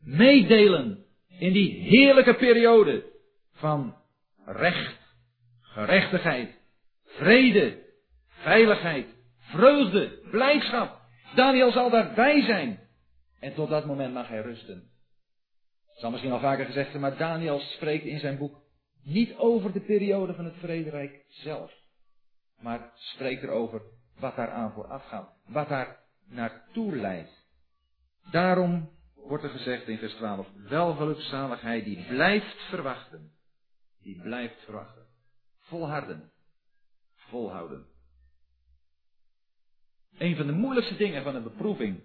meedelen 0.00 1.04
in 1.38 1.52
die 1.52 1.72
heerlijke 1.72 2.34
periode 2.34 3.04
van 3.52 3.96
recht, 4.44 4.96
gerechtigheid, 5.60 6.58
vrede, 7.04 7.82
veiligheid, 8.28 9.06
vreugde, 9.38 10.18
blijdschap. 10.30 10.99
Daniel 11.34 11.72
zal 11.72 11.90
daarbij 11.90 12.42
zijn. 12.42 12.88
En 13.40 13.54
tot 13.54 13.68
dat 13.68 13.86
moment 13.86 14.14
mag 14.14 14.28
hij 14.28 14.40
rusten. 14.40 14.90
Het 15.88 15.98
zal 15.98 16.10
misschien 16.10 16.32
al 16.32 16.40
vaker 16.40 16.64
gezegd 16.64 16.88
zijn, 16.88 17.02
maar 17.02 17.16
Daniel 17.16 17.58
spreekt 17.58 18.04
in 18.04 18.18
zijn 18.18 18.38
boek 18.38 18.62
niet 19.02 19.34
over 19.36 19.72
de 19.72 19.80
periode 19.80 20.34
van 20.34 20.44
het 20.44 20.56
vrederijk 20.56 21.24
zelf. 21.28 21.72
Maar 22.60 22.92
spreekt 22.94 23.42
erover 23.42 23.82
wat 24.18 24.36
daaraan 24.36 24.72
vooraf 24.72 25.04
gaat. 25.04 25.32
Wat 25.46 25.68
daar 25.68 26.00
naartoe 26.28 26.96
leidt. 26.96 27.46
Daarom 28.30 28.90
wordt 29.14 29.44
er 29.44 29.50
gezegd 29.50 29.88
in 29.88 29.98
vers 29.98 30.14
12, 30.14 30.46
welgelukzaligheid 30.68 31.84
die 31.84 32.04
blijft 32.06 32.68
verwachten. 32.68 33.32
Die 34.02 34.20
blijft 34.22 34.64
verwachten. 34.64 35.06
Volharden. 35.58 36.32
Volhouden. 37.14 37.89
Een 40.20 40.36
van 40.36 40.46
de 40.46 40.52
moeilijkste 40.52 40.96
dingen 40.96 41.22
van 41.22 41.34
een 41.34 41.42
beproeving 41.42 42.00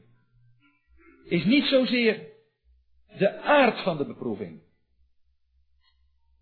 is 1.23 1.45
niet 1.45 1.65
zozeer 1.65 2.27
de 3.17 3.39
aard 3.41 3.83
van 3.83 3.97
de 3.97 4.05
beproeving, 4.05 4.61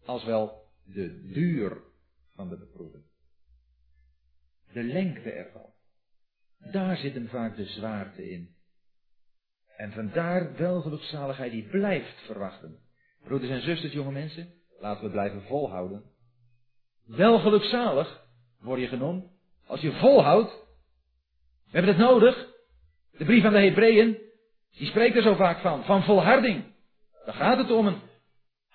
als 0.05 0.23
wel 0.23 0.69
de 0.83 1.31
duur 1.33 1.81
van 2.35 2.49
de 2.49 2.57
beproeving. 2.57 3.03
De 4.73 4.83
lengte 4.83 5.31
ervan. 5.31 5.73
Daar 6.71 6.97
zit 6.97 7.13
hem 7.13 7.27
vaak 7.27 7.55
de 7.55 7.65
zwaarte 7.65 8.29
in. 8.29 8.55
En 9.77 9.91
vandaar 9.91 10.55
welgelukzaligheid 10.55 11.51
die 11.51 11.67
blijft 11.67 12.25
verwachten. 12.25 12.79
Broeders 13.23 13.51
en 13.51 13.61
zusters, 13.61 13.93
jonge 13.93 14.11
mensen, 14.11 14.53
laten 14.79 15.03
we 15.03 15.11
blijven 15.11 15.41
volhouden. 15.41 16.03
Welgelukzalig 17.05 18.27
word 18.59 18.79
je 18.79 18.87
genoemd 18.87 19.31
als 19.65 19.81
je 19.81 19.91
volhoudt 19.91 20.62
we 21.73 21.79
hebben 21.79 21.95
het 21.95 22.09
nodig. 22.09 22.47
De 23.17 23.25
brief 23.25 23.45
aan 23.45 23.53
de 23.53 23.59
Hebreeën, 23.59 24.17
die 24.77 24.87
spreekt 24.87 25.15
er 25.15 25.21
zo 25.21 25.33
vaak 25.33 25.59
van, 25.59 25.83
van 25.83 26.03
volharding. 26.03 26.63
Daar 27.25 27.33
gaat 27.33 27.57
het 27.57 27.71
om 27.71 27.87
een, 27.87 28.01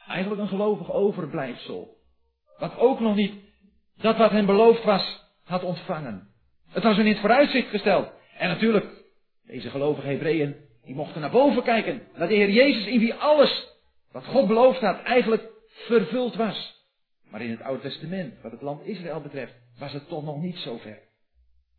eigenlijk 0.06 0.40
een 0.40 0.48
gelovig 0.48 0.92
overblijfsel. 0.92 1.96
Wat 2.58 2.76
ook 2.76 3.00
nog 3.00 3.14
niet 3.14 3.34
dat 3.96 4.16
wat 4.16 4.30
hem 4.30 4.46
beloofd 4.46 4.84
was, 4.84 5.24
had 5.44 5.62
ontvangen. 5.62 6.28
Het 6.68 6.82
was 6.82 6.96
hun 6.96 7.06
in 7.06 7.12
het 7.12 7.20
vooruitzicht 7.20 7.68
gesteld. 7.68 8.10
En 8.38 8.48
natuurlijk, 8.48 8.86
deze 9.46 9.70
gelovige 9.70 10.08
Hebreeën, 10.08 10.56
die 10.84 10.94
mochten 10.94 11.20
naar 11.20 11.30
boven 11.30 11.62
kijken. 11.62 12.02
Naar 12.14 12.28
de 12.28 12.34
Heer 12.34 12.50
Jezus 12.50 12.86
in 12.86 12.98
wie 12.98 13.14
alles, 13.14 13.76
wat 14.12 14.24
God 14.24 14.46
beloofd 14.46 14.80
had, 14.80 15.02
eigenlijk 15.02 15.50
vervuld 15.68 16.34
was. 16.34 16.86
Maar 17.30 17.42
in 17.42 17.50
het 17.50 17.62
Oude 17.62 17.82
Testament, 17.82 18.42
wat 18.42 18.52
het 18.52 18.62
land 18.62 18.86
Israël 18.86 19.20
betreft, 19.20 19.54
was 19.78 19.92
het 19.92 20.08
toch 20.08 20.24
nog 20.24 20.40
niet 20.40 20.56
zo 20.56 20.76
ver. 20.76 21.07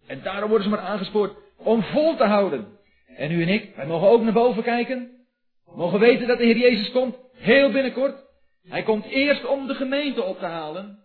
En 0.09 0.21
daarom 0.23 0.49
worden 0.49 0.69
ze 0.69 0.75
maar 0.75 0.85
aangespoord 0.85 1.37
om 1.55 1.83
vol 1.83 2.15
te 2.15 2.23
houden. 2.23 2.77
En 3.15 3.31
u 3.31 3.41
en 3.41 3.47
ik, 3.47 3.75
wij 3.75 3.85
mogen 3.85 4.07
ook 4.07 4.21
naar 4.21 4.33
boven 4.33 4.63
kijken. 4.63 5.25
We 5.65 5.75
mogen 5.75 5.99
weten 5.99 6.27
dat 6.27 6.37
de 6.37 6.43
Heer 6.43 6.57
Jezus 6.57 6.91
komt, 6.91 7.17
heel 7.33 7.71
binnenkort. 7.71 8.23
Hij 8.67 8.83
komt 8.83 9.05
eerst 9.05 9.45
om 9.45 9.67
de 9.67 9.73
gemeente 9.75 10.23
op 10.23 10.39
te 10.39 10.45
halen. 10.45 10.99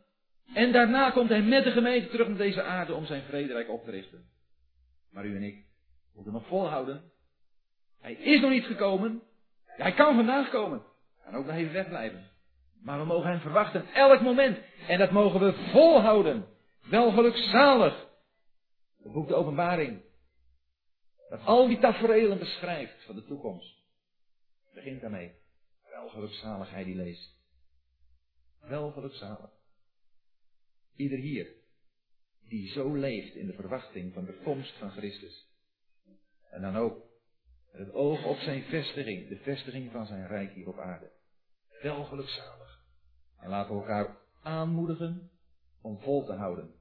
En 0.54 0.72
daarna 0.72 1.10
komt 1.10 1.28
hij 1.28 1.42
met 1.42 1.64
de 1.64 1.70
gemeente 1.70 2.08
terug 2.08 2.28
naar 2.28 2.36
deze 2.36 2.62
aarde 2.62 2.94
om 2.94 3.04
zijn 3.06 3.22
vrederijk 3.22 3.70
op 3.70 3.84
te 3.84 3.90
richten. 3.90 4.24
Maar 5.10 5.24
u 5.24 5.36
en 5.36 5.42
ik 5.42 5.64
moeten 6.14 6.32
nog 6.32 6.46
volhouden. 6.46 7.02
Hij 8.00 8.12
is 8.12 8.40
nog 8.40 8.50
niet 8.50 8.66
gekomen. 8.66 9.22
Hij 9.66 9.92
kan 9.92 10.14
vandaag 10.14 10.50
komen. 10.50 10.82
Kan 11.24 11.34
ook 11.34 11.46
nog 11.46 11.56
even 11.56 11.72
wegblijven. 11.72 12.30
Maar 12.82 12.98
we 12.98 13.04
mogen 13.04 13.30
hem 13.30 13.40
verwachten 13.40 13.86
elk 13.94 14.20
moment. 14.20 14.58
En 14.88 14.98
dat 14.98 15.10
mogen 15.10 15.40
we 15.40 15.52
volhouden. 15.52 16.44
Wel 16.90 17.10
gelukzalig. 17.10 18.12
Het 19.04 19.12
boek 19.12 19.28
de 19.28 19.34
openbaring. 19.34 20.02
Dat 21.28 21.40
al 21.44 21.68
die 21.68 21.78
tafereelen 21.78 22.38
beschrijft 22.38 23.04
van 23.04 23.14
de 23.14 23.24
toekomst. 23.24 23.84
Begint 24.74 25.00
daarmee. 25.00 25.34
Wel 25.88 26.08
gelukzalig 26.08 26.70
hij 26.70 26.84
die 26.84 26.94
leest. 26.94 27.36
Wel 28.60 28.90
gelukzalig. 28.90 29.50
Ieder 30.96 31.18
hier 31.18 31.52
die 32.48 32.68
zo 32.68 32.94
leeft 32.94 33.34
in 33.34 33.46
de 33.46 33.52
verwachting 33.52 34.12
van 34.12 34.24
de 34.24 34.40
komst 34.42 34.72
van 34.78 34.90
Christus. 34.90 35.48
En 36.50 36.60
dan 36.60 36.76
ook 36.76 37.02
het 37.70 37.92
oog 37.92 38.24
op 38.24 38.36
zijn 38.36 38.62
vestiging, 38.62 39.28
de 39.28 39.38
vestiging 39.38 39.90
van 39.92 40.06
zijn 40.06 40.26
rijk 40.26 40.52
hier 40.52 40.68
op 40.68 40.78
aarde. 40.78 41.10
Wel 41.82 42.04
gelukzalig. 42.04 42.84
En 43.38 43.48
laten 43.48 43.74
we 43.74 43.80
elkaar 43.80 44.18
aanmoedigen 44.42 45.30
om 45.80 46.00
vol 46.00 46.24
te 46.24 46.32
houden. 46.32 46.74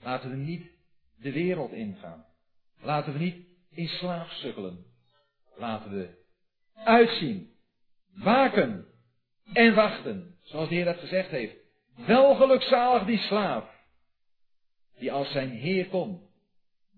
Laten 0.00 0.30
we 0.30 0.36
niet 0.36 0.75
de 1.16 1.32
wereld 1.32 1.72
ingaan. 1.72 2.24
Laten 2.80 3.12
we 3.12 3.18
niet 3.18 3.46
in 3.70 3.88
slaap 3.88 4.28
sukkelen. 4.28 4.84
Laten 5.56 5.90
we 5.90 6.24
uitzien, 6.74 7.54
waken 8.14 8.86
en 9.52 9.74
wachten, 9.74 10.38
zoals 10.42 10.68
de 10.68 10.74
Heer 10.74 10.84
dat 10.84 10.98
gezegd 10.98 11.30
heeft. 11.30 11.56
Wel 12.06 12.34
gelukzalig 12.34 13.06
die 13.06 13.18
slaaf, 13.18 13.70
die 14.98 15.12
als 15.12 15.30
zijn 15.30 15.50
Heer 15.50 15.88
komt, 15.88 16.22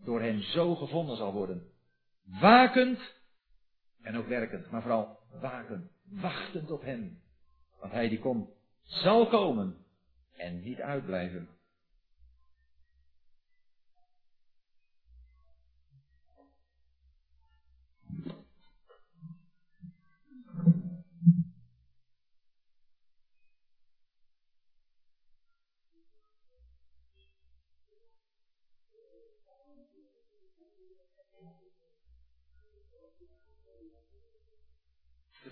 door 0.04 0.20
hem 0.20 0.40
zo 0.40 0.74
gevonden 0.74 1.16
zal 1.16 1.32
worden. 1.32 1.72
Wakend 2.24 3.00
en 4.02 4.16
ook 4.16 4.26
werkend, 4.26 4.70
maar 4.70 4.82
vooral 4.82 5.18
wakend, 5.40 5.90
wachtend 6.04 6.70
op 6.70 6.82
hem. 6.82 7.22
Want 7.80 7.92
hij 7.92 8.08
die 8.08 8.18
komt, 8.18 8.50
zal 8.82 9.26
komen 9.26 9.76
en 10.36 10.60
niet 10.60 10.80
uitblijven. 10.80 11.48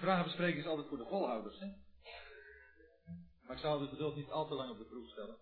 Vragen 0.07 0.25
bespreken 0.25 0.61
is 0.61 0.67
altijd 0.67 0.89
voor 0.89 0.99
de 0.99 1.07
volhouders. 1.09 1.59
Hè? 1.59 1.67
Maar 3.47 3.57
ik 3.57 3.63
zal 3.63 3.79
de 3.79 3.87
geduld 3.87 4.17
niet 4.17 4.31
al 4.31 4.49
te 4.49 4.55
lang 4.55 4.71
op 4.71 4.79
de 4.79 4.85
proef 4.85 5.11
stellen. 5.11 5.37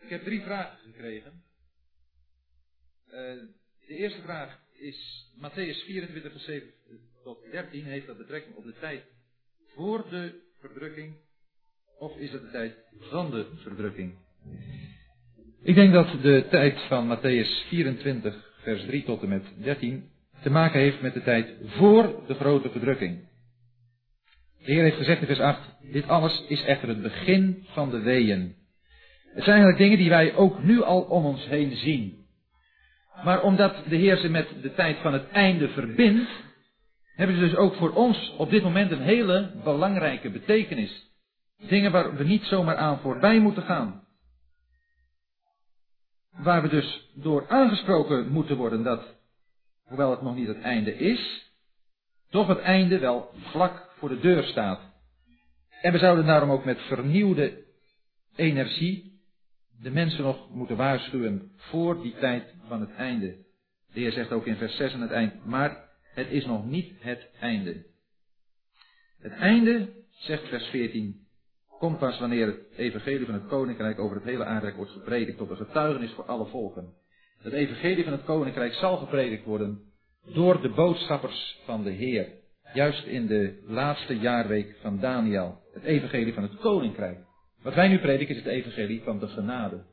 Ik 0.00 0.08
heb 0.08 0.22
drie 0.22 0.42
vragen 0.42 0.78
gekregen. 0.78 1.42
Uh, 3.06 3.12
de 3.86 3.94
eerste 3.94 4.22
vraag 4.22 4.58
is 4.72 5.30
Matthäus 5.36 5.84
24, 5.84 6.32
vers 6.32 6.44
7 6.44 6.72
tot 7.24 7.50
13. 7.50 7.84
Heeft 7.84 8.06
dat 8.06 8.18
betrekking 8.18 8.56
op 8.56 8.64
de 8.64 8.78
tijd 8.80 9.04
voor 9.74 10.08
de 10.10 10.40
verdrukking? 10.60 11.16
Of 11.98 12.16
is 12.16 12.30
dat 12.30 12.42
de 12.42 12.50
tijd 12.50 12.76
van 13.00 13.30
de 13.30 13.46
verdrukking? 13.56 14.18
Ik 15.62 15.74
denk 15.74 15.92
dat 15.92 16.22
de 16.22 16.46
tijd 16.50 16.80
van 16.88 17.16
Matthäus 17.16 17.68
24, 17.68 18.52
vers 18.62 18.84
3 18.84 19.04
tot 19.04 19.22
en 19.22 19.28
met 19.28 19.44
13 19.62 20.10
te 20.42 20.50
maken 20.50 20.80
heeft 20.80 21.00
met 21.00 21.14
de 21.14 21.22
tijd 21.22 21.48
voor 21.64 22.22
de 22.26 22.34
grote 22.34 22.70
verdrukking. 22.70 23.28
De 24.64 24.72
Heer 24.72 24.82
heeft 24.82 24.96
gezegd 24.96 25.20
in 25.20 25.26
vers 25.26 25.40
8, 25.40 25.60
dit 25.92 26.08
alles 26.08 26.44
is 26.48 26.64
echter 26.64 26.88
het 26.88 27.02
begin 27.02 27.66
van 27.66 27.90
de 27.90 28.00
weeën. 28.00 28.54
Het 29.34 29.44
zijn 29.44 29.56
eigenlijk 29.56 29.78
dingen 29.78 29.98
die 29.98 30.08
wij 30.08 30.34
ook 30.34 30.62
nu 30.62 30.82
al 30.82 31.00
om 31.00 31.24
ons 31.24 31.46
heen 31.46 31.76
zien. 31.76 32.24
Maar 33.24 33.42
omdat 33.42 33.76
de 33.88 33.96
Heer 33.96 34.16
ze 34.16 34.28
met 34.28 34.48
de 34.62 34.74
tijd 34.74 34.96
van 34.96 35.12
het 35.12 35.28
einde 35.30 35.68
verbindt, 35.68 36.30
hebben 37.16 37.36
ze 37.36 37.42
dus 37.42 37.56
ook 37.56 37.74
voor 37.74 37.92
ons 37.92 38.34
op 38.36 38.50
dit 38.50 38.62
moment 38.62 38.90
een 38.90 39.02
hele 39.02 39.52
belangrijke 39.64 40.30
betekenis. 40.30 41.10
Dingen 41.68 41.92
waar 41.92 42.16
we 42.16 42.24
niet 42.24 42.44
zomaar 42.44 42.76
aan 42.76 42.98
voorbij 42.98 43.38
moeten 43.38 43.62
gaan. 43.62 44.04
Waar 46.30 46.62
we 46.62 46.68
dus 46.68 47.10
door 47.14 47.48
aangesproken 47.48 48.28
moeten 48.28 48.56
worden 48.56 48.82
dat 48.82 49.15
hoewel 49.86 50.10
het 50.10 50.22
nog 50.22 50.34
niet 50.34 50.48
het 50.48 50.60
einde 50.60 50.96
is, 50.96 51.52
toch 52.30 52.46
het 52.46 52.58
einde 52.58 52.98
wel 52.98 53.30
vlak 53.34 53.90
voor 53.98 54.08
de 54.08 54.20
deur 54.20 54.44
staat. 54.44 54.80
En 55.82 55.92
we 55.92 55.98
zouden 55.98 56.26
daarom 56.26 56.50
ook 56.50 56.64
met 56.64 56.78
vernieuwde 56.80 57.64
energie 58.36 59.20
de 59.80 59.90
mensen 59.90 60.22
nog 60.24 60.50
moeten 60.50 60.76
waarschuwen 60.76 61.52
voor 61.56 62.02
die 62.02 62.14
tijd 62.18 62.54
van 62.68 62.80
het 62.80 62.94
einde. 62.94 63.44
De 63.92 64.00
Heer 64.00 64.12
zegt 64.12 64.32
ook 64.32 64.46
in 64.46 64.56
vers 64.56 64.76
6 64.76 64.92
aan 64.92 65.00
het 65.00 65.10
eind, 65.10 65.44
maar 65.44 65.88
het 66.14 66.30
is 66.30 66.46
nog 66.46 66.66
niet 66.66 66.92
het 66.98 67.30
einde. 67.40 67.86
Het 69.18 69.32
einde, 69.32 69.92
zegt 70.10 70.48
vers 70.48 70.64
14, 70.64 71.26
komt 71.78 71.98
pas 71.98 72.18
wanneer 72.18 72.46
het 72.46 72.72
evangelie 72.76 73.26
van 73.26 73.34
het 73.34 73.46
koninkrijk 73.46 73.98
over 73.98 74.16
het 74.16 74.24
hele 74.24 74.44
aardrijk 74.44 74.76
wordt 74.76 74.90
gepredikt 74.90 75.38
tot 75.38 75.50
een 75.50 75.56
getuigenis 75.56 76.12
voor 76.12 76.24
alle 76.24 76.46
volken. 76.46 76.94
Het 77.46 77.54
evangelie 77.54 78.04
van 78.04 78.12
het 78.12 78.24
koninkrijk 78.24 78.72
zal 78.72 78.96
gepredikt 78.96 79.44
worden 79.44 79.80
door 80.24 80.60
de 80.60 80.68
boodschappers 80.68 81.60
van 81.64 81.82
de 81.82 81.90
Heer. 81.90 82.28
Juist 82.72 83.06
in 83.06 83.26
de 83.26 83.62
laatste 83.66 84.18
jaarweek 84.18 84.76
van 84.80 85.00
Daniel. 85.00 85.60
Het 85.72 85.82
evangelie 85.82 86.34
van 86.34 86.42
het 86.42 86.56
koninkrijk. 86.56 87.18
Wat 87.62 87.74
wij 87.74 87.88
nu 87.88 87.98
prediken 87.98 88.36
is 88.36 88.42
het 88.42 88.52
evangelie 88.52 89.02
van 89.02 89.18
de 89.18 89.28
genade. 89.28 89.84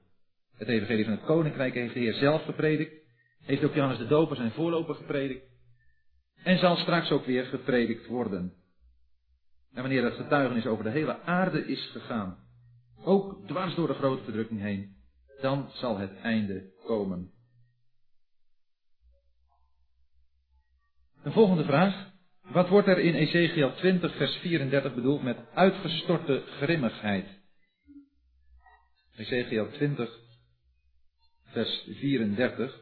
Het 0.58 0.68
evangelie 0.68 1.04
van 1.04 1.14
het 1.14 1.24
koninkrijk 1.24 1.74
heeft 1.74 1.94
de 1.94 2.00
Heer 2.00 2.14
zelf 2.14 2.44
gepredikt. 2.44 2.94
Heeft 3.42 3.64
ook 3.64 3.74
Johannes 3.74 3.98
de 3.98 4.08
Doper 4.08 4.36
zijn 4.36 4.52
voorloper 4.52 4.96
gepredikt. 4.96 5.46
En 6.44 6.58
zal 6.58 6.76
straks 6.76 7.12
ook 7.12 7.26
weer 7.26 7.46
gepredikt 7.46 8.08
worden. 8.08 8.54
En 9.74 9.82
wanneer 9.82 10.02
dat 10.02 10.14
getuigenis 10.14 10.66
over 10.66 10.84
de 10.84 10.90
hele 10.90 11.22
aarde 11.22 11.66
is 11.66 11.90
gegaan, 11.92 12.38
ook 13.04 13.48
dwars 13.48 13.76
door 13.76 13.88
de 13.88 13.94
grote 13.94 14.24
verdrukking 14.24 14.62
heen, 14.62 14.96
dan 15.42 15.70
zal 15.72 15.98
het 15.98 16.16
einde 16.22 16.72
komen. 16.86 17.32
Een 21.24 21.32
volgende 21.32 21.64
vraag. 21.64 22.12
Wat 22.42 22.70
wordt 22.70 22.88
er 22.88 23.00
in 23.00 23.16
Ezekiel 23.16 23.74
20, 23.76 24.16
vers 24.16 24.36
34 24.36 24.96
bedoeld 24.96 25.24
met 25.24 25.38
uitgestorte 25.54 26.44
grimmigheid? 26.46 27.26
Ezekiel 29.16 29.72
20, 29.72 30.20
vers 31.44 31.88
34. 32.00 32.82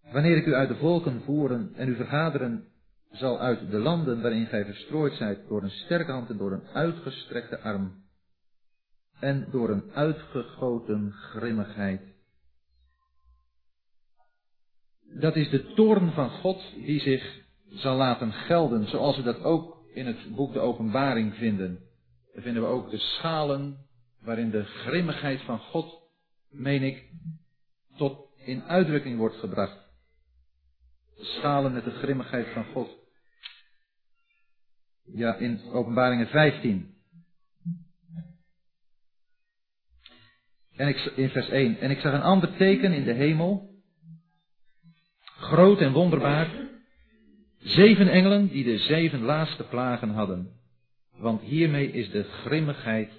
Wanneer 0.00 0.36
ik 0.36 0.46
u 0.46 0.54
uit 0.54 0.68
de 0.68 0.76
volken 0.76 1.22
voeren 1.22 1.74
en 1.74 1.88
u 1.88 1.96
vergaderen 1.96 2.68
zal 3.10 3.38
uit 3.38 3.70
de 3.70 3.78
landen 3.78 4.22
waarin 4.22 4.46
gij 4.46 4.64
verstrooid 4.64 5.14
zijt 5.14 5.48
door 5.48 5.62
een 5.62 5.70
sterke 5.70 6.12
hand 6.12 6.30
en 6.30 6.36
door 6.36 6.52
een 6.52 6.68
uitgestrekte 6.68 7.60
arm 7.60 8.06
en 9.20 9.48
door 9.50 9.70
een 9.70 9.90
uitgegoten 9.92 11.12
grimmigheid. 11.12 12.02
Dat 15.02 15.36
is 15.36 15.50
de 15.50 15.72
toorn 15.74 16.12
van 16.12 16.30
God 16.30 16.74
die 16.74 17.00
zich 17.00 17.46
zal 17.68 17.96
laten 17.96 18.32
gelden, 18.32 18.88
zoals 18.88 19.16
we 19.16 19.22
dat 19.22 19.42
ook 19.42 19.78
in 19.94 20.06
het 20.06 20.34
boek 20.34 20.52
de 20.52 20.60
Openbaring 20.60 21.34
vinden. 21.34 21.78
Daar 22.32 22.42
vinden 22.42 22.62
we 22.62 22.68
ook 22.68 22.90
de 22.90 22.98
schalen 22.98 23.86
waarin 24.20 24.50
de 24.50 24.64
grimmigheid 24.64 25.40
van 25.40 25.58
God, 25.58 26.02
meen 26.50 26.82
ik, 26.82 27.10
tot 27.96 28.28
in 28.36 28.62
uitdrukking 28.62 29.18
wordt 29.18 29.36
gebracht. 29.36 29.87
Schalen 31.18 31.72
met 31.72 31.84
de 31.84 31.90
grimmigheid 31.90 32.46
van 32.52 32.64
God. 32.64 32.88
Ja, 35.04 35.34
in 35.34 35.60
openbaringen 35.72 36.28
15. 36.28 36.94
En 40.76 40.88
ik, 40.88 40.96
in 40.96 41.28
vers 41.28 41.48
1. 41.48 41.78
En 41.78 41.90
ik 41.90 42.00
zag 42.00 42.12
een 42.12 42.22
ander 42.22 42.56
teken 42.56 42.92
in 42.92 43.04
de 43.04 43.12
hemel. 43.12 43.70
Groot 45.24 45.80
en 45.80 45.92
wonderbaar. 45.92 46.50
Zeven 47.58 48.08
engelen 48.08 48.48
die 48.48 48.64
de 48.64 48.78
zeven 48.78 49.20
laatste 49.20 49.64
plagen 49.64 50.10
hadden. 50.10 50.52
Want 51.16 51.40
hiermee 51.40 51.92
is 51.92 52.10
de 52.10 52.22
grimmigheid 52.22 53.10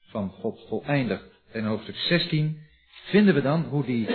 van 0.00 0.30
God 0.30 0.64
voleindigd. 0.68 1.24
In 1.52 1.64
hoofdstuk 1.64 1.96
16 1.96 2.60
vinden 3.02 3.34
we 3.34 3.42
dan 3.42 3.62
hoe 3.62 3.84
die 3.84 4.08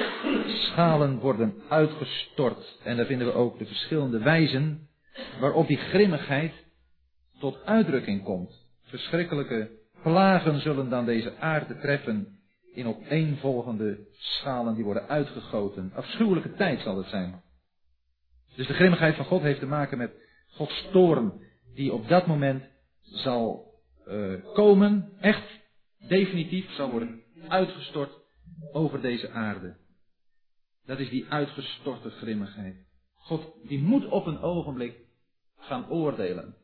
schalen 0.45 1.19
worden 1.19 1.61
uitgestort. 1.69 2.79
En 2.83 2.97
daar 2.97 3.05
vinden 3.05 3.27
we 3.27 3.33
ook 3.33 3.59
de 3.59 3.65
verschillende 3.65 4.19
wijzen 4.19 4.87
waarop 5.39 5.67
die 5.67 5.77
grimmigheid 5.77 6.53
tot 7.39 7.65
uitdrukking 7.65 8.23
komt. 8.23 8.65
Verschrikkelijke 8.83 9.69
plagen 10.03 10.61
zullen 10.61 10.89
dan 10.89 11.05
deze 11.05 11.37
aarde 11.37 11.79
treffen 11.79 12.37
in 12.73 12.87
opeenvolgende 12.87 14.07
schalen 14.11 14.75
die 14.75 14.83
worden 14.83 15.07
uitgegoten. 15.07 15.91
Afschuwelijke 15.95 16.53
tijd 16.53 16.79
zal 16.81 16.97
het 16.97 17.07
zijn. 17.07 17.41
Dus 18.55 18.67
de 18.67 18.73
grimmigheid 18.73 19.15
van 19.15 19.25
God 19.25 19.41
heeft 19.41 19.59
te 19.59 19.65
maken 19.65 19.97
met 19.97 20.11
Gods 20.47 20.87
toorn, 20.91 21.41
die 21.73 21.93
op 21.93 22.07
dat 22.07 22.27
moment 22.27 22.63
zal 23.01 23.73
uh, 24.07 24.33
komen, 24.53 25.11
echt 25.19 25.47
definitief 26.07 26.71
zal 26.71 26.91
worden 26.91 27.21
uitgestort 27.47 28.11
over 28.71 29.01
deze 29.01 29.29
aarde. 29.29 29.77
Dat 30.85 30.99
is 30.99 31.09
die 31.09 31.29
uitgestorte 31.29 32.09
grimmigheid. 32.09 32.85
God 33.13 33.67
die 33.67 33.79
moet 33.79 34.05
op 34.05 34.25
een 34.25 34.39
ogenblik 34.39 34.97
gaan 35.57 35.89
oordelen. 35.89 36.55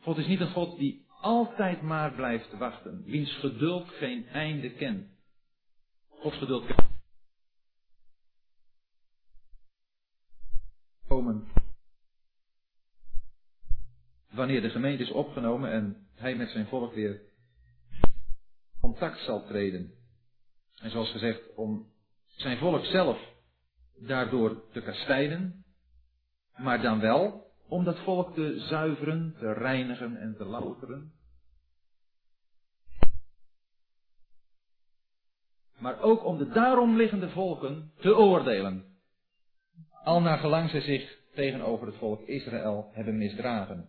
God 0.00 0.18
is 0.18 0.26
niet 0.26 0.40
een 0.40 0.52
God 0.52 0.78
die 0.78 1.06
altijd 1.20 1.82
maar 1.82 2.12
blijft 2.12 2.58
wachten, 2.58 3.02
wiens 3.04 3.32
geduld 3.32 3.88
geen 3.88 4.26
einde 4.26 4.72
kent. 4.72 5.06
Gods 6.08 6.36
geduld 6.36 6.64
komen 11.08 11.46
wanneer 14.30 14.62
de 14.62 14.70
gemeente 14.70 15.02
is 15.02 15.10
opgenomen 15.10 15.70
en 15.70 16.06
hij 16.14 16.36
met 16.36 16.50
zijn 16.50 16.66
volk 16.66 16.94
weer 16.94 17.20
contact 18.80 19.18
zal 19.18 19.46
treden. 19.46 20.01
En 20.82 20.90
zoals 20.90 21.10
gezegd, 21.10 21.54
om 21.54 21.86
zijn 22.26 22.58
volk 22.58 22.84
zelf 22.84 23.18
daardoor 23.98 24.70
te 24.72 24.80
kastijden, 24.80 25.64
maar 26.56 26.82
dan 26.82 27.00
wel 27.00 27.50
om 27.68 27.84
dat 27.84 27.98
volk 27.98 28.34
te 28.34 28.60
zuiveren, 28.60 29.34
te 29.38 29.52
reinigen 29.52 30.16
en 30.16 30.34
te 30.36 30.44
louteren. 30.44 31.12
Maar 35.78 36.00
ook 36.00 36.24
om 36.24 36.38
de 36.38 36.48
daarom 36.48 36.96
liggende 36.96 37.28
volken 37.28 37.92
te 38.00 38.16
oordelen. 38.16 38.84
Al 40.04 40.20
naar 40.20 40.38
gelang 40.38 40.70
zij 40.70 40.80
zich 40.80 41.18
tegenover 41.34 41.86
het 41.86 41.96
volk 41.96 42.20
Israël 42.26 42.90
hebben 42.92 43.18
misdragen. 43.18 43.88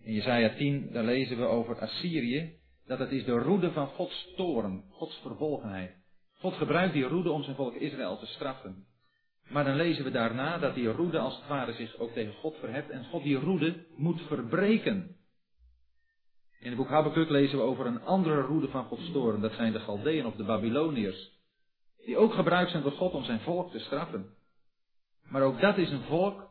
In 0.00 0.12
Jesaja 0.12 0.54
10, 0.56 0.92
daar 0.92 1.04
lezen 1.04 1.38
we 1.38 1.44
over 1.44 1.80
Assyrië, 1.80 2.58
dat 2.86 2.98
het 2.98 3.10
is 3.10 3.24
de 3.24 3.38
roede 3.38 3.72
van 3.72 3.86
Gods 3.86 4.32
toren, 4.36 4.84
Gods 4.90 5.18
vervolgenheid. 5.22 5.96
God 6.38 6.54
gebruikt 6.54 6.92
die 6.92 7.04
roede 7.04 7.30
om 7.30 7.42
zijn 7.42 7.56
volk 7.56 7.74
Israël 7.74 8.18
te 8.18 8.26
straffen. 8.26 8.86
Maar 9.48 9.64
dan 9.64 9.76
lezen 9.76 10.04
we 10.04 10.10
daarna 10.10 10.58
dat 10.58 10.74
die 10.74 10.92
roede 10.92 11.18
als 11.18 11.36
het 11.36 11.46
ware 11.46 11.72
zich 11.72 11.98
ook 11.98 12.12
tegen 12.12 12.34
God 12.34 12.56
verheft 12.56 12.90
en 12.90 13.04
God 13.04 13.22
die 13.22 13.36
roede 13.36 13.86
moet 13.96 14.20
verbreken. 14.20 15.16
In 16.58 16.70
het 16.70 16.76
boek 16.76 16.88
Habakkuk 16.88 17.28
lezen 17.28 17.58
we 17.58 17.64
over 17.64 17.86
een 17.86 18.02
andere 18.02 18.40
roede 18.40 18.68
van 18.68 18.84
Gods 18.84 19.12
toren, 19.12 19.40
dat 19.40 19.52
zijn 19.52 19.72
de 19.72 19.80
Galdeën 19.80 20.26
of 20.26 20.34
de 20.34 20.44
Babyloniërs, 20.44 21.32
die 22.04 22.16
ook 22.16 22.34
gebruikt 22.34 22.70
zijn 22.70 22.82
door 22.82 22.92
God 22.92 23.12
om 23.12 23.24
zijn 23.24 23.40
volk 23.40 23.70
te 23.70 23.78
straffen. 23.78 24.34
Maar 25.28 25.42
ook 25.42 25.60
dat 25.60 25.78
is 25.78 25.90
een 25.90 26.02
volk 26.02 26.50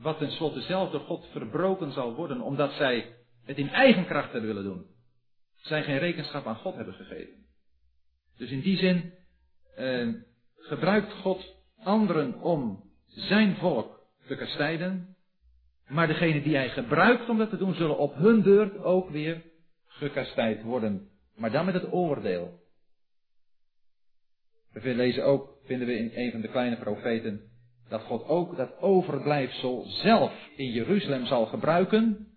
wat 0.00 0.18
tenslotte 0.18 0.60
zelf 0.60 0.90
door 0.90 1.00
God 1.00 1.26
verbroken 1.32 1.92
zal 1.92 2.14
worden, 2.14 2.40
omdat 2.40 2.72
zij 2.72 3.16
het 3.44 3.56
in 3.56 3.68
eigen 3.68 4.06
kracht 4.06 4.32
willen 4.32 4.64
doen. 4.64 4.93
Zij 5.64 5.82
geen 5.82 5.98
rekenschap 5.98 6.46
aan 6.46 6.56
God 6.56 6.74
hebben 6.74 6.94
gegeven. 6.94 7.46
Dus 8.36 8.50
in 8.50 8.60
die 8.60 8.76
zin 8.76 9.12
eh, 9.74 10.08
gebruikt 10.56 11.12
God 11.12 11.56
anderen 11.78 12.40
om 12.40 12.90
zijn 13.06 13.56
volk 13.56 14.06
te 14.26 14.36
kastijden, 14.36 15.16
maar 15.88 16.06
degene 16.06 16.42
die 16.42 16.56
hij 16.56 16.68
gebruikt 16.68 17.28
om 17.28 17.38
dat 17.38 17.50
te 17.50 17.56
doen, 17.56 17.74
zullen 17.74 17.98
op 17.98 18.14
hun 18.14 18.42
beurt 18.42 18.76
ook 18.78 19.10
weer 19.10 19.42
gekastijd 19.86 20.62
worden. 20.62 21.08
Maar 21.36 21.50
dan 21.50 21.64
met 21.64 21.74
het 21.74 21.92
oordeel. 21.92 22.60
We 24.72 24.94
lezen 24.94 25.24
ook, 25.24 25.58
vinden 25.64 25.86
we 25.86 25.98
in 25.98 26.10
een 26.14 26.30
van 26.30 26.40
de 26.40 26.48
kleine 26.48 26.76
profeten, 26.76 27.40
dat 27.88 28.02
God 28.02 28.24
ook 28.24 28.56
dat 28.56 28.78
overblijfsel 28.78 29.84
zelf 29.84 30.32
in 30.56 30.70
Jeruzalem 30.70 31.26
zal 31.26 31.46
gebruiken 31.46 32.28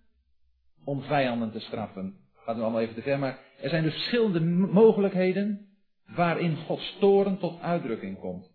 om 0.84 1.02
vijanden 1.02 1.52
te 1.52 1.60
straffen. 1.60 2.27
Gaat 2.48 2.56
nu 2.56 2.62
allemaal 2.62 2.82
even 2.82 2.96
te 2.96 3.02
ver, 3.02 3.20
maar 3.20 3.40
er 3.62 3.70
zijn 3.70 3.84
dus 3.84 3.94
verschillende 3.94 4.40
mogelijkheden 4.72 5.68
waarin 6.06 6.56
Gods 6.56 6.98
toren 7.00 7.38
tot 7.38 7.60
uitdrukking 7.60 8.20
komt. 8.20 8.52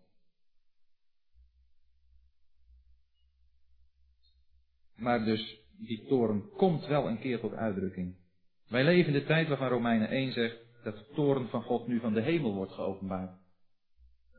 Maar 4.95 5.25
dus 5.25 5.59
die 5.77 6.05
toren 6.07 6.49
komt 6.49 6.85
wel 6.85 7.07
een 7.07 7.19
keer 7.19 7.39
tot 7.39 7.53
uitdrukking. 7.53 8.15
Wij 8.67 8.83
leven 8.83 9.13
in 9.13 9.19
de 9.19 9.25
tijd 9.25 9.47
waarvan 9.47 9.67
Romeinen 9.67 10.09
1 10.09 10.31
zegt 10.31 10.57
dat 10.83 10.97
de 10.97 11.13
toren 11.13 11.49
van 11.49 11.63
God 11.63 11.87
nu 11.87 11.99
van 11.99 12.13
de 12.13 12.21
hemel 12.21 12.53
wordt 12.53 12.73
geopenbaard. 12.73 13.37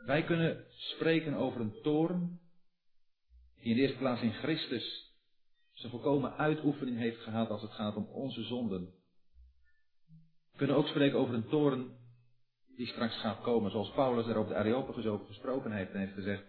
Wij 0.06 0.24
kunnen 0.24 0.64
spreken 0.68 1.34
over 1.34 1.60
een 1.60 1.80
toren 1.82 2.40
die 3.60 3.70
in 3.70 3.76
de 3.76 3.82
eerste 3.82 3.98
plaats 3.98 4.22
in 4.22 4.32
Christus 4.32 5.14
zijn 5.72 5.92
volkomen 5.92 6.36
uitoefening 6.36 6.98
heeft 6.98 7.20
gehad 7.20 7.50
als 7.50 7.62
het 7.62 7.72
gaat 7.72 7.96
om 7.96 8.04
onze 8.04 8.42
zonden. 8.42 9.02
We 10.54 10.60
kunnen 10.60 10.76
ook 10.76 10.86
spreken 10.86 11.18
over 11.18 11.34
een 11.34 11.48
toren 11.48 11.96
die 12.76 12.86
straks 12.86 13.20
gaat 13.20 13.40
komen, 13.40 13.70
zoals 13.70 13.90
Paulus 13.90 14.26
er 14.26 14.38
op 14.38 14.48
de 14.48 14.54
Areopagus 14.54 15.06
over 15.06 15.26
gesproken 15.26 15.72
heeft 15.72 15.92
en 15.92 15.98
heeft 15.98 16.14
gezegd, 16.14 16.44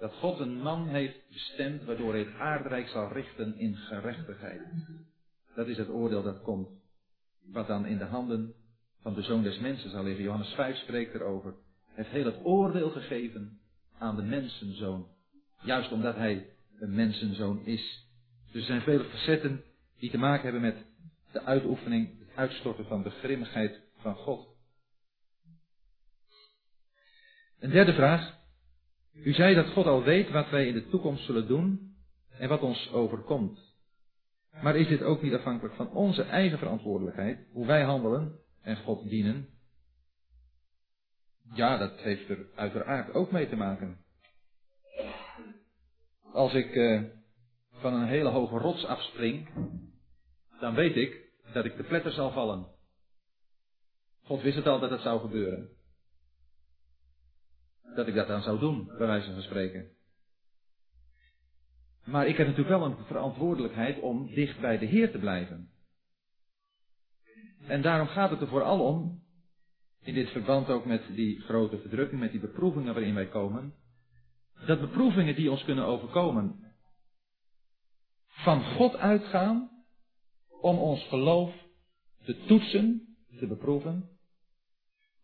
dat 0.00 0.12
God 0.12 0.38
een 0.38 0.60
man 0.60 0.88
heeft 0.88 1.28
bestemd 1.28 1.84
waardoor 1.84 2.10
hij 2.12 2.22
het 2.22 2.34
aardrijk 2.34 2.88
zal 2.88 3.12
richten 3.12 3.58
in 3.58 3.76
gerechtigheid. 3.76 4.62
Dat 5.54 5.66
is 5.66 5.76
het 5.76 5.88
oordeel 5.88 6.22
dat 6.22 6.42
komt, 6.42 6.68
wat 7.44 7.66
dan 7.66 7.86
in 7.86 7.98
de 7.98 8.04
handen 8.04 8.54
van 9.00 9.14
de 9.14 9.22
Zoon 9.22 9.42
des 9.42 9.58
Mensen 9.58 9.90
zal 9.90 10.04
liggen. 10.04 10.24
Johannes 10.24 10.54
5 10.54 10.76
spreekt 10.76 11.14
erover. 11.14 11.54
Hij 11.84 12.04
heeft 12.04 12.10
heel 12.10 12.24
het 12.24 12.44
oordeel 12.44 12.90
gegeven 12.90 13.60
aan 13.98 14.16
de 14.16 14.22
mensenzoon. 14.22 15.06
Juist 15.62 15.92
omdat 15.92 16.14
hij 16.14 16.50
een 16.78 16.94
mensenzoon 16.94 17.64
is. 17.64 18.08
Dus 18.52 18.60
er 18.60 18.66
zijn 18.66 18.82
vele 18.82 19.04
facetten 19.04 19.64
die 19.98 20.10
te 20.10 20.18
maken 20.18 20.42
hebben 20.42 20.60
met 20.60 20.86
de 21.32 21.42
uitoefening, 21.42 22.21
uitstorten 22.42 22.86
van 22.86 23.02
de 23.02 23.10
grimmigheid 23.10 23.80
van 23.96 24.14
God. 24.14 24.48
Een 27.58 27.70
derde 27.70 27.94
vraag. 27.94 28.40
U 29.12 29.32
zei 29.32 29.54
dat 29.54 29.68
God 29.68 29.86
al 29.86 30.02
weet 30.02 30.30
wat 30.30 30.50
wij 30.50 30.66
in 30.66 30.74
de 30.74 30.88
toekomst 30.88 31.24
zullen 31.24 31.46
doen 31.46 31.94
en 32.38 32.48
wat 32.48 32.60
ons 32.60 32.90
overkomt. 32.92 33.60
Maar 34.62 34.76
is 34.76 34.88
dit 34.88 35.02
ook 35.02 35.22
niet 35.22 35.34
afhankelijk 35.34 35.74
van 35.74 35.90
onze 35.90 36.22
eigen 36.22 36.58
verantwoordelijkheid, 36.58 37.46
hoe 37.52 37.66
wij 37.66 37.82
handelen 37.82 38.38
en 38.62 38.76
God 38.76 39.08
dienen? 39.08 39.48
Ja, 41.54 41.76
dat 41.76 42.00
heeft 42.00 42.28
er 42.28 42.46
uiteraard 42.54 43.14
ook 43.14 43.30
mee 43.30 43.48
te 43.48 43.56
maken. 43.56 44.04
Als 46.32 46.54
ik 46.54 46.74
uh, 46.74 47.02
van 47.70 47.94
een 47.94 48.08
hele 48.08 48.28
hoge 48.28 48.58
rots 48.58 48.84
afspring, 48.84 49.48
dan 50.60 50.74
weet 50.74 50.96
ik 50.96 51.21
dat 51.52 51.64
ik 51.64 51.76
de 51.76 51.82
pletter 51.82 52.12
zal 52.12 52.30
vallen. 52.30 52.66
God 54.22 54.42
wist 54.42 54.56
het 54.56 54.66
al 54.66 54.80
dat 54.80 54.90
het 54.90 55.00
zou 55.00 55.20
gebeuren. 55.20 55.68
Dat 57.94 58.06
ik 58.06 58.14
dat 58.14 58.26
dan 58.26 58.42
zou 58.42 58.58
doen, 58.58 58.86
bij 58.86 59.06
wijze 59.06 59.32
van 59.32 59.42
spreken. 59.42 59.90
Maar 62.04 62.26
ik 62.26 62.36
heb 62.36 62.46
natuurlijk 62.46 62.78
wel 62.78 62.88
een 62.88 63.04
verantwoordelijkheid 63.04 64.00
om 64.00 64.34
dicht 64.34 64.60
bij 64.60 64.78
de 64.78 64.86
Heer 64.86 65.10
te 65.10 65.18
blijven. 65.18 65.70
En 67.66 67.82
daarom 67.82 68.06
gaat 68.06 68.30
het 68.30 68.40
er 68.40 68.48
vooral 68.48 68.84
om, 68.84 69.22
in 70.00 70.14
dit 70.14 70.28
verband 70.28 70.68
ook 70.68 70.84
met 70.84 71.02
die 71.14 71.40
grote 71.40 71.78
verdrukking, 71.78 72.20
met 72.20 72.30
die 72.30 72.40
beproevingen 72.40 72.94
waarin 72.94 73.14
wij 73.14 73.28
komen, 73.28 73.74
dat 74.66 74.80
beproevingen 74.80 75.34
die 75.34 75.50
ons 75.50 75.64
kunnen 75.64 75.86
overkomen 75.86 76.74
van 78.26 78.62
God 78.64 78.96
uitgaan 78.96 79.71
om 80.62 80.78
ons 80.78 81.08
geloof 81.08 81.54
te 82.24 82.44
toetsen, 82.46 83.16
te 83.38 83.46
beproeven, 83.46 84.08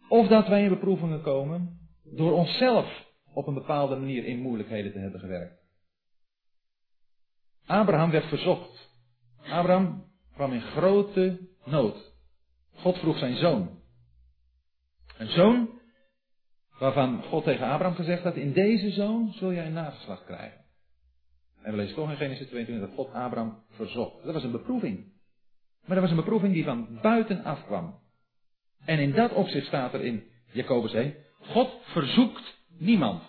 of 0.08 0.28
dat 0.28 0.48
wij 0.48 0.62
in 0.62 0.68
beproevingen 0.68 1.22
komen 1.22 1.78
door 2.04 2.32
onszelf 2.32 3.06
op 3.32 3.46
een 3.46 3.54
bepaalde 3.54 3.96
manier 3.96 4.24
in 4.24 4.38
moeilijkheden 4.38 4.92
te 4.92 4.98
hebben 4.98 5.20
gewerkt. 5.20 5.66
Abraham 7.66 8.10
werd 8.10 8.28
verzocht. 8.28 8.90
Abraham 9.38 10.04
kwam 10.34 10.52
in 10.52 10.60
grote 10.60 11.48
nood. 11.64 12.12
God 12.74 12.98
vroeg 12.98 13.18
zijn 13.18 13.36
zoon. 13.36 13.80
Een 15.18 15.28
zoon 15.28 15.78
Waarvan 16.78 17.22
God 17.22 17.44
tegen 17.44 17.66
Abraham 17.66 17.94
gezegd 17.94 18.22
had, 18.22 18.36
in 18.36 18.52
deze 18.52 18.90
zoon 18.90 19.32
zul 19.32 19.52
jij 19.52 19.66
een 19.66 19.72
nageslacht 19.72 20.24
krijgen. 20.24 20.64
En 21.62 21.70
we 21.70 21.76
lezen 21.76 21.94
toch 21.94 22.10
in 22.10 22.16
Genesis 22.16 22.46
22 22.46 22.88
dat 22.88 22.96
God 22.96 23.14
Abraham 23.14 23.62
verzocht. 23.70 24.24
Dat 24.24 24.34
was 24.34 24.44
een 24.44 24.50
beproeving. 24.50 25.12
Maar 25.88 25.96
dat 25.96 26.08
was 26.08 26.10
een 26.10 26.24
beproeving 26.24 26.52
die 26.52 26.64
van 26.64 26.98
buiten 27.02 27.44
afkwam. 27.44 27.98
En 28.84 28.98
in 28.98 29.12
dat 29.12 29.32
opzicht 29.32 29.66
staat 29.66 29.94
er 29.94 30.04
in 30.04 30.22
Jacobus 30.52 30.92
1, 30.92 31.14
God 31.40 31.70
verzoekt 31.82 32.58
niemand. 32.78 33.22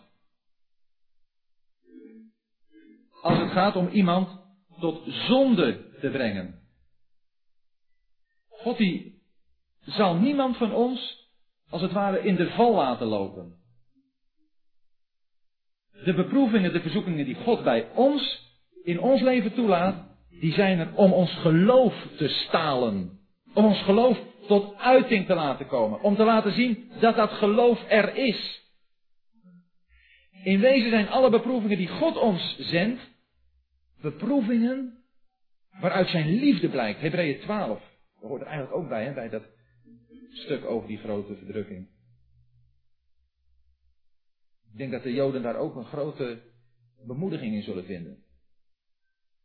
Als 3.22 3.40
het 3.40 3.52
gaat 3.52 3.76
om 3.76 3.88
iemand 3.88 4.40
tot 4.80 5.02
zonde 5.06 5.98
te 6.00 6.10
brengen. 6.10 6.60
God 8.50 8.78
die 8.78 9.22
zal 9.80 10.16
niemand 10.16 10.58
van 10.58 10.74
ons 10.74 11.28
als 11.70 11.82
het 11.82 11.92
ware 11.92 12.20
in 12.20 12.36
de 12.36 12.50
val 12.50 12.76
laten 12.76 13.08
lopen. 13.08 13.58
De 15.92 16.14
beproevingen, 16.14 16.74
de 16.74 16.82
verzoekingen 16.82 17.26
die 17.26 17.36
God 17.36 17.64
bij 17.64 17.92
ons 17.92 18.48
in 18.84 19.00
ons 19.00 19.22
leven 19.22 19.54
toelaat, 19.54 20.09
die 20.40 20.54
zijn 20.54 20.80
er 20.80 20.96
om 20.96 21.14
ons 21.14 21.34
geloof 21.34 22.08
te 22.18 22.28
stalen. 22.28 23.20
Om 23.54 23.66
ons 23.66 23.82
geloof 23.82 24.20
tot 24.48 24.76
uiting 24.76 25.26
te 25.26 25.34
laten 25.34 25.68
komen. 25.68 26.02
Om 26.02 26.16
te 26.16 26.24
laten 26.24 26.52
zien 26.52 26.92
dat 27.00 27.16
dat 27.16 27.32
geloof 27.32 27.86
er 27.90 28.16
is. 28.16 28.68
In 30.44 30.60
wezen 30.60 30.90
zijn 30.90 31.10
alle 31.10 31.30
beproevingen 31.30 31.78
die 31.78 31.88
God 31.88 32.18
ons 32.18 32.58
zendt, 32.60 33.02
beproevingen 34.02 35.04
waaruit 35.80 36.08
zijn 36.08 36.28
liefde 36.28 36.70
blijkt. 36.70 37.00
Hebreeën 37.00 37.40
12. 37.40 37.82
Dat 38.20 38.30
hoort 38.30 38.42
er 38.42 38.48
eigenlijk 38.48 38.78
ook 38.78 38.90
bij, 38.90 39.06
hè, 39.06 39.14
bij 39.14 39.30
dat 39.30 39.44
stuk 40.32 40.66
over 40.66 40.88
die 40.88 40.98
grote 40.98 41.36
verdrukking. 41.36 41.88
Ik 44.72 44.78
denk 44.78 44.92
dat 44.92 45.04
de 45.04 45.14
Joden 45.14 45.42
daar 45.42 45.56
ook 45.56 45.76
een 45.76 45.86
grote 45.86 46.42
bemoediging 47.06 47.56
in 47.56 47.64
zullen 47.64 47.86
vinden. 47.86 48.24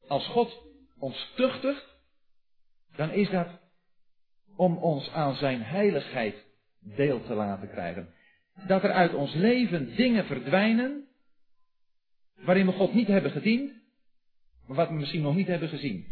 Als 0.07 0.27
God 0.27 0.63
ons 0.99 1.33
tuchtigt, 1.37 1.97
dan 2.97 3.11
is 3.11 3.31
dat 3.31 3.49
om 4.57 4.77
ons 4.77 5.11
aan 5.11 5.35
zijn 5.35 5.63
heiligheid 5.63 6.45
deel 6.81 7.25
te 7.25 7.35
laten 7.35 7.69
krijgen. 7.69 8.15
Dat 8.67 8.83
er 8.83 8.93
uit 8.93 9.15
ons 9.15 9.35
leven 9.35 9.97
dingen 9.97 10.25
verdwijnen 10.25 11.09
waarin 12.35 12.67
we 12.67 12.73
God 12.73 12.95
niet 12.95 13.09
hebben 13.09 13.31
gediend, 13.31 13.73
maar 14.67 14.77
wat 14.77 14.89
we 14.89 14.95
misschien 14.95 15.23
nog 15.23 15.35
niet 15.35 15.47
hebben 15.47 15.69
gezien. 15.69 16.07